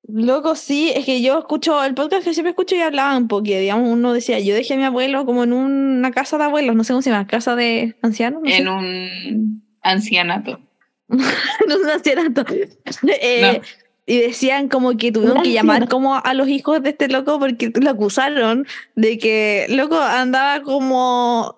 [0.07, 3.89] Loco, sí, es que yo escucho el podcast que siempre escucho y hablaban, porque digamos
[3.89, 6.93] uno decía, yo dejé a mi abuelo como en una casa de abuelos, no sé
[6.93, 8.57] cómo se llama, casa de ancianos, no sé.
[8.57, 10.59] En un ancianato.
[11.09, 13.61] no sé si era to- Eh, No.
[14.07, 17.71] Y decían como que tuvieron que llamar como a los hijos de este loco porque
[17.73, 21.57] lo acusaron de que loco andaba como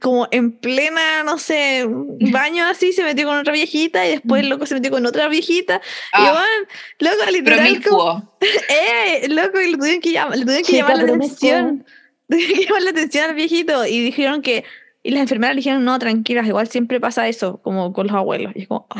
[0.00, 4.50] como en plena, no sé, baño así, se metió con otra viejita y después el
[4.50, 5.76] loco se metió con otra viejita.
[5.76, 5.80] Y
[6.12, 10.76] Ah, bueno, loco, literal, como, eh, loco, y le tuvieron que llamar, le tuvieron que
[10.76, 11.86] llamar la atención.
[12.28, 14.64] Tuvieron que llamar la atención al viejito y dijeron que,
[15.02, 18.52] y las enfermeras le dijeron, no, tranquilas, igual siempre pasa eso, como con los abuelos.
[18.56, 18.98] Y es como, oh,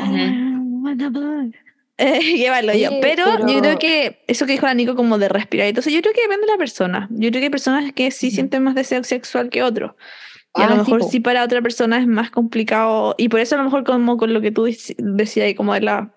[0.83, 1.64] what the
[1.97, 2.89] Eh, llévalo yo.
[2.89, 5.89] Oye, Pero, yo pero- creo que eso que dijo la Nico como de respirar eso,
[5.89, 7.07] yo creo que depende de la persona.
[7.11, 9.93] Yo creo que hay personas que sí sienten más deseo sexual que otros.
[10.57, 11.09] Y a Ah, lo sí, mejor po.
[11.09, 13.15] sí para otra persona es más complicado.
[13.17, 15.81] Y por eso a lo mejor como con lo que tú dec- decías como de
[15.81, 16.13] la...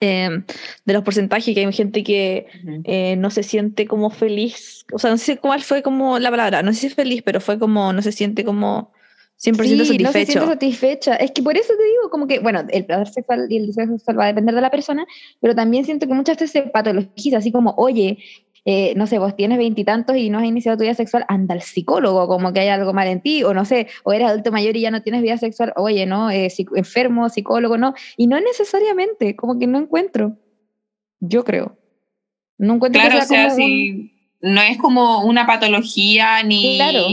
[0.00, 0.42] eh,
[0.84, 2.82] de los porcentajes, que hay gente que Ujú.
[2.84, 6.62] eh, no se siente como feliz, o sea, no sé cuál fue como la palabra,
[6.62, 8.92] no sé si es feliz, pero fue como, no se siente como
[9.36, 10.32] 100% Sí, no se satisfecho.
[10.32, 11.16] siente satisfecha.
[11.16, 13.86] Es que por eso te digo, como que, bueno, el placer sexual y el deseo
[13.88, 15.06] sexual va a depender de la persona,
[15.40, 18.18] pero también siento que muchas veces se patologiza, así como, oye,
[18.66, 21.60] eh, no sé, vos tienes veintitantos y, no has iniciado tu vida sexual, anda al
[21.60, 24.74] psicólogo, como que hay algo mal en ti, o no sé, o eres adulto mayor
[24.76, 28.40] y ya no tienes vida sexual, oye, no, eh, psic- enfermo, psicólogo, no, y no
[28.40, 30.38] necesariamente, como que no encuentro,
[31.20, 31.76] yo creo.
[32.56, 36.42] No encuentro Claro, o que sea sea, como un- si no es como una patología
[36.42, 37.06] ni, Claro.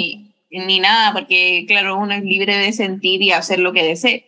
[0.52, 4.26] Ni nada, porque claro, uno es libre de sentir y hacer lo que desee.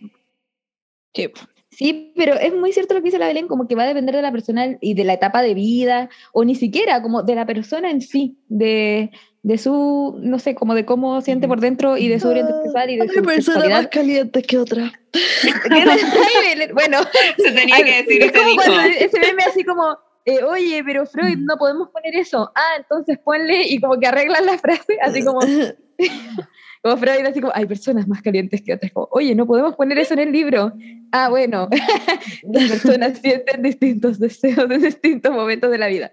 [1.13, 1.29] Sí.
[1.77, 4.15] Sí, pero es muy cierto lo que dice la Belén, como que va a depender
[4.15, 7.45] de la persona y de la etapa de vida, o ni siquiera como de la
[7.45, 9.09] persona en sí, de,
[9.41, 12.89] de su, no sé, como de cómo siente por dentro y de su orientación sexual
[12.89, 13.89] y de su sexualidad.
[13.91, 14.91] caliente que otra.
[16.73, 16.97] Bueno,
[17.37, 21.05] Se tenía que decir es ese como cuando ese meme así como, eh, oye, pero
[21.05, 22.51] Freud, no podemos poner eso.
[22.55, 25.39] Ah, entonces ponle y como que arreglan la frase, así como,
[26.81, 28.91] como Freud, así como, hay personas más calientes que otras.
[28.91, 30.73] Como, Oye, no podemos poner eso en el libro.
[31.11, 31.69] Ah, bueno,
[32.43, 36.11] las personas sienten distintos deseos en distintos momentos de la vida.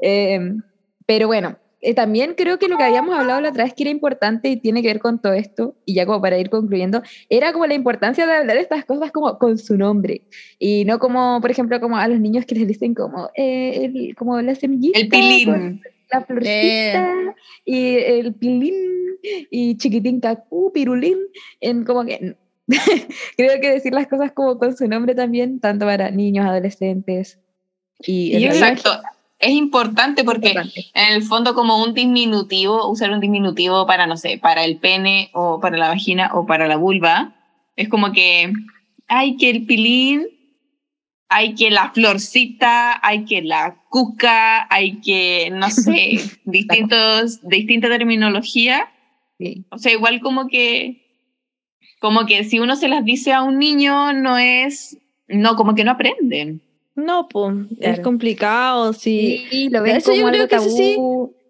[0.00, 0.54] Eh,
[1.06, 3.90] pero bueno, eh, también creo que lo que habíamos hablado la otra vez que era
[3.90, 7.52] importante y tiene que ver con todo esto, y ya como para ir concluyendo, era
[7.52, 10.22] como la importancia de hablar estas cosas como con su nombre,
[10.60, 14.14] y no como, por ejemplo, como a los niños que les dicen como, eh, el,
[14.14, 15.00] como la semillita.
[15.00, 15.82] El pilín.
[16.12, 17.34] La florcita,
[17.64, 18.74] y el pilín,
[19.50, 21.18] y chiquitín cacú, pirulín,
[21.60, 22.36] en como que...
[23.36, 27.38] creo que decir las cosas como con su nombre también, tanto para niños, adolescentes.
[28.00, 28.90] Y, y exacto
[29.42, 30.54] es importante porque
[30.94, 35.30] en el fondo como un diminutivo, usar un diminutivo para, no sé, para el pene
[35.34, 37.34] o para la vagina o para la vulva,
[37.74, 38.52] es como que
[39.08, 40.28] hay que el pilín,
[41.34, 48.88] hay que la florcita, hay que la cuca, hay que, no sé, distintos, distinta terminología.
[49.70, 51.02] O sea, igual como que,
[52.00, 55.84] como que si uno se las dice a un niño, no es, no, como que
[55.84, 56.60] no aprenden.
[56.94, 59.46] No, pues, es complicado, sí.
[59.50, 60.68] Sí, lo ven como algo tabú.
[60.68, 60.96] Sí,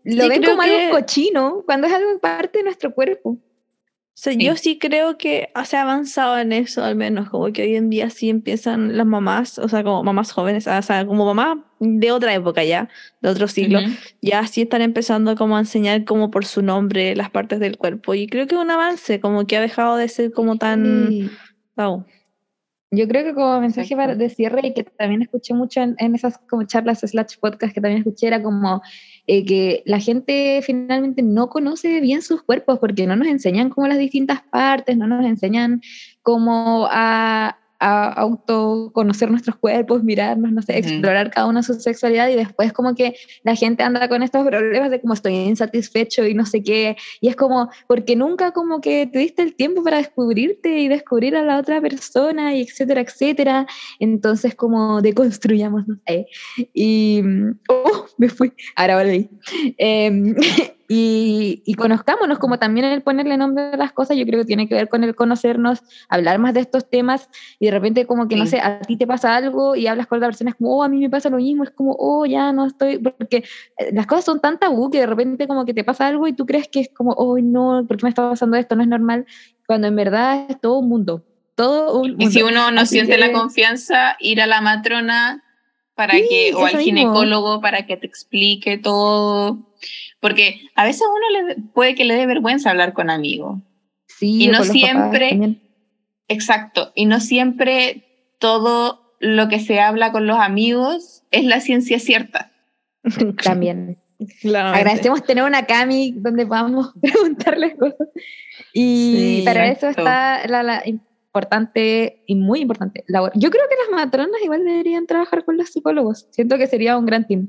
[0.04, 3.36] lo ven como algo cochino, cuando es algo parte de nuestro cuerpo.
[4.14, 4.78] O sea, yo sí.
[4.78, 8.28] creo que se ha avanzado en eso, al menos, como que hoy en día sí
[8.28, 12.62] empiezan las mamás, o sea, como mamás jóvenes, o sea, como mamá de otra época
[12.62, 12.90] ya,
[13.22, 13.80] de otro siglo,
[14.20, 18.14] ya sí están empezando como a enseñar como por su nombre las partes del cuerpo.
[18.14, 21.30] Y creo que es un avance, como que ha dejado de ser como tan...
[22.94, 26.64] Yo creo que como mensaje de cierre y que también escuché mucho en, esas como
[26.64, 28.82] charlas slash podcast que también escuché era como
[29.27, 33.86] eh, que la gente finalmente no conoce bien sus cuerpos porque no nos enseñan como
[33.86, 35.81] las distintas partes, no nos enseñan
[36.23, 42.36] cómo a, a autoconocer nuestros cuerpos, mirarnos, no sé, explorar cada uno su sexualidad y
[42.36, 46.46] después como que la gente anda con estos problemas de como estoy insatisfecho y no
[46.46, 50.86] sé qué, y es como, porque nunca como que tuviste el tiempo para descubrirte y
[50.86, 53.66] descubrir a la otra persona y etcétera, etcétera,
[53.98, 56.28] entonces como deconstruyamos, no sé,
[56.72, 57.20] y,
[57.68, 59.28] oh, me fui, ahora volví.
[59.76, 60.34] Eh,
[60.94, 64.74] y, conozcámonos, como también el ponerle nombre a las cosas, yo creo que tiene que
[64.74, 68.44] ver con el conocernos, hablar más de estos temas y de repente como que, no
[68.47, 70.89] sé, a ti te pasa algo y hablas con otra persona, es como, oh, a
[70.89, 73.39] mí me pasa lo mismo, es como, oh, ya no estoy, porque
[73.78, 76.35] eh, las cosas son tan tabú que de repente como que te pasa algo y
[76.35, 78.77] tú crees que es como, oh, no, ¿por qué me está pasando esto?
[78.77, 79.24] No es normal,
[79.66, 81.24] cuando en verdad es todo un mundo.
[81.55, 85.43] Todo un Y si uno no siente la confianza, ir a la matrona
[85.94, 89.73] para que, o al ginecólogo para que te explique todo
[90.23, 93.59] porque a veces uno le, puede que le dé vergüenza hablar con amigos.
[94.06, 95.59] Sí, y no siempre,
[96.28, 98.05] exacto, y no siempre
[98.39, 102.52] todo lo que se habla con los amigos es la ciencia cierta.
[103.43, 103.98] También.
[104.44, 108.09] Agradecemos tener una Cami donde podamos preguntarles cosas.
[108.73, 110.85] Y para eso está la,
[111.32, 113.32] importante y muy importante labor.
[113.34, 116.26] Yo creo que las matronas igual deberían trabajar con los psicólogos.
[116.30, 117.48] Siento que sería un gran team.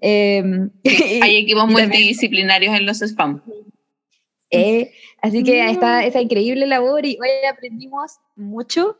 [0.00, 0.70] Em,
[1.22, 3.40] Hay equipos multidisciplinarios en los spam.
[4.50, 4.90] Eh,
[5.22, 8.98] así que está esa increíble labor y hoy aprendimos mucho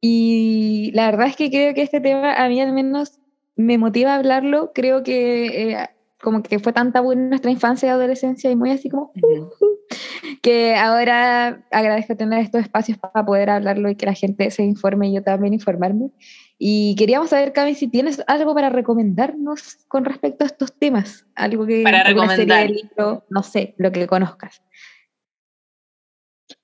[0.00, 3.20] y la verdad es que creo que este tema a mí al menos
[3.54, 5.88] me motiva a hablarlo, creo que eh,
[6.20, 9.12] como que fue tan tabú en nuestra infancia y adolescencia y muy así como
[10.42, 15.08] que ahora agradezco tener estos espacios para poder hablarlo y que la gente se informe
[15.08, 16.10] y yo también informarme
[16.62, 21.24] y queríamos saber, Cami, si tienes algo para recomendarnos con respecto a estos temas.
[21.34, 21.82] Algo que.
[21.82, 22.68] Para recomendar.
[22.68, 24.62] Libro, no sé, lo que conozcas.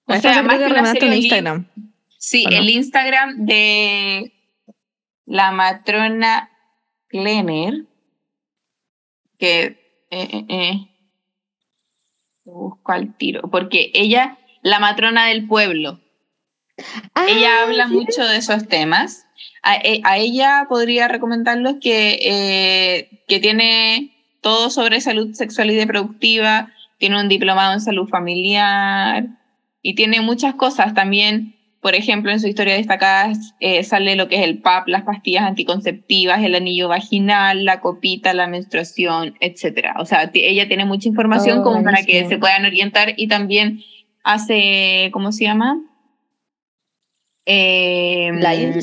[0.04, 1.70] O sea, más que una serie Instagram.
[2.18, 4.34] Sí, el Instagram de
[5.24, 6.50] la matrona
[7.08, 7.86] Klenner,
[9.38, 9.64] que
[10.10, 10.88] eh, eh, eh,
[12.52, 16.00] busco al tiro, porque ella, la matrona del pueblo,
[17.26, 19.26] ella ah, habla mucho de esos temas
[19.66, 27.20] a, ella podría recomendarlos que, eh, que tiene todo sobre salud sexual y reproductiva, tiene
[27.20, 29.26] un diplomado en salud familiar
[29.82, 31.55] y tiene muchas cosas también.
[31.86, 35.44] Por ejemplo, en su historia destacada eh, sale lo que es el PAP, las pastillas
[35.44, 39.90] anticonceptivas, el anillo vaginal, la copita, la menstruación, etc.
[40.00, 43.84] O sea, ella tiene mucha información oh, como para que se puedan orientar y también
[44.24, 45.80] hace, ¿cómo se llama?
[47.44, 48.32] Eh,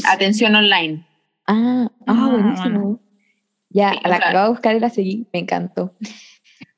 [0.10, 1.06] atención online.
[1.46, 3.02] Ah, ah, ah buenísimo.
[3.68, 5.94] Ya, la acabo de buscar y la seguí, me encantó.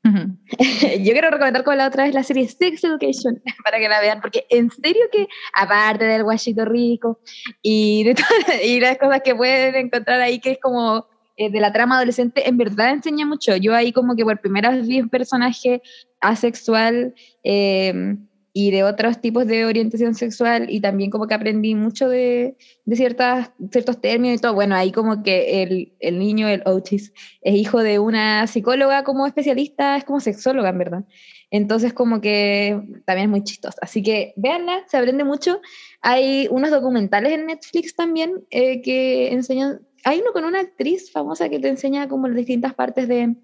[1.00, 4.22] Yo quiero recomendar como la otra vez la serie Sex Education para que la vean,
[4.22, 7.20] porque en serio que, aparte del guachito rico
[7.62, 8.16] y, de
[8.64, 11.08] y las cosas que pueden encontrar ahí, que es como
[11.38, 13.56] eh, de la trama adolescente, en verdad enseña mucho.
[13.56, 15.82] Yo ahí como que por primera vez vi un personaje
[16.22, 18.16] asexual eh,
[18.58, 22.56] y de otros tipos de orientación sexual y también como que aprendí mucho de,
[22.86, 24.54] de ciertas, ciertos términos y todo.
[24.54, 27.12] Bueno, ahí como que el, el niño, el Otis,
[27.42, 31.04] es hijo de una psicóloga como especialista, es como sexóloga en verdad.
[31.52, 33.78] Entonces como que también es muy chistoso.
[33.82, 35.60] Así que véanla, se aprende mucho.
[36.00, 41.50] Hay unos documentales en Netflix también eh, que enseñan, hay uno con una actriz famosa
[41.50, 43.36] que te enseña como las distintas partes de,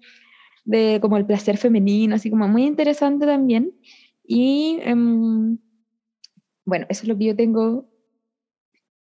[0.64, 3.74] de como el placer femenino, así como muy interesante también.
[4.24, 5.58] Y em,
[6.64, 7.88] bueno, eso es lo que yo tengo.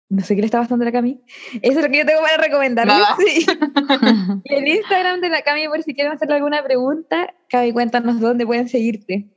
[0.10, 1.22] No sé qué le está bastante a la Cami.
[1.62, 2.98] Eso es lo que yo tengo para recomendarles.
[3.18, 3.46] Sí.
[4.44, 8.46] Y el Instagram de la Cami, por si quieren hacerle alguna pregunta, Cami, cuéntanos dónde
[8.46, 9.32] pueden seguirte.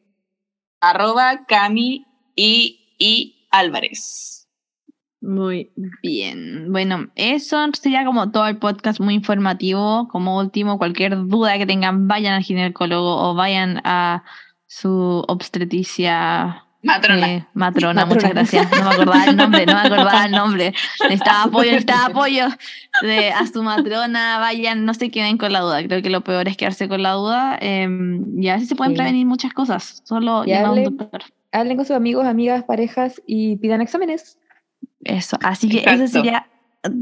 [0.80, 4.38] Arroba Cami y, y Álvarez.
[5.20, 5.72] Muy
[6.02, 6.70] bien.
[6.70, 10.06] Bueno, eso sería como todo el podcast muy informativo.
[10.08, 14.22] Como último, cualquier duda que tengan, vayan al ginecólogo o vayan a
[14.68, 17.28] su obstetricia Matrona.
[17.32, 18.06] eh, matrona, Matrona.
[18.06, 18.70] muchas gracias.
[18.70, 20.74] No me acordaba el nombre, no me acordaba el nombre.
[21.02, 22.46] Necesitaba apoyo, necesitaba apoyo
[23.02, 24.38] de, a su matrona.
[24.38, 25.82] Vayan, no se queden con la duda.
[25.82, 27.58] Creo que lo peor es quedarse con la duda.
[27.60, 27.88] eh,
[28.38, 28.98] y así se pueden Sí.
[28.98, 30.02] prevenir muchas cosas.
[30.04, 31.22] Solo llamar a un hablen- doctor.
[31.50, 34.38] Hablen con sus amigos, amigas, parejas y pidan exámenes.
[35.02, 35.36] Eso.
[35.42, 36.04] Así que Exacto.
[36.04, 36.46] ese sería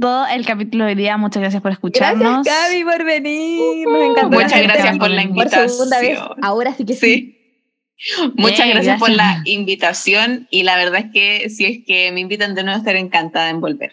[0.01, 1.17] todo el capítulo de hoy día.
[1.19, 2.45] Muchas gracias por escucharnos.
[2.45, 3.87] Gracias, Cami, por venir.
[3.89, 4.31] Nos encantó.
[4.41, 6.11] Muchas gracias por la Por segunda vez.
[6.11, 6.39] invitación.
[6.43, 7.01] Ahora sí que sí.
[7.01, 7.33] Sí.
[8.35, 12.21] Muchas Bien, gracias, por la invitación y la verdad es que si es que me
[12.21, 13.93] invitan de nuevo estaré encantada en volver.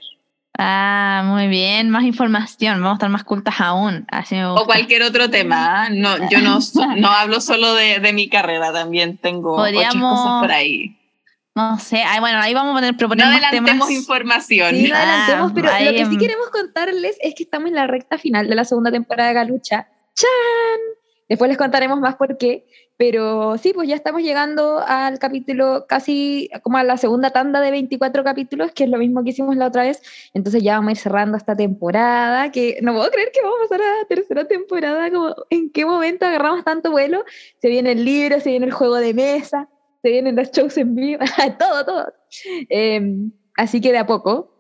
[0.58, 1.90] Ah, muy bien.
[1.90, 2.76] Más información.
[2.76, 4.06] Vamos a estar más cultas aún.
[4.10, 5.86] Así O cualquier otro tema.
[5.86, 5.90] ¿ah?
[5.90, 6.60] No, yo no,
[6.98, 10.98] no hablo solo de, de mi carrera, también tengo otras Podríamos- cosas por ahí.
[11.56, 12.04] No sé.
[12.04, 13.92] Ay, bueno, ahí vamos a poner, No proponer más adelantemos temas.
[13.92, 14.76] información.
[14.76, 17.70] Sí, no adelantemos, Ah, pero ahí lo que sí en- queremos contarles es que estamos
[17.70, 19.88] en la recta final de la segunda temporada de Galucha.
[20.16, 20.28] ¡Chan!
[21.30, 22.66] Después les contaremos más por qué.
[22.96, 27.72] Pero sí, pues ya estamos llegando al capítulo, casi como a la segunda tanda de
[27.72, 30.02] 24 capítulos, que es lo mismo que hicimos la otra vez.
[30.34, 33.68] Entonces ya vamos a ir cerrando esta temporada, que no puedo creer que vamos a
[33.68, 35.10] pasar a la tercera temporada.
[35.12, 37.26] Como, ¿En qué momento agarramos tanto vuelo?
[37.60, 39.68] Se viene el libro, se viene el juego de mesa,
[40.04, 41.24] se vienen los shows en vivo,
[41.60, 42.14] todo, todo.
[42.70, 44.52] Em, así que de a poco,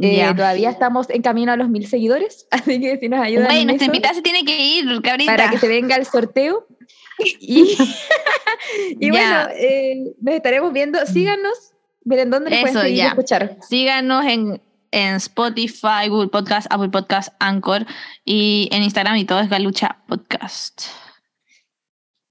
[0.00, 0.34] eh, Ya.
[0.34, 3.86] todavía estamos en camino a los mil seguidores, así que si nos ayudan en nuestra
[3.86, 5.36] invitada se tiene que ir, cabrita.
[5.36, 6.66] para que se venga el sorteo.
[9.00, 11.04] Y, bueno, eh, nos estaremos viendo.
[11.06, 11.74] Síganos,
[12.04, 13.08] miren dónde nos pueden Eso, ya.
[13.08, 13.58] escuchar.
[13.68, 17.86] Síganos en, en Spotify, Google Podcast, Apple Podcast, Anchor
[18.24, 20.82] y en Instagram y todo es Galucha Podcast.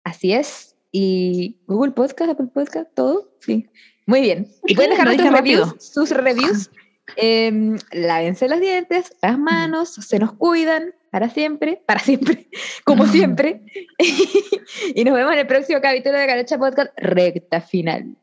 [0.04, 0.76] Así es.
[0.92, 3.32] Y Google Podcast, Apple Podcast, todo.
[3.42, 3.68] Sí.
[4.08, 4.48] Muy bien.
[4.66, 6.70] Y pueden dejar sus reviews, sus reviews.
[7.18, 12.48] Em, lávense los dientes, las manos, se nos cuidan para siempre, para siempre,
[12.86, 13.62] como siempre.
[14.96, 18.16] y nos vemos en el próximo capítulo de Galucha Podcast, recta final.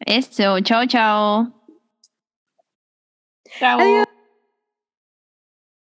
[0.00, 1.52] Eso, chao, chao.
[3.58, 3.80] Chao.
[3.80, 4.19] Adiós.